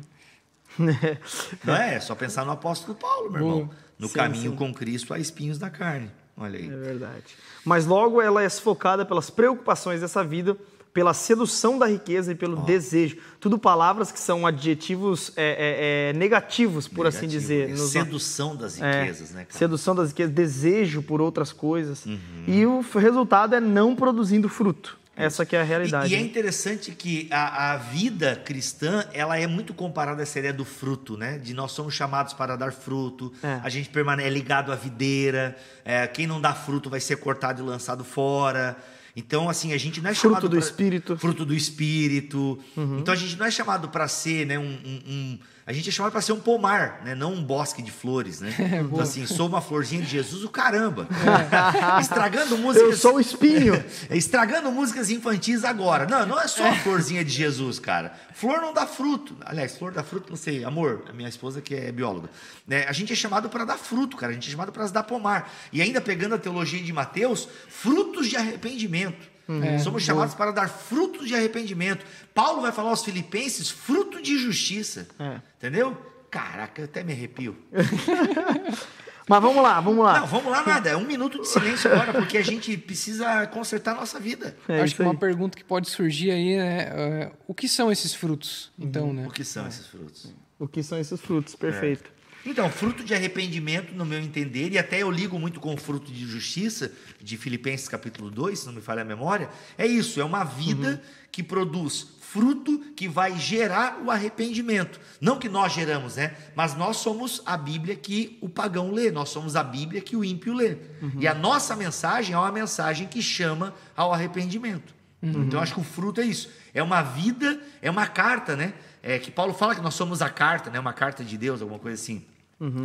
[1.64, 1.96] Não é?
[1.96, 3.56] É só pensar no apóstolo Paulo, meu Boa.
[3.60, 3.70] irmão.
[3.98, 4.58] No Sim, caminho sim.
[4.58, 6.12] com Cristo há espinhos na carne.
[6.38, 6.68] Olha aí.
[6.68, 7.24] É verdade.
[7.66, 10.56] Mas logo ela é sufocada pelas preocupações dessa vida,
[10.98, 13.18] pela sedução da riqueza e pelo desejo.
[13.40, 17.40] Tudo palavras que são adjetivos é, é, é, negativos, por assim Negativo.
[17.40, 17.70] dizer.
[17.70, 19.60] É nos- Sedução das é, riquezas, né, cara?
[19.60, 22.04] Sedução das riquezas, desejo por outras coisas.
[22.04, 22.18] Uhum.
[22.48, 24.98] E o resultado é não produzindo fruto.
[25.16, 26.12] Essa que é a realidade.
[26.12, 30.40] E, e é interessante que a, a vida cristã, ela é muito comparada a essa
[30.40, 31.38] ideia do fruto, né?
[31.38, 33.60] De nós somos chamados para dar fruto, É.
[33.64, 37.66] a gente permanece ligado à videira, é, quem não dá fruto vai ser cortado e
[37.68, 38.76] lançado fora.
[39.20, 41.14] Então, assim, a gente não é Fruto chamado do pra- Espírito.
[41.14, 41.20] Uhum.
[41.20, 42.60] Fruto do Espírito.
[43.00, 45.92] Então, a gente não é chamado para ser, né, um, um- um- A gente é
[45.92, 47.14] chamado para ser um pomar, né?
[47.14, 48.56] Não um bosque de flores, né?
[48.86, 51.10] então, assim, sou uma florzinha de Jesus, o caramba.
[52.00, 52.90] Estragando músicas...
[52.90, 53.84] Eu sou o espinho.
[54.10, 56.08] Estragando músicas infantis agora.
[56.08, 58.14] Não, não é só a florzinha de Jesus, cara.
[58.34, 59.36] Flor não dá fruto.
[59.42, 60.64] Aliás, flor dá fruto, não sei.
[60.64, 62.30] Amor, a minha esposa que é bióloga.
[62.66, 64.32] Né, a gente é chamado para dar fruto, cara.
[64.32, 65.52] A gente é chamado para dar pomar.
[65.74, 69.37] E ainda pegando a teologia de Mateus, frutos de arrependimento.
[69.64, 72.06] É, Somos chamados para dar frutos de arrependimento.
[72.34, 75.08] Paulo vai falar aos filipenses, fruto de justiça.
[75.20, 75.40] É.
[75.58, 75.96] Entendeu?
[76.30, 77.56] Caraca, eu até me arrepio.
[79.30, 80.22] Mas vamos lá, vamos lá.
[80.22, 80.90] Não, vamos lá, nada.
[80.90, 84.56] É um minuto de silêncio agora, porque a gente precisa consertar a nossa vida.
[84.70, 88.14] É Acho que uma pergunta que pode surgir aí é é, o que são esses
[88.14, 88.86] frutos, Uhum.
[88.88, 89.28] então, né?
[89.28, 90.34] O que são esses frutos?
[90.58, 91.56] O que são esses frutos?
[91.56, 92.10] Perfeito.
[92.50, 96.10] Então, fruto de arrependimento, no meu entender, e até eu ligo muito com o fruto
[96.10, 96.90] de justiça,
[97.22, 101.02] de Filipenses capítulo 2, se não me falha a memória, é isso, é uma vida
[101.30, 104.98] que produz fruto que vai gerar o arrependimento.
[105.20, 106.38] Não que nós geramos, né?
[106.56, 110.24] Mas nós somos a Bíblia que o pagão lê, nós somos a Bíblia que o
[110.24, 110.78] ímpio lê.
[111.20, 114.96] E a nossa mensagem é uma mensagem que chama ao arrependimento.
[115.22, 116.50] Então, eu acho que o fruto é isso.
[116.74, 118.74] É uma vida, é uma carta, né?
[119.04, 120.80] É que Paulo fala que nós somos a carta, né?
[120.80, 122.26] Uma carta de Deus, alguma coisa assim.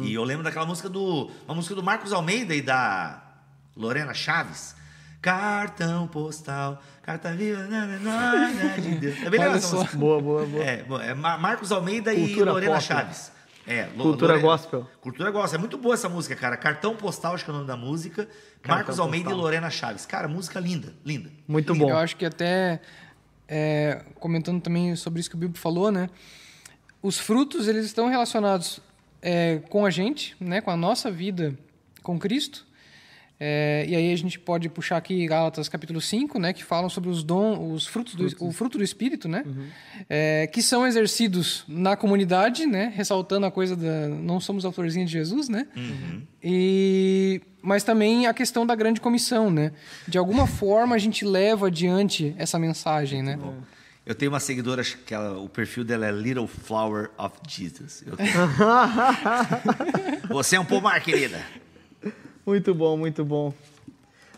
[0.03, 3.23] E eu lembro daquela música do, uma música do Marcos Almeida e da
[3.77, 4.75] Lorena Chaves.
[5.21, 9.17] Cartão postal, carta viva na memória de Deus.
[9.23, 9.97] É bem legal essa música.
[9.97, 10.65] Boa, boa, boa.
[10.65, 12.85] É, é Mar- Marcos Almeida e Cultura Lorena pop.
[12.85, 13.33] Chaves.
[13.65, 14.91] É, Cultura Lorena- gospel.
[15.01, 15.57] Cultura gospel.
[15.57, 16.57] É muito boa essa música, cara.
[16.57, 18.25] Cartão postal, acho que é o nome da música.
[18.61, 19.39] Cartão Marcos Almeida postal.
[19.39, 20.05] e Lorena Chaves.
[20.05, 21.31] Cara, música linda, linda.
[21.47, 21.89] Muito bom.
[21.89, 22.81] Eu acho que até
[23.47, 26.11] é, comentando também sobre isso que o Bíblia falou, né?
[27.01, 28.81] Os frutos eles estão relacionados
[29.23, 30.61] é, com a gente, né?
[30.61, 31.57] Com a nossa vida
[32.03, 32.67] com Cristo.
[33.45, 37.11] É, e aí a gente pode puxar aqui Gálatas capítulo 5, né, que falam sobre
[37.11, 39.45] os dons, os frutos, do, o fruto do espírito, né,
[40.09, 45.05] é, que são exercidos na comunidade, né, ressaltando a coisa da não somos a florzinha
[45.05, 45.67] de Jesus, né,
[46.41, 49.73] e mas também a questão da grande comissão, né,
[50.07, 53.37] de alguma forma a gente leva adiante essa mensagem, né.
[54.05, 58.03] Eu tenho uma seguidora que ela- o perfil dela é Little Flower of Jesus.
[60.29, 61.41] Você é um pomar, querida.
[62.45, 63.55] Muito bom, muito bom.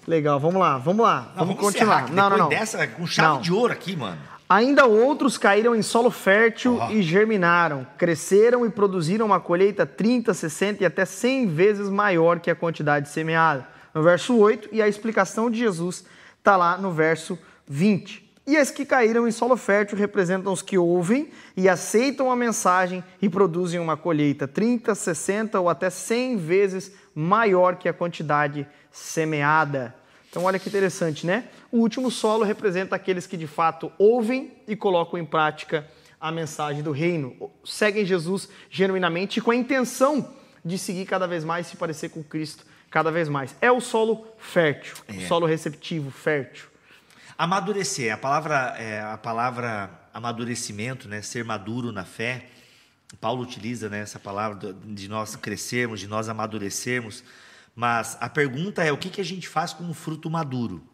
[0.07, 1.33] Legal, vamos lá, vamos lá.
[1.35, 2.11] Não, vamos, continuar.
[2.11, 2.49] Não, não, não.
[2.51, 3.41] dessa, com chave Não.
[3.41, 4.19] de ouro aqui, mano.
[4.47, 6.91] Ainda outros caíram em solo fértil Ó.
[6.91, 12.51] e germinaram, cresceram e produziram uma colheita 30, 60 e até 100 vezes maior que
[12.51, 13.67] a quantidade semeada.
[13.95, 16.05] No verso 8, e a explicação de Jesus
[16.39, 18.24] está lá no verso 20.
[18.47, 23.03] E as que caíram em solo fértil representam os que ouvem e aceitam a mensagem
[23.23, 29.95] e produzem uma colheita 30, 60 ou até 100 vezes maior que a quantidade semeada.
[30.29, 31.45] Então, olha que interessante, né?
[31.71, 35.89] O último solo representa aqueles que de fato ouvem e colocam em prática
[36.21, 40.35] a mensagem do reino, seguem Jesus genuinamente com a intenção
[40.65, 43.55] de seguir cada vez mais, se parecer com Cristo cada vez mais.
[43.61, 45.27] É o solo fértil, o É.
[45.27, 46.74] solo receptivo, fértil.
[47.37, 52.47] Amadurecer, a palavra, é, a palavra amadurecimento, né, ser maduro na fé,
[53.20, 57.24] Paulo utiliza né, essa palavra de nós crescermos, de nós amadurecermos,
[57.74, 60.87] mas a pergunta é o que, que a gente faz com um fruto maduro?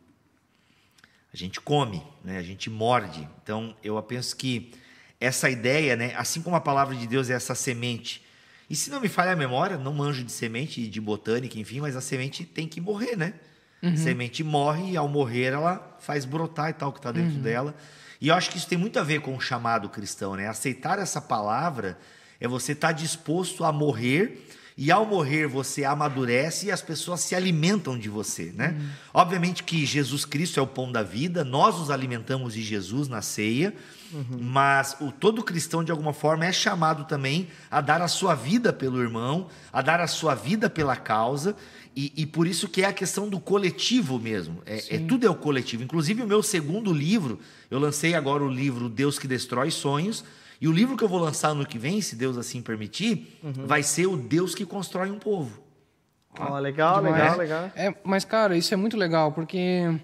[1.32, 3.28] A gente come, né, a gente morde.
[3.42, 4.72] Então eu penso que
[5.20, 8.24] essa ideia, né, assim como a palavra de Deus é essa semente,
[8.68, 11.96] e se não me falha a memória, não manjo de semente, de botânica, enfim, mas
[11.96, 13.34] a semente tem que morrer, né?
[13.82, 13.96] Uhum.
[13.96, 17.42] Semente morre e ao morrer ela faz brotar e tal o que está dentro uhum.
[17.42, 17.74] dela.
[18.20, 20.46] E eu acho que isso tem muito a ver com o chamado cristão, né?
[20.46, 21.98] Aceitar essa palavra
[22.38, 27.20] é você estar tá disposto a morrer e ao morrer você amadurece e as pessoas
[27.20, 28.76] se alimentam de você, né?
[28.78, 28.88] Uhum.
[29.12, 33.20] Obviamente que Jesus Cristo é o pão da vida, nós nos alimentamos de Jesus na
[33.20, 33.74] ceia,
[34.10, 34.38] uhum.
[34.40, 38.72] mas o todo cristão de alguma forma é chamado também a dar a sua vida
[38.72, 41.54] pelo irmão, a dar a sua vida pela causa.
[42.00, 44.62] E, e por isso que é a questão do coletivo mesmo.
[44.64, 45.82] É, é, tudo é o coletivo.
[45.82, 47.38] Inclusive o meu segundo livro,
[47.70, 50.24] eu lancei agora o livro Deus que destrói sonhos
[50.58, 53.66] e o livro que eu vou lançar ano que vem, se Deus assim permitir, uhum.
[53.66, 55.62] vai ser o Deus que constrói um povo.
[56.38, 57.70] Oh, legal, legal, legal.
[57.76, 60.00] É, mas, cara, isso é muito legal, porque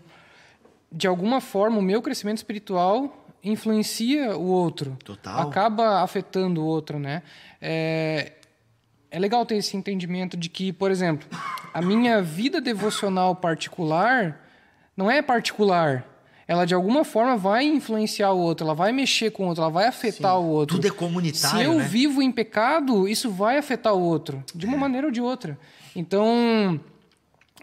[0.93, 4.99] de alguma forma o meu crescimento espiritual influencia o outro.
[5.03, 5.49] Total.
[5.49, 7.23] Acaba afetando o outro, né?
[7.59, 8.33] É,
[9.17, 11.27] é legal ter esse entendimento de que, por exemplo,
[11.73, 14.47] a minha vida devocional particular
[14.95, 16.07] não é particular
[16.47, 19.71] ela de alguma forma vai influenciar o outro, ela vai mexer com o outro, ela
[19.71, 20.45] vai afetar Sim.
[20.45, 20.77] o outro.
[20.77, 21.59] Tudo é comunitário.
[21.59, 21.85] Se eu né?
[21.85, 24.79] vivo em pecado, isso vai afetar o outro, de uma é.
[24.79, 25.59] maneira ou de outra.
[25.97, 26.79] Então,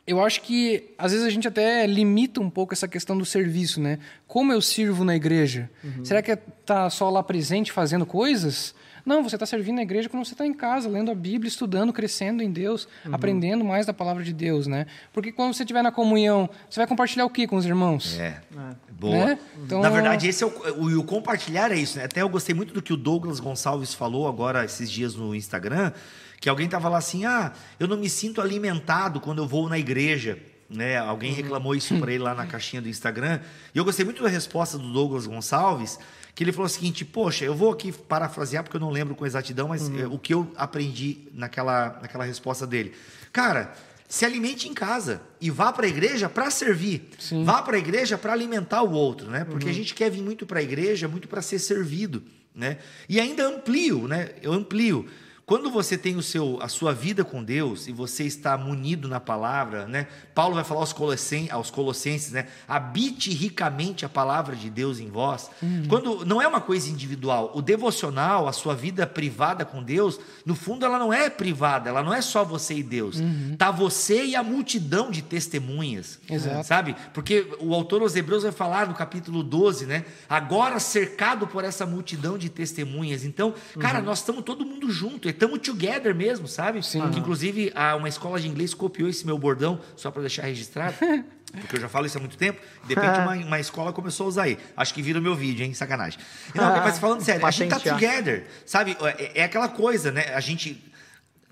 [0.07, 3.79] eu acho que às vezes a gente até limita um pouco essa questão do serviço,
[3.79, 3.99] né?
[4.27, 5.69] Como eu sirvo na igreja?
[5.83, 6.03] Uhum.
[6.03, 8.73] Será que é tá só lá presente fazendo coisas?
[9.05, 11.91] Não, você está servindo na igreja quando você está em casa, lendo a Bíblia, estudando,
[11.91, 13.13] crescendo em Deus, uhum.
[13.13, 14.85] aprendendo mais da palavra de Deus, né?
[15.11, 18.17] Porque quando você estiver na comunhão, você vai compartilhar o que com os irmãos?
[18.17, 18.75] É, é.
[18.91, 19.25] boa.
[19.25, 19.39] Né?
[19.63, 22.05] Então, na verdade, esse é o, o, o, compartilhar é isso, né?
[22.05, 25.91] Até eu gostei muito do que o Douglas Gonçalves falou agora esses dias no Instagram,
[26.39, 29.77] que alguém estava lá assim, ah, eu não me sinto alimentado quando eu vou na
[29.77, 30.37] igreja.
[30.73, 30.97] Né?
[30.97, 31.37] Alguém uhum.
[31.37, 33.39] reclamou isso para ele lá na caixinha do Instagram.
[33.73, 35.99] E eu gostei muito da resposta do Douglas Gonçalves,
[36.33, 39.25] que ele falou o seguinte: Poxa, eu vou aqui parafrasear porque eu não lembro com
[39.25, 39.99] exatidão, mas uhum.
[39.99, 42.93] é, o que eu aprendi naquela, naquela resposta dele.
[43.31, 43.73] Cara,
[44.07, 47.09] se alimente em casa e vá para a igreja para servir.
[47.17, 47.43] Sim.
[47.43, 49.43] Vá para a igreja para alimentar o outro, né?
[49.43, 49.71] Porque uhum.
[49.71, 52.77] a gente quer vir muito para a igreja, muito para ser servido, né?
[53.07, 54.31] E ainda amplio, né?
[54.41, 55.07] Eu amplio.
[55.45, 59.19] Quando você tem o seu, a sua vida com Deus e você está munido na
[59.19, 60.07] palavra, né?
[60.33, 62.47] Paulo vai falar aos colossenses, aos colossenses né?
[62.65, 65.51] Habite ricamente a palavra de Deus em vós.
[65.61, 65.85] Uhum.
[65.89, 70.55] Quando não é uma coisa individual, o devocional, a sua vida privada com Deus, no
[70.55, 73.19] fundo ela não é privada, ela não é só você e Deus.
[73.19, 73.55] Uhum.
[73.57, 76.19] Tá você e a multidão de testemunhas.
[76.29, 76.65] Exato.
[76.65, 76.95] Sabe?
[77.13, 80.05] Porque o autor aos Hebreus vai falar no capítulo 12, né?
[80.29, 83.25] Agora cercado por essa multidão de testemunhas.
[83.25, 84.05] Então, cara, uhum.
[84.05, 86.83] nós estamos todo mundo junto estamos together mesmo, sabe?
[86.83, 87.09] Sim.
[87.09, 90.95] Que, inclusive, uma escola de inglês copiou esse meu bordão, só para deixar registrado.
[91.53, 92.59] Porque eu já falo isso há muito tempo.
[92.85, 94.57] De repente, uma, uma escola começou a usar aí.
[94.75, 95.73] Acho que vira o meu vídeo, hein?
[95.73, 96.19] Sacanagem.
[96.55, 98.97] Não, mas falando sério, a gente tá together, sabe?
[99.19, 100.33] É, é aquela coisa, né?
[100.33, 100.83] A gente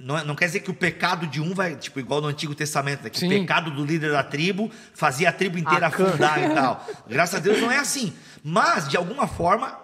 [0.04, 3.04] não, não, quer dizer que o pecado de um vai, tipo, igual no Antigo Testamento,
[3.04, 3.10] né?
[3.12, 3.28] que Sim.
[3.28, 6.88] o pecado do líder da tribo fazia a tribo inteira afundar e tal.
[7.08, 8.12] Graças a Deus não é assim.
[8.44, 9.78] Mas, de alguma forma,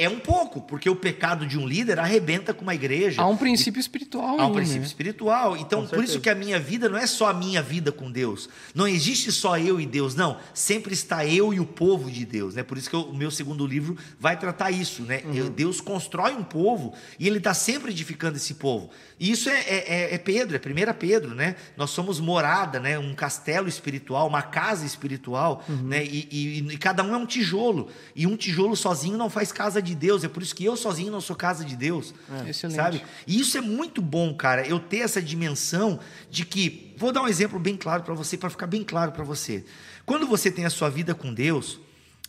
[0.00, 3.20] é um pouco, porque o pecado de um líder arrebenta com uma igreja.
[3.20, 4.40] Há um princípio espiritual.
[4.40, 4.86] Há um princípio né?
[4.86, 5.56] espiritual.
[5.58, 8.48] Então, por isso que a minha vida não é só a minha vida com Deus.
[8.74, 10.38] Não existe só eu e Deus, não.
[10.54, 12.54] Sempre está eu e o povo de Deus.
[12.54, 12.62] Né?
[12.62, 15.02] Por isso que eu, o meu segundo livro vai tratar isso.
[15.02, 15.20] Né?
[15.24, 15.50] Uhum.
[15.50, 18.90] Deus constrói um povo e ele está sempre edificando esse povo.
[19.20, 21.54] E isso é, é, é, é Pedro, é 1 Pedro, né?
[21.76, 22.98] Nós somos morada, né?
[22.98, 25.88] Um castelo espiritual, uma casa espiritual, uhum.
[25.88, 26.02] né?
[26.02, 27.90] E, e, e, cada um é um tijolo.
[28.16, 30.24] E um tijolo sozinho não faz casa de Deus.
[30.24, 32.14] É por isso que eu sozinho não sou casa de Deus.
[32.46, 32.48] É.
[32.48, 32.76] Excelente.
[32.76, 33.02] Sabe?
[33.26, 34.66] E isso é muito bom, cara.
[34.66, 36.00] Eu ter essa dimensão
[36.30, 36.94] de que.
[36.96, 39.66] Vou dar um exemplo bem claro para você, para ficar bem claro para você.
[40.06, 41.78] Quando você tem a sua vida com Deus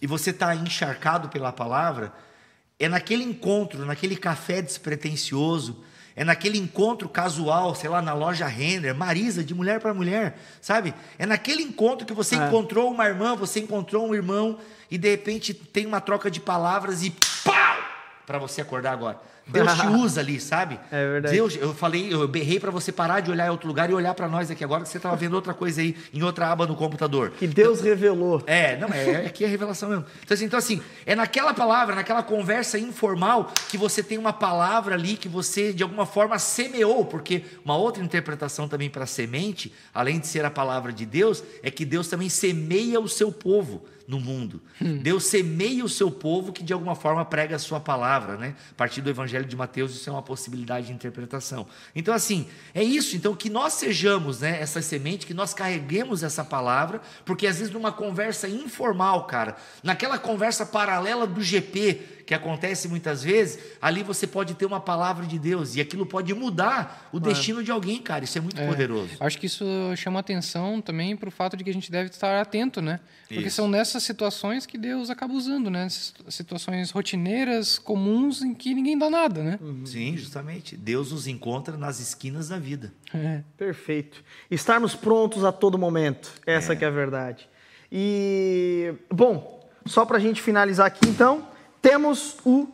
[0.02, 2.12] e você está encharcado pela palavra,
[2.78, 8.94] é naquele encontro, naquele café despretensioso é naquele encontro casual, sei lá, na loja Renner,
[8.94, 10.94] Marisa, de mulher para mulher, sabe?
[11.18, 12.48] É naquele encontro que você é.
[12.48, 14.58] encontrou uma irmã, você encontrou um irmão
[14.90, 17.12] e de repente tem uma troca de palavras e
[17.44, 17.78] pau!
[18.26, 19.31] Para você acordar agora.
[19.52, 20.80] Deus te usa ali, sabe?
[20.92, 21.36] É verdade.
[21.36, 24.14] Deus, eu falei, eu berrei para você parar de olhar em outro lugar e olhar
[24.14, 26.76] para nós aqui agora, que você estava vendo outra coisa aí em outra aba no
[26.76, 27.32] computador.
[27.32, 28.44] Que Deus então, revelou.
[28.46, 30.06] É, não, é, é aqui é revelação mesmo.
[30.24, 34.96] Então assim, então assim, é naquela palavra, naquela conversa informal que você tem uma palavra
[34.96, 40.20] ali que você de alguma forma semeou, porque uma outra interpretação também para semente, além
[40.20, 44.20] de ser a palavra de Deus, é que Deus também semeia o seu povo no
[44.20, 44.62] mundo.
[44.82, 44.98] Hum.
[44.98, 48.56] Deus semeia o seu povo que de alguma forma prega a sua palavra, né?
[48.72, 51.66] A partir do evangelho de Mateus, isso é uma possibilidade de interpretação.
[51.96, 53.16] Então, assim, é isso.
[53.16, 57.74] Então, que nós sejamos né, essa semente, que nós carreguemos essa palavra, porque às vezes
[57.74, 64.28] numa conversa informal, cara, naquela conversa paralela do GP, que acontece muitas vezes, ali você
[64.28, 68.24] pode ter uma palavra de Deus e aquilo pode mudar o destino de alguém, cara.
[68.24, 69.10] Isso é muito É, poderoso.
[69.20, 69.66] Acho que isso
[69.98, 73.00] chama atenção também para o fato de que a gente deve estar atento, né?
[73.28, 73.56] Porque Isso.
[73.56, 75.86] são nessas situações que Deus acaba usando, né?
[75.86, 79.60] Essas Situações rotineiras, comuns, em que ninguém dá nada, né?
[79.86, 80.76] Sim, justamente.
[80.76, 82.94] Deus nos encontra nas esquinas da vida.
[83.14, 83.42] É.
[83.58, 84.24] Perfeito.
[84.50, 86.34] Estarmos prontos a todo momento.
[86.46, 87.50] Essa que é a verdade.
[87.92, 91.48] E, bom, só para a gente finalizar aqui, então,
[91.82, 92.68] temos o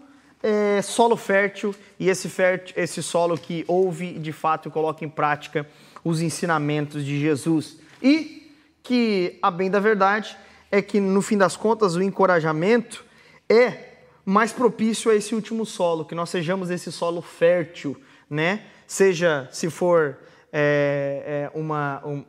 [0.43, 5.09] é, solo fértil e esse, fértil, esse solo que ouve de fato e coloca em
[5.09, 5.67] prática
[6.03, 7.77] os ensinamentos de Jesus.
[8.01, 10.37] E que, a bem da verdade,
[10.77, 13.03] é que no fim das contas o encorajamento
[13.49, 13.95] é
[14.25, 17.95] mais propício a esse último solo, que nós sejamos esse solo fértil,
[18.29, 18.63] né?
[18.85, 20.17] Seja se for
[20.51, 22.23] é, é, uma um-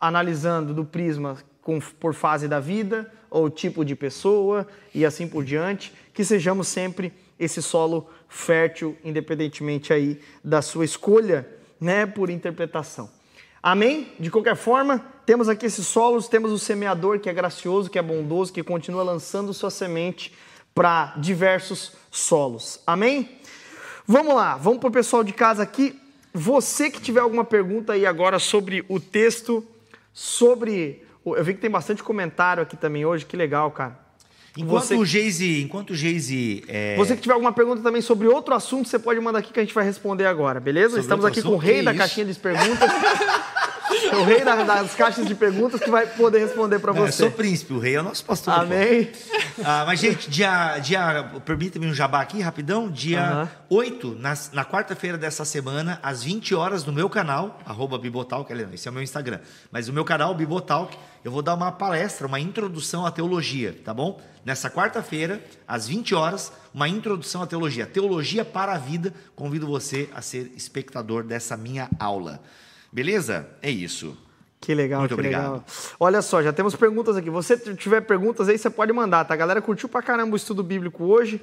[0.00, 5.44] analisando do prisma com- por fase da vida ou tipo de pessoa e assim por
[5.44, 11.46] diante, que sejamos sempre esse solo fértil, independentemente aí da sua escolha,
[11.80, 13.10] né, por interpretação.
[13.62, 14.12] Amém?
[14.18, 18.02] De qualquer forma, temos aqui esses solos, temos o semeador que é gracioso, que é
[18.02, 20.32] bondoso, que continua lançando sua semente
[20.74, 22.80] para diversos solos.
[22.86, 23.38] Amém?
[24.06, 25.98] Vamos lá, vamos para o pessoal de casa aqui.
[26.34, 29.64] Você que tiver alguma pergunta aí agora sobre o texto,
[30.12, 31.04] sobre.
[31.24, 34.00] Eu vi que tem bastante comentário aqui também hoje, que legal, cara.
[34.56, 38.28] Enquanto Você- o Geise, enquanto o Geise é, Você que tiver alguma pergunta também sobre
[38.28, 40.88] outro assunto, você pode mandar aqui que a gente vai responder agora, beleza?
[40.90, 41.64] Sobre Estamos aqui com o assunto?
[41.64, 42.90] rei da caixinha de perguntas.
[44.20, 47.22] o rei da- das caixas de perguntas que vai poder responder para Não, eu você.
[47.24, 48.54] sou príncipe, o rei é o nosso pastor.
[48.54, 49.10] Amém.
[49.64, 50.78] Ah, mas, gente, dia.
[50.78, 52.88] dia Permita-me um jabá aqui, rapidão.
[52.90, 53.50] Dia Aham.
[53.68, 58.88] 8, na, na quarta-feira dessa semana, às 20 horas, no meu canal, arroba Bibotalk, esse
[58.88, 59.40] é o meu Instagram.
[59.70, 63.92] Mas o meu canal, Bibotalk, eu vou dar uma palestra, uma introdução à teologia, tá
[63.94, 64.20] bom?
[64.44, 67.86] Nessa quarta-feira, às 20 horas, uma introdução à teologia.
[67.86, 69.14] Teologia para a vida.
[69.36, 72.40] Convido você a ser espectador dessa minha aula.
[72.92, 73.48] Beleza?
[73.62, 74.16] É isso.
[74.60, 75.42] Que legal, Muito que obrigado.
[75.44, 75.64] legal.
[75.98, 77.30] Olha só, já temos perguntas aqui.
[77.30, 79.34] Você tiver perguntas aí, você pode mandar, tá?
[79.34, 81.40] A galera curtiu pra caramba o estudo bíblico hoje.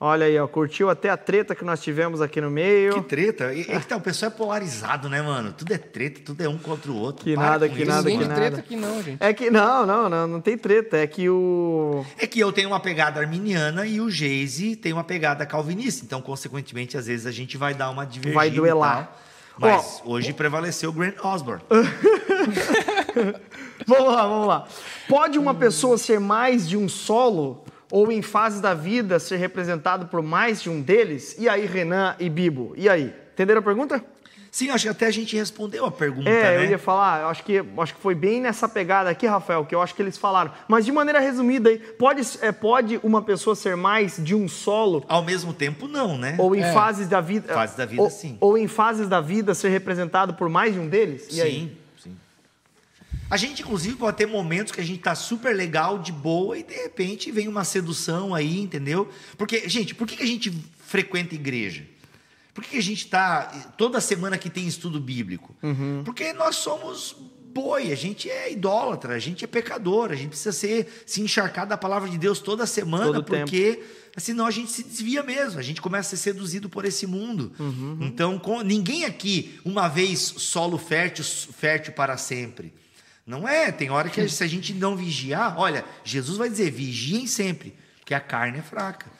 [0.00, 2.94] Olha aí, ó, curtiu até a treta que nós tivemos aqui no meio.
[2.94, 3.52] Que treta.
[3.52, 5.52] E, é que tá, o pessoal é polarizado, né, mano?
[5.52, 7.22] Tudo é treta, tudo é um contra o outro.
[7.24, 8.40] Que Para nada, que isso, nada, Ninguém que de mano.
[8.40, 8.50] nada.
[8.56, 9.22] treta aqui não, gente.
[9.22, 10.96] É que não, não, não, não tem treta.
[10.96, 15.04] É que o É que eu tenho uma pegada arminiana e o Geise tem uma
[15.04, 16.04] pegada calvinista.
[16.04, 18.34] Então, consequentemente, às vezes a gente vai dar uma divergida.
[18.34, 19.16] Vai duelar.
[19.58, 21.62] Mas hoje prevaleceu o Grant Osborne.
[23.86, 24.68] Vamos lá, vamos lá.
[25.08, 30.06] Pode uma pessoa ser mais de um solo ou em fases da vida ser representado
[30.06, 31.36] por mais de um deles?
[31.38, 32.74] E aí, Renan e Bibo?
[32.76, 33.12] E aí?
[33.32, 34.04] Entenderam a pergunta?
[34.54, 36.66] Sim, acho que até a gente respondeu a pergunta, É, né?
[36.66, 39.74] eu ia falar, eu acho que, acho que foi bem nessa pegada aqui, Rafael, que
[39.74, 40.52] eu acho que eles falaram.
[40.68, 45.02] Mas de maneira resumida aí, pode, é, pode uma pessoa ser mais de um solo
[45.08, 46.34] Ao mesmo tempo, não, né?
[46.38, 46.70] ou em É.
[46.70, 47.54] fases da vida.
[47.54, 48.36] Fases da vida, ou, sim.
[48.42, 51.28] Ou em fases da vida ser representado por mais de um deles?
[51.30, 51.78] E sim, aí?
[51.98, 52.16] sim.
[53.30, 56.62] A gente, inclusive, pode ter momentos que a gente tá super legal, de boa, e
[56.62, 59.08] de repente vem uma sedução aí, entendeu?
[59.38, 60.52] Porque, gente, por que que a gente
[60.84, 61.84] frequenta igreja?
[62.54, 65.56] Por que a gente tá toda semana que tem estudo bíblico?
[65.62, 66.02] Uhum.
[66.04, 67.16] Porque nós somos
[67.54, 71.66] boi, a gente é idólatra, a gente é pecador, a gente precisa ser, se encharcar
[71.66, 73.82] da palavra de Deus toda semana, Todo porque
[74.16, 77.52] senão a gente se desvia mesmo, a gente começa a ser seduzido por esse mundo.
[78.00, 82.72] Então, com- ninguém aqui, uma vez solo fértil, fértil para sempre.
[83.26, 87.26] Não é, tem hora que se a gente não vigiar, olha, Jesus vai dizer, vigiem
[87.26, 89.11] sempre, porque a carne é fraca.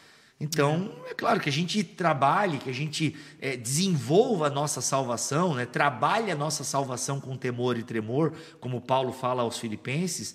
[0.43, 5.55] Então, é claro que a gente trabalhe, que a gente eh, desenvolva a nossa salvação,
[5.55, 5.64] né?
[5.64, 10.35] trabalhe a nossa salvação com temor e tremor, como Paulo fala aos filipenses,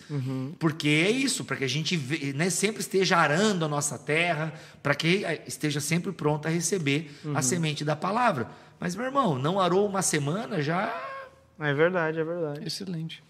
[0.58, 1.98] porque é isso, para que a gente
[2.34, 7.12] né, sempre esteja arando a nossa terra, para que eh, esteja sempre pronto a receber
[7.36, 8.48] a semente da palavra.
[8.80, 10.94] Mas, meu irmão, não arou uma semana, já
[11.60, 12.66] É verdade, é verdade.
[12.66, 13.27] Excelente.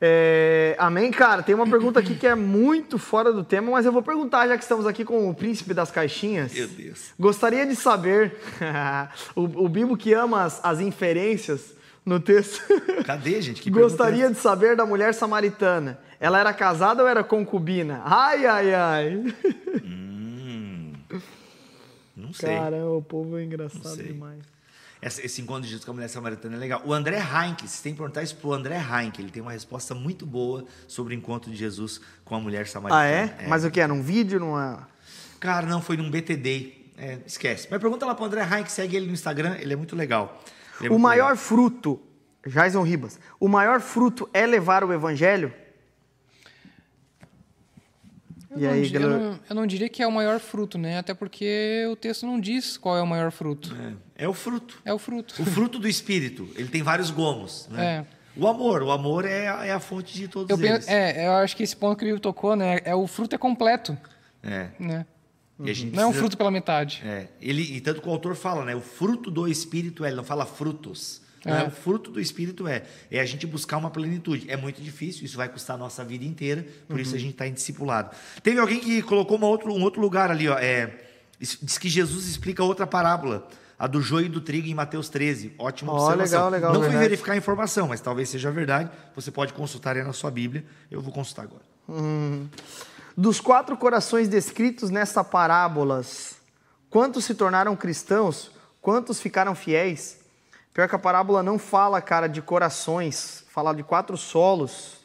[0.00, 1.42] É, amém, cara.
[1.42, 4.56] Tem uma pergunta aqui que é muito fora do tema, mas eu vou perguntar, já
[4.56, 6.52] que estamos aqui com o príncipe das caixinhas.
[6.52, 7.10] Meu Deus.
[7.18, 8.36] Gostaria de saber,
[9.34, 11.74] o, o Bibo que ama as, as inferências
[12.06, 12.62] no texto,
[13.04, 13.60] Cadê, gente?
[13.60, 15.98] Que pergunta é gostaria de saber da mulher samaritana.
[16.20, 18.00] Ela era casada ou era concubina?
[18.04, 19.34] Ai, ai, ai.
[19.84, 20.92] Hum,
[22.16, 22.56] não sei.
[22.56, 24.57] Cara, o povo é engraçado demais.
[25.00, 26.82] Essa- esse encontro de Jesus com a mulher samaritana é legal.
[26.84, 29.20] O André Heinck, vocês têm que perguntar isso pro André Heinck.
[29.20, 33.02] Ele tem uma resposta muito boa sobre o encontro de Jesus com a mulher samaritana.
[33.02, 33.06] Ah,
[33.42, 33.46] é?
[33.48, 33.80] Mas o que?
[33.80, 34.40] Era um vídeo?
[34.40, 34.88] Numa...
[35.38, 36.72] Cara, não, foi num BTD.
[36.96, 37.68] É, esquece.
[37.70, 40.42] Mas pergunta lá pro André que segue ele no Instagram, ele é muito legal.
[40.80, 41.36] É o muito maior legal.
[41.36, 42.02] fruto,
[42.44, 45.52] Jason Ribas, o maior fruto é levar o evangelho?
[48.50, 50.98] Eu, E não, aí, eu, não, eu não diria que é o maior fruto, né?
[50.98, 53.76] Até porque o texto não diz qual é o maior fruto.
[53.78, 54.78] É, é o fruto.
[54.84, 55.40] É o fruto.
[55.40, 56.48] O fruto do espírito.
[56.56, 58.04] Ele tem vários gomos, né?
[58.04, 58.18] É.
[58.36, 60.84] O amor, o amor é, a- é a fonte de todos Eu eles.
[60.84, 62.80] penso, é, eu acho que esse ponto que ele tocou, né?
[62.84, 63.96] É o fruto é completo,
[64.42, 64.68] É.
[64.78, 65.06] né?
[65.92, 67.02] Não é um fruto pela metade.
[67.04, 68.76] É, ele, e tanto que o autor fala, né?
[68.76, 71.20] O fruto do Espírito é, ele não fala frutos.
[71.44, 71.62] Não é.
[71.62, 71.66] É.
[71.66, 72.84] O fruto do Espírito é.
[73.10, 74.48] É a gente buscar uma plenitude.
[74.48, 77.44] É muito difícil, isso vai custar a nossa vida inteira, por isso a gente está
[77.46, 78.14] em discipulado.
[78.40, 80.56] Teve alguém que colocou uma outro, um outro lugar ali, ó.
[80.58, 80.92] É,
[81.40, 83.48] diz que Jesus explica outra parábola,
[83.78, 85.54] a do joio e do trigo em Mateus 13.
[85.58, 86.48] Ótima Ó, observação.
[86.48, 87.08] legal, legal, não fui verdade.
[87.08, 88.90] verificar a informação, mas talvez seja verdade.
[89.14, 90.64] Você pode consultar aí na sua Bíblia.
[90.90, 91.62] Eu vou consultar agora.
[93.16, 96.36] Dos quatro corações descritos nesta parábolas,
[96.90, 98.50] quantos se tornaram cristãos?
[98.80, 100.18] Quantos ficaram fiéis?
[100.72, 104.98] Pior que a parábola não fala, cara, de corações, fala de quatro solos,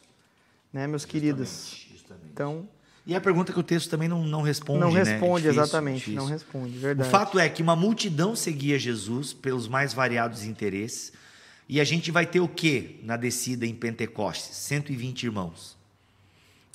[0.72, 1.86] né, meus queridos?
[2.32, 2.68] Então,
[3.06, 4.80] E a pergunta que o texto também não, não responde.
[4.80, 5.00] não né?
[5.00, 6.20] É responde, difícil, exatamente, difícil.
[6.20, 7.10] não responde, O verdade.
[7.10, 11.12] fato é que uma multidão seguia Jesus pelos mais variados interesses.
[11.68, 14.56] E a gente vai ter o que na descida em Pentecostes?
[14.56, 15.76] 120 irmãos.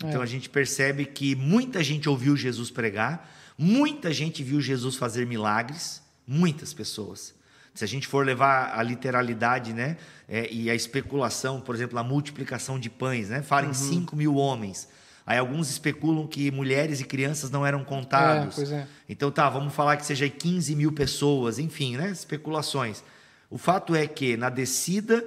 [0.03, 5.25] Então a gente percebe que muita gente ouviu Jesus pregar, muita gente viu Jesus fazer
[5.27, 7.33] milagres, muitas pessoas.
[7.73, 9.97] Se a gente for levar a literalidade né,
[10.27, 14.35] é, e a especulação, por exemplo, a multiplicação de pães, né, fala em 5 mil
[14.35, 14.87] homens.
[15.29, 18.53] Aí alguns especulam que mulheres e crianças não eram contados.
[18.53, 18.87] É, pois é.
[19.07, 22.09] Então tá, vamos falar que seja 15 mil pessoas, enfim, né?
[22.09, 23.03] Especulações.
[23.47, 25.23] O fato é que na descida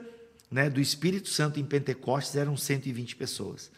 [0.51, 3.71] né, do Espírito Santo em Pentecostes eram 120 pessoas.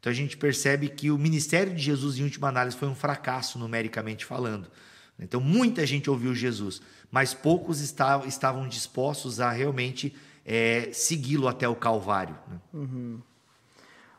[0.00, 3.56] Então a gente percebe que o ministério de Jesus, em última análise, foi um fracasso,
[3.56, 4.68] numericamente falando.
[5.16, 10.12] Então muita gente ouviu Jesus, mas poucos estavam, dispostos a realmente
[10.44, 12.36] eh, segui-lo até o Calvário.
[12.48, 12.58] né?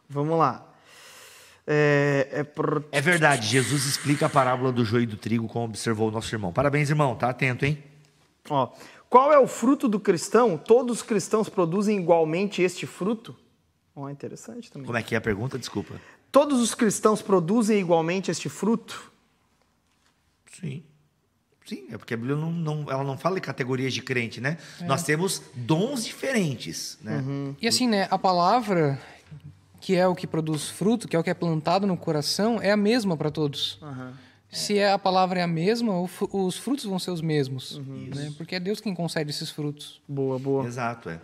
[0.09, 0.68] Vamos lá.
[1.71, 5.65] É, é por- É verdade, Jesus explica a parábola do joio e do trigo, como
[5.65, 6.51] observou o nosso irmão.
[6.51, 7.77] Parabéns, irmão, tá atento, hein?
[8.49, 8.69] Ó,
[9.07, 10.57] qual é o fruto do cristão?
[10.57, 13.35] Todos os cristãos produzem igualmente este fruto?
[13.95, 14.87] Ó, interessante também.
[14.87, 15.59] Como é que é a pergunta?
[15.59, 15.93] Desculpa.
[16.31, 19.11] Todos os cristãos produzem igualmente este fruto?
[20.59, 20.83] Sim.
[21.65, 24.57] Sim, é porque a Bíblia não, não- ela não fala em categorias de crente, né?
[24.87, 27.23] Nós temos dons diferentes, né?
[27.61, 28.99] E assim, né, a palavra,
[29.79, 32.71] que é o que produz fruto, que é o que é plantado no coração, é
[32.71, 33.79] a mesma para todos.
[34.51, 35.93] Se é, a palavra é a mesma,
[36.31, 37.79] os frutos vão ser os mesmos.
[37.79, 38.33] Né?
[38.35, 40.01] Porque é Deus quem concede esses frutos.
[40.07, 40.65] Boa, boa.
[40.65, 41.19] Exato, é.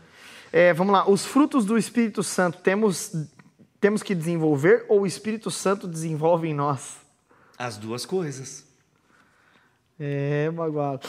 [0.54, 1.10] É, vamos lá.
[1.10, 3.14] Os frutos do Espírito Santo temos,
[3.82, 6.98] temos que desenvolver ou o Espírito Santo desenvolve em nós?
[7.58, 8.65] As duas coisas.
[10.00, 11.00] É, bagual.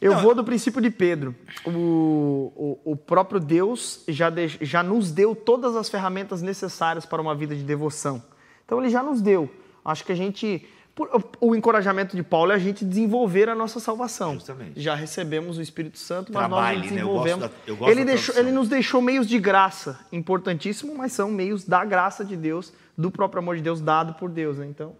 [0.00, 1.34] Eu Não, vou do princípio de Pedro.
[1.64, 7.22] O, o, o próprio Deus já, deix- já nos deu todas as ferramentas necessárias para
[7.22, 8.22] uma vida de devoção.
[8.66, 9.48] Então ele já nos deu.
[9.84, 10.66] Acho que a gente.
[10.94, 11.08] por-
[11.40, 14.34] o encorajamento de Paulo é a gente desenvolver a nossa salvação.
[14.34, 14.78] Justamente.
[14.78, 16.92] Já recebemos o Espírito Santo, mas Trabalhe, nós né?
[16.92, 17.40] Eu desenvolvemos.
[17.40, 21.30] gosto da- eu gosto ele, deixou, ele nos deixou meios de graça, importantíssimo, mas são
[21.30, 24.58] meios da graça de Deus, do próprio amor de Deus dado por Deus.
[24.58, 24.66] Né?
[24.66, 24.94] Então,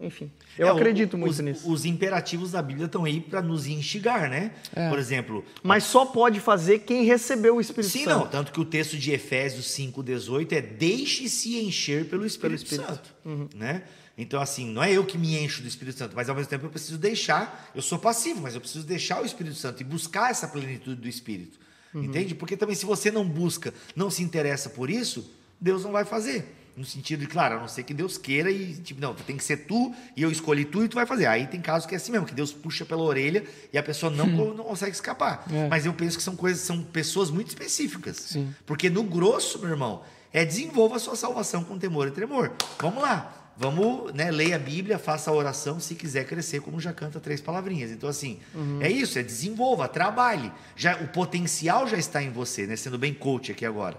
[0.00, 1.70] enfim, eu É, o- acredito muito os, nisso.
[1.70, 4.52] Os imperativos da Bíblia estão aí para nos instigar, né?
[4.90, 8.18] Por exemplo, Mas só pode fazer quem recebeu o Espírito Sim, Santo.
[8.18, 8.26] não.
[8.28, 12.86] Tanto que o texto de Efésios 5,18 é deixe-se encher pelo Espírito, Espírito.
[12.86, 13.48] Santo.
[13.56, 13.82] Né?
[14.16, 16.66] Então, assim, não é eu que me encho do Espírito Santo, mas ao mesmo tempo
[16.66, 20.30] eu preciso deixar, eu sou passivo, mas eu preciso deixar o Espírito Santo e buscar
[20.30, 21.58] essa plenitude do Espírito.
[21.94, 22.34] Entende?
[22.34, 25.28] Porque também se você não busca, não se interessa por isso,
[25.60, 26.54] Deus não vai fazer.
[26.78, 29.42] No sentido de, claro, a não ser que Deus queira e, tipo, não, tem que
[29.42, 31.26] ser tu e eu escolhi tu e tu vai fazer.
[31.26, 34.12] Aí tem casos que é assim mesmo, que Deus puxa pela orelha e a pessoa
[34.12, 35.44] não, não consegue escapar.
[35.52, 35.68] É.
[35.68, 38.16] Mas eu penso que são coisas, são pessoas muito específicas.
[38.16, 38.54] Sim.
[38.64, 40.02] Porque no grosso, meu irmão,
[40.32, 42.52] é desenvolva a sua salvação com temor e tremor.
[42.78, 43.47] Vamos lá.
[43.60, 47.40] Vamos, né, leia a Bíblia, faça a oração, se quiser crescer, como já canta três
[47.40, 47.90] palavrinhas.
[47.90, 48.78] Então, assim, Uhum.
[48.80, 50.52] é isso, é desenvolva, trabalhe.
[50.76, 52.76] Já, o potencial já está em você, né?
[52.76, 53.98] Sendo bem coach aqui agora.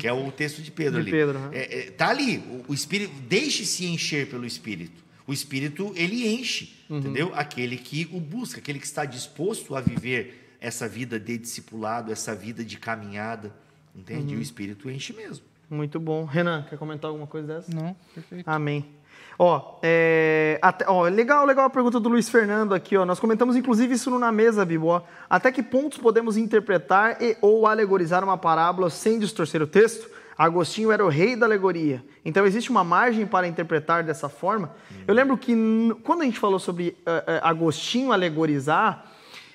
[0.00, 1.10] que é o texto de Pedro De ali.
[1.12, 1.50] Pedro, né?
[1.52, 2.38] É, é, tá ali.
[2.38, 5.04] O, o Espírito, deixe-se encher pelo Espírito.
[5.24, 6.98] O Espírito, ele enche, Uhum.
[6.98, 7.32] entendeu?
[7.34, 12.34] Aquele que o busca, aquele que está disposto a viver essa vida de discipulado, essa
[12.34, 13.54] vida de caminhada,
[13.94, 14.32] entende?
[14.34, 14.34] Uhum.
[14.34, 15.44] E o Espírito enche mesmo.
[15.68, 16.24] Muito bom.
[16.24, 17.74] Renan, quer comentar alguma coisa dessa?
[17.74, 18.48] Não, perfeito.
[18.48, 18.84] Amém.
[19.38, 23.04] Ó, é, até, ó, legal, legal a pergunta do Luiz Fernando aqui, ó.
[23.04, 24.86] Nós comentamos inclusive isso no na mesa, Bibo.
[24.86, 25.02] ó.
[25.28, 30.08] Até que pontos podemos interpretar e ou alegorizar uma parábola sem distorcer o texto?
[30.38, 32.04] Agostinho era o rei da alegoria.
[32.24, 34.74] Então existe uma margem para interpretar dessa forma.
[35.06, 35.54] Eu lembro que
[36.02, 39.06] quando a gente falou sobre eh, Agostinho alegorizar,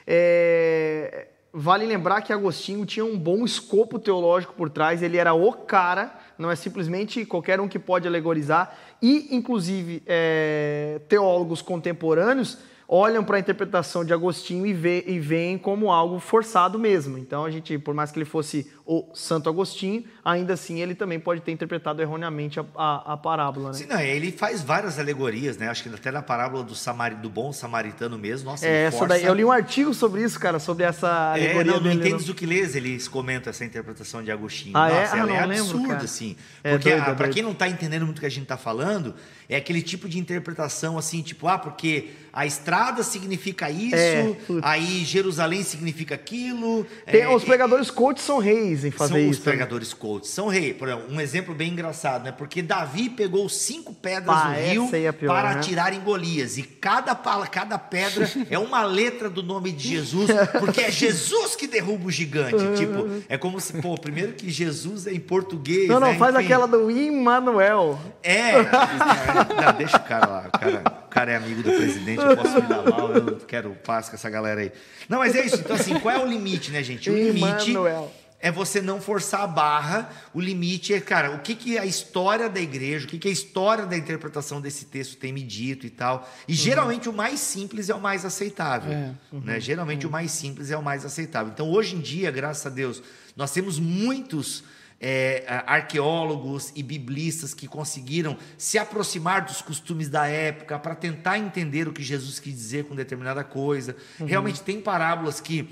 [0.07, 5.03] eh, vale lembrar que Agostinho tinha um bom escopo teológico por trás.
[5.03, 8.75] Ele era o cara, não é simplesmente qualquer um que pode alegorizar.
[9.01, 14.71] E, inclusive, eh, teólogos contemporâneos olham para a interpretação de Agostinho e,
[15.07, 17.17] e veem como algo forçado mesmo.
[17.17, 21.17] Então, a gente, por mais que ele fosse o Santo Agostinho, ainda assim ele também
[21.17, 23.69] pode ter interpretado erroneamente a, a, a parábola.
[23.69, 23.75] Né?
[23.75, 25.69] Sim, não, ele faz várias alegorias, né?
[25.69, 28.49] Acho que até na parábola do, Samari, do bom samaritano mesmo.
[28.51, 31.07] Nossa, É, essa daí, eu li um artigo sobre isso, cara, sobre essa
[31.37, 31.99] É, alegoria não, no dele.
[32.01, 32.07] né?
[32.09, 34.75] Entendes o que lês, eles comentam essa interpretação de Agostinho.
[34.75, 34.99] Ah, é?
[35.01, 36.35] Nossa, Ah, ela não é absurda, assim.
[36.61, 37.33] É Porque, ah, é doido.
[37.33, 39.15] quem não tá entendendo muito o que a gente tá falando,
[39.47, 45.03] é aquele tipo de interpretação, assim, tipo, ah, porque a estrada significa isso, É, aí
[45.05, 46.85] Jerusalém significa aquilo.
[47.05, 49.39] Tem- é, os pregadores coach são reis em fazer são os isso.
[49.39, 49.43] né?
[49.51, 50.73] pregadores coaches, são rei.
[50.73, 52.31] Por exemplo, um exemplo bem engraçado, né?
[52.31, 55.59] Porque Davi pegou cinco pedras Ah, no rio é pior, para né?
[55.59, 56.57] atirar em Golias.
[56.57, 60.29] E cada, pala- cada pedra é uma letra do nome de Jesus,
[60.59, 62.57] porque é Jesus que derruba o gigante.
[62.77, 65.87] tipo, é como se, pô, primeiro que Jesus é em português.
[65.87, 66.17] Não, não, né?
[66.17, 66.45] faz Enfim.
[66.45, 67.99] aquela do Immanuel.
[68.23, 70.45] É, não, deixa o cara lá.
[70.47, 73.69] O cara, o cara é amigo do presidente, eu posso me dar mal, eu quero
[73.83, 74.71] paz com essa galera aí.
[75.09, 75.57] Não, mas é isso.
[75.57, 77.09] Então, assim, qual é o limite, né, gente?
[77.09, 78.11] O limite Emmanuel.
[78.41, 80.09] É você não forçar a barra.
[80.33, 83.31] O limite é, cara, o que, que a história da igreja, o que, que a
[83.31, 86.29] história da interpretação desse texto tem me dito e tal.
[86.47, 88.91] E geralmente o mais simples é o mais aceitável.
[88.91, 89.59] É, Né?
[89.59, 91.51] Geralmente o mais simples é o mais aceitável.
[91.53, 93.03] Então, hoje em dia, graças a Deus,
[93.35, 94.63] nós temos muitos
[94.99, 101.87] é, arqueólogos e biblistas que conseguiram se aproximar dos costumes da época para tentar entender
[101.87, 103.95] o que Jesus quis dizer com determinada coisa.
[104.19, 105.67] Realmente tem parábolas que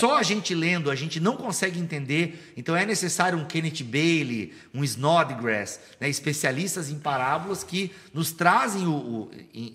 [0.00, 2.52] só a gente lendo a gente não consegue entender.
[2.56, 8.86] Então é necessário um Kenneth Bailey, um Snodgrass, né, especialistas em parábolas que nos trazem
[8.86, 9.30] o, o-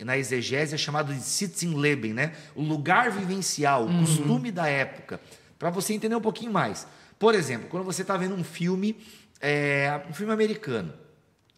[0.05, 5.19] na exegese é chamado de Sitzenleben, né, o lugar vivencial, o costume da época,
[5.57, 6.85] para você entender um pouquinho mais.
[7.17, 8.95] Por exemplo, quando você está vendo um filme,
[9.39, 10.93] é, um filme americano.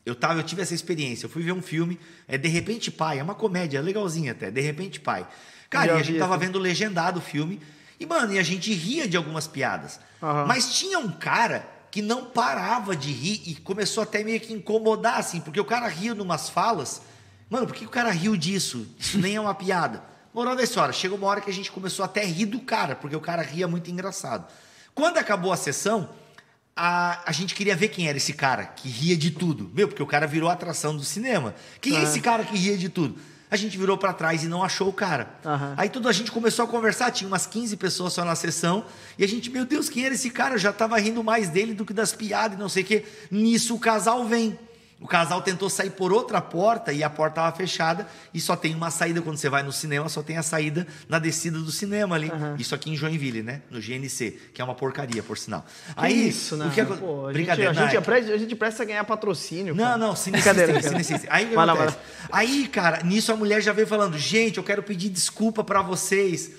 [0.06, 1.26] Eu, tava, eu tive essa experiência.
[1.26, 1.98] Eu fui ver um filme,
[2.28, 5.26] é De Repente Pai, é uma comédia, legalzinha até, De Repente Pai.
[5.70, 6.46] Cara, e a gente tava esse.
[6.46, 7.60] vendo legendado o filme,
[8.04, 9.98] e, mano, e a gente ria de algumas piadas.
[10.22, 10.46] Aham.
[10.46, 15.20] Mas tinha um cara que não parava de rir e começou até meio que incomodar,
[15.20, 17.02] assim, porque o cara ria numas falas.
[17.50, 18.86] Mano, por que o cara riu disso?
[19.00, 20.04] Isso nem é uma piada.
[20.34, 22.96] Moral da história, chegou uma hora que a gente começou até a rir do cara,
[22.96, 24.52] porque o cara ria muito engraçado.
[24.94, 26.10] Quando acabou a sessão,
[26.76, 29.72] a, a gente queria ver quem era esse cara que ria de tudo.
[29.74, 31.56] Meu, porque o cara virou atração do cinema.
[31.80, 33.16] Quem é esse cara que ria de tudo?
[33.54, 35.30] A gente virou pra trás e não achou o cara.
[35.46, 35.76] Aham.
[35.78, 38.84] Aí toda a gente começou a conversar, tinha umas 15 pessoas só na sessão,
[39.16, 40.56] e a gente, meu Deus, quem era esse cara?
[40.56, 43.06] Eu já tava rindo mais dele do que das piadas e não sei o quê.
[43.30, 44.58] Nisso o casal vem.
[45.04, 48.74] O casal tentou sair por outra porta e a porta estava fechada e só tem
[48.74, 52.16] uma saída quando você vai no cinema, só tem a saída na descida do cinema
[52.16, 52.32] ali.
[52.58, 53.62] Isso aqui em Joinville, né?
[53.70, 55.66] No GNC, que é uma porcaria, por sinal.
[56.00, 56.68] Que isso, né?
[56.68, 56.86] o que é...
[56.86, 59.76] Pô, a gente, Brincadeira, a, gente é- é presta, a gente presta a ganhar patrocínio.
[59.76, 59.98] não, cara.
[59.98, 61.28] não, sim, Brincadeira, sim, sim.
[61.30, 61.94] Aí Vai lá?
[62.32, 66.52] Aí, cara, nisso a mulher já veio falando: gente, eu quero pedir desculpa pra vocês,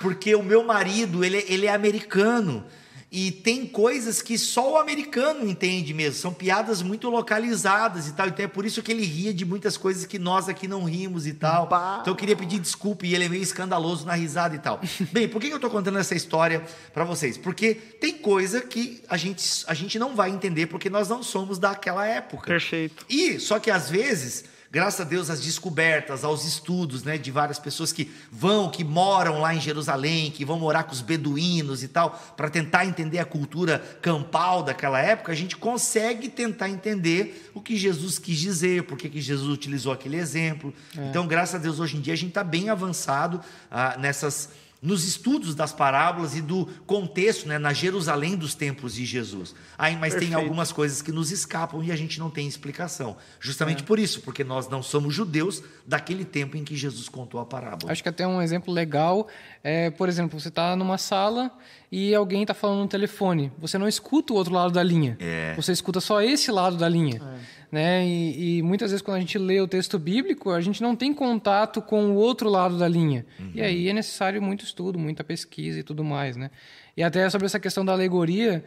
[0.00, 2.64] porque o meu marido, ele, ele é americano.
[3.10, 6.20] E tem coisas que só o americano entende mesmo.
[6.20, 8.28] São piadas muito localizadas e tal.
[8.28, 11.26] Então é por isso que ele ria de muitas coisas que nós aqui não rimos
[11.26, 11.66] e tal.
[11.66, 11.98] Bah.
[12.02, 14.78] Então eu queria pedir desculpa e ele é meio escandaloso na risada e tal.
[15.10, 16.62] Bem, por que eu tô contando essa história
[16.92, 17.38] pra vocês?
[17.38, 21.58] Porque tem coisa que a gente, a gente não vai entender porque nós não somos
[21.58, 22.46] daquela época.
[22.46, 23.06] Perfeito.
[23.08, 27.58] E só que às vezes, graças a Deus, às descobertas, aos estudos, né, de várias
[27.58, 31.88] pessoas que vão, que moram lá em Jerusalém, que vão morar com os beduínos e
[31.88, 37.60] tal, para tentar entender a cultura campal daquela época, a gente consegue tentar entender o
[37.60, 40.72] que Jesus quis dizer, por que Jesus utilizou aquele exemplo.
[40.94, 43.40] Então, graças a Deus, hoje em dia a gente está bem avançado
[43.70, 44.50] ah, nessas
[44.80, 49.54] nos estudos das parábolas e do contexto, né, na Jerusalém dos tempos de Jesus.
[49.76, 50.38] Aí, mas tem Perfeito.
[50.38, 53.10] algumas coisas que nos escapam e a gente não tem explicação.
[53.10, 53.14] É.
[53.40, 57.44] Justamente por isso, porque nós não somos judeus daquele tempo em que Jesus contou a
[57.44, 57.90] parábola.
[57.90, 59.28] Acho que até um exemplo legal
[59.62, 61.50] é, por exemplo, você está numa sala
[61.90, 63.52] e alguém está falando no telefone.
[63.58, 65.16] Você não escuta o outro lado da linha.
[65.18, 65.54] É.
[65.56, 67.20] Você escuta só esse lado da linha.
[67.70, 68.06] Né?
[68.06, 71.12] E, e muitas vezes, quando a gente lê o texto bíblico, a gente não tem
[71.12, 73.26] contato com o outro lado da linha.
[73.54, 76.36] E aí é necessário muito estudo, muita pesquisa e tudo mais.
[76.36, 76.50] Né?
[76.96, 78.64] E até sobre essa questão da alegoria,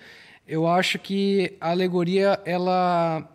[0.47, 3.27] eu acho que a alegoria, ela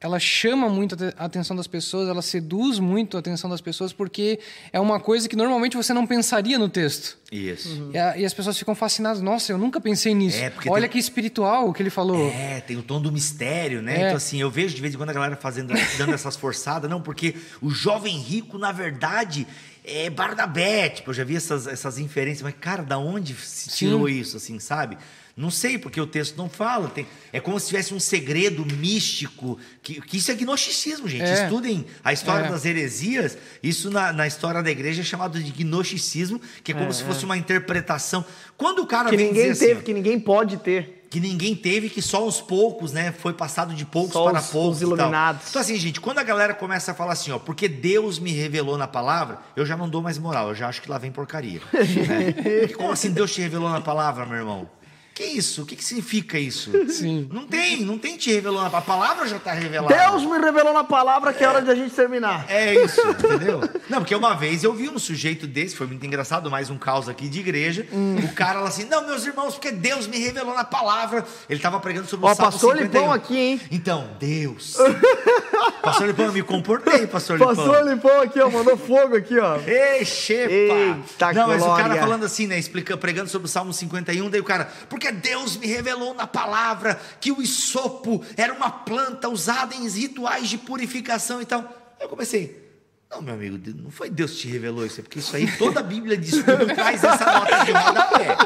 [0.00, 4.38] ela chama muito a atenção das pessoas, ela seduz muito a atenção das pessoas, porque
[4.72, 7.16] é uma coisa que normalmente você não pensaria no texto.
[7.32, 7.70] Isso.
[7.70, 7.90] Uhum.
[7.92, 9.22] E, a, e, as pessoas ficam fascinadas.
[9.22, 10.38] Nossa, eu nunca pensei nisso.
[10.38, 10.90] É, Olha tem...
[10.90, 12.28] que espiritual o que ele falou.
[12.30, 13.94] É, tem o tom do mistério, né?
[13.94, 14.04] É.
[14.04, 16.90] Então, assim, eu vejo de vez em quando a galera fazendo, dando essas forçadas.
[16.90, 19.46] Não, porque o jovem rico, na verdade,
[19.82, 20.90] é Barnabé.
[20.90, 22.42] Tipo, eu já vi essas, essas inferências.
[22.42, 24.14] Mas, cara, da onde se tirou Sim.
[24.14, 24.98] isso, assim, sabe?
[25.36, 26.88] Não sei, porque o texto não fala.
[26.88, 29.58] Tem, é como se tivesse um segredo místico.
[29.82, 31.24] Que, que isso é gnosticismo, gente.
[31.24, 31.44] É.
[31.44, 32.50] Estudem a história é.
[32.50, 33.36] das heresias.
[33.62, 37.04] Isso na, na, história da igreja é chamado de gnosticismo, que é como é, se
[37.04, 37.26] fosse é.
[37.26, 38.24] uma interpretação.
[38.56, 41.88] Quando o cara que vem ninguém teve, assim, que ninguém pode ter que ninguém teve,
[41.88, 43.12] que só os poucos, né?
[43.12, 44.76] Foi passado de poucos só para os, poucos.
[44.76, 45.48] Os iluminados.
[45.48, 48.76] Então, assim, gente, quando a galera começa a falar assim, ó, porque Deus me revelou
[48.76, 51.60] na palavra, eu já não dou mais moral, eu já acho que lá vem porcaria.
[51.72, 52.68] né?
[52.76, 54.68] Como assim Deus te revelou na palavra, meu irmão?
[55.16, 55.62] Que isso?
[55.62, 56.70] O que, que significa isso?
[56.92, 57.26] Sim.
[57.32, 58.76] Não tem, não tem te revelando.
[58.76, 59.96] A palavra já está revelada.
[59.96, 62.44] Deus me revelou na palavra que é, é hora de a gente terminar.
[62.50, 63.62] É isso, entendeu?
[63.88, 67.08] Não, porque uma vez eu vi um sujeito desse, foi muito engraçado, mais um caos
[67.08, 67.86] aqui de igreja.
[67.90, 68.16] Hum.
[68.24, 71.24] O cara lá assim, não, meus irmãos, porque Deus me revelou na palavra.
[71.48, 73.00] Ele estava pregando sobre o Ó, Salmo pastor 51.
[73.00, 73.60] Lipão aqui, hein?
[73.70, 74.76] Então, Deus.
[75.80, 77.56] pastor Lipão, eu me comportei, pastor Lipão.
[77.56, 79.56] Pastor Lipão aqui, ó, mandou fogo aqui, ó.
[79.66, 80.52] Ei, chepa.
[80.52, 81.86] Eita, Não, mas glória.
[81.86, 85.05] o cara falando assim, né, explica, pregando sobre o Salmo 51, daí o cara, porque
[85.06, 90.48] porque Deus me revelou na palavra que o isopo era uma planta usada em rituais
[90.48, 91.64] de purificação e tal.
[92.00, 92.70] Eu comecei,
[93.10, 95.80] não, meu amigo, não foi Deus que te revelou isso, é porque isso aí toda
[95.80, 98.36] a Bíblia de estudo traz essa nota de rodapé.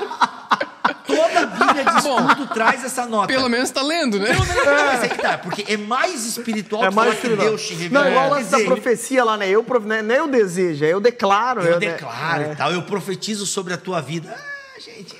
[1.06, 3.26] Toda a Bíblia de estudo Bom, traz essa nota.
[3.26, 4.32] Pelo menos está lendo, né?
[4.32, 7.28] Não, não, não, não, mas é que tá, porque é mais espiritual é mais que
[7.28, 8.04] Deus te revelou.
[8.04, 9.48] Não, igual lance da profecia lá, né?
[9.48, 10.02] Eu, né?
[10.02, 11.62] Não é eu desejo, é eu declaro.
[11.62, 12.52] Eu, eu declaro é.
[12.52, 14.36] e tal, eu profetizo sobre a tua vida.
[14.36, 15.16] Ah, gente,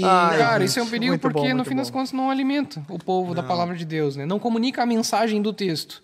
[0.00, 1.76] e, Ai, cara, gente, isso é um perigo porque, bom, no fim bom.
[1.76, 3.34] das contas, não alimenta o povo não.
[3.34, 4.26] da palavra de Deus, né?
[4.26, 6.02] Não comunica a mensagem do texto.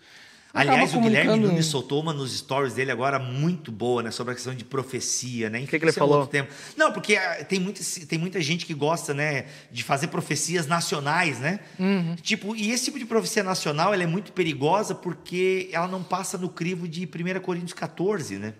[0.55, 4.11] Aliás, o Guilherme Nunes soltou uma nos stories dele agora muito boa, né?
[4.11, 5.61] Sobre a questão de profecia, né?
[5.61, 6.27] O que, que ele falou?
[6.27, 6.53] Tempo.
[6.77, 9.47] Não, porque ah, tem muita, tem muita gente que gosta, né?
[9.71, 11.61] De fazer profecias nacionais, né?
[11.79, 12.17] Uhum.
[12.17, 16.37] Tipo, e esse tipo de profecia nacional, ela é muito perigosa porque ela não passa
[16.37, 18.53] no crivo de 1 Coríntios 14, né?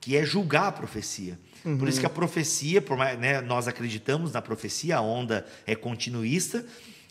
[0.00, 1.38] Que é julgar a profecia.
[1.68, 1.78] Uhum.
[1.78, 5.74] Por isso que a profecia, por mais, né, nós acreditamos na profecia, a onda é
[5.74, 6.64] continuista,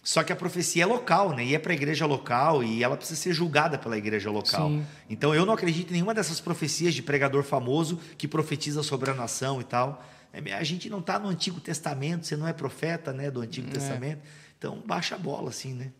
[0.03, 1.43] só que a profecia é local, né?
[1.43, 4.69] E é para a igreja local e ela precisa ser julgada pela igreja local.
[4.69, 4.85] Sim.
[5.09, 9.13] Então eu não acredito em nenhuma dessas profecias de pregador famoso que profetiza sobre a
[9.13, 10.03] nação e tal.
[10.31, 13.67] É, a gente não está no Antigo Testamento, você não é profeta, né, do Antigo
[13.67, 13.73] é.
[13.73, 14.21] Testamento.
[14.57, 15.91] Então baixa a bola assim, né?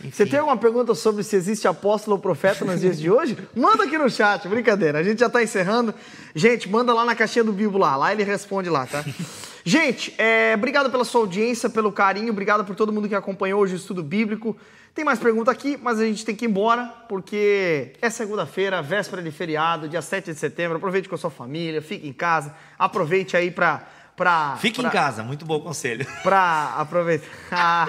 [0.00, 0.10] Enfim.
[0.10, 3.36] Você tem alguma pergunta sobre se existe apóstolo ou profeta nos dias de hoje?
[3.56, 4.98] Manda aqui no chat, brincadeira.
[4.98, 5.94] A gente já está encerrando.
[6.34, 7.96] Gente, manda lá na caixinha do Bibo lá.
[7.96, 9.04] Lá ele responde lá, tá?
[9.64, 13.74] Gente, é, obrigado pela sua audiência, pelo carinho, obrigado por todo mundo que acompanhou hoje
[13.74, 14.56] o estudo bíblico.
[14.94, 19.20] Tem mais pergunta aqui, mas a gente tem que ir embora, porque é segunda-feira, véspera
[19.20, 20.76] de feriado, dia 7 de setembro.
[20.76, 23.84] Aproveite com a sua família, fique em casa, aproveite aí para
[24.16, 24.56] pra.
[24.58, 26.06] Fique pra, em casa, muito bom conselho.
[26.22, 27.28] Pra aproveitar.
[27.52, 27.88] Ah,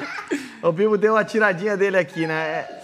[0.61, 2.35] o Bibo deu uma tiradinha dele aqui, né?
[2.35, 2.83] É,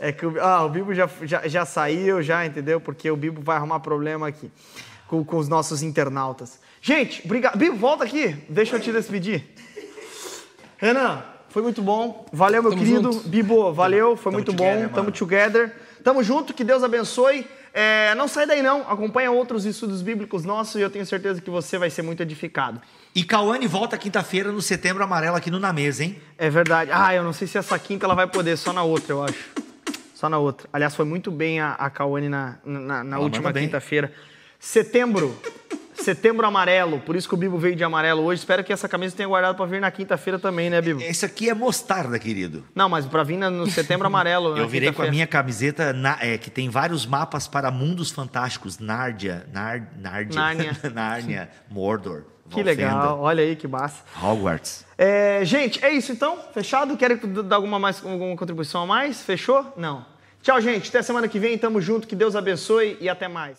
[0.00, 2.80] é que o, ah, o Bibo já, já, já saiu, já, entendeu?
[2.80, 4.50] Porque o Bibo vai arrumar problema aqui
[5.08, 6.60] com, com os nossos internautas.
[6.80, 7.58] Gente, obrigado.
[7.58, 9.44] Bibo, volta aqui, deixa eu te despedir.
[10.78, 12.26] Renan, foi muito bom.
[12.32, 13.12] Valeu, meu Tamo querido.
[13.12, 13.28] Junto.
[13.28, 14.94] Bibo, valeu, foi Tamo muito together, bom.
[14.94, 15.74] Tamo together.
[16.04, 17.46] Tamo junto, que Deus abençoe.
[17.78, 21.50] É, não sai daí não, acompanha outros estudos bíblicos nossos e eu tenho certeza que
[21.50, 22.80] você vai ser muito edificado.
[23.14, 26.18] E Cauane volta quinta-feira no Setembro Amarelo aqui no Na Mesa, hein?
[26.38, 26.90] É verdade.
[26.90, 29.50] Ah, eu não sei se essa quinta ela vai poder, só na outra, eu acho.
[30.14, 30.66] Só na outra.
[30.72, 34.10] Aliás, foi muito bem a, a Cauane na, na, na última quinta-feira.
[34.66, 35.38] Setembro,
[35.94, 38.40] Setembro amarelo, por isso que o Bibo veio de amarelo hoje.
[38.40, 41.00] Espero que essa camisa tenha guardado para vir na quinta-feira também, né, Bibo?
[41.00, 42.64] Esse aqui é mostarda, querido.
[42.74, 44.58] Não, mas para vir no setembro amarelo.
[44.58, 48.80] Eu virei com a minha camiseta na, é, que tem vários mapas para mundos fantásticos:
[48.80, 52.24] Nárdia, Nar, Nárdia, Nárnia, Nárnia Mordor.
[52.50, 54.02] Que legal, olha aí que massa.
[54.20, 54.84] Hogwarts.
[54.98, 56.40] É, gente, é isso então.
[56.52, 56.96] Fechado?
[56.96, 59.22] Querem dar alguma, mais, alguma contribuição a mais?
[59.22, 59.72] Fechou?
[59.76, 60.04] Não.
[60.42, 60.88] Tchau, gente.
[60.88, 61.56] Até semana que vem.
[61.56, 62.06] Tamo junto.
[62.06, 63.54] Que Deus abençoe e até mais.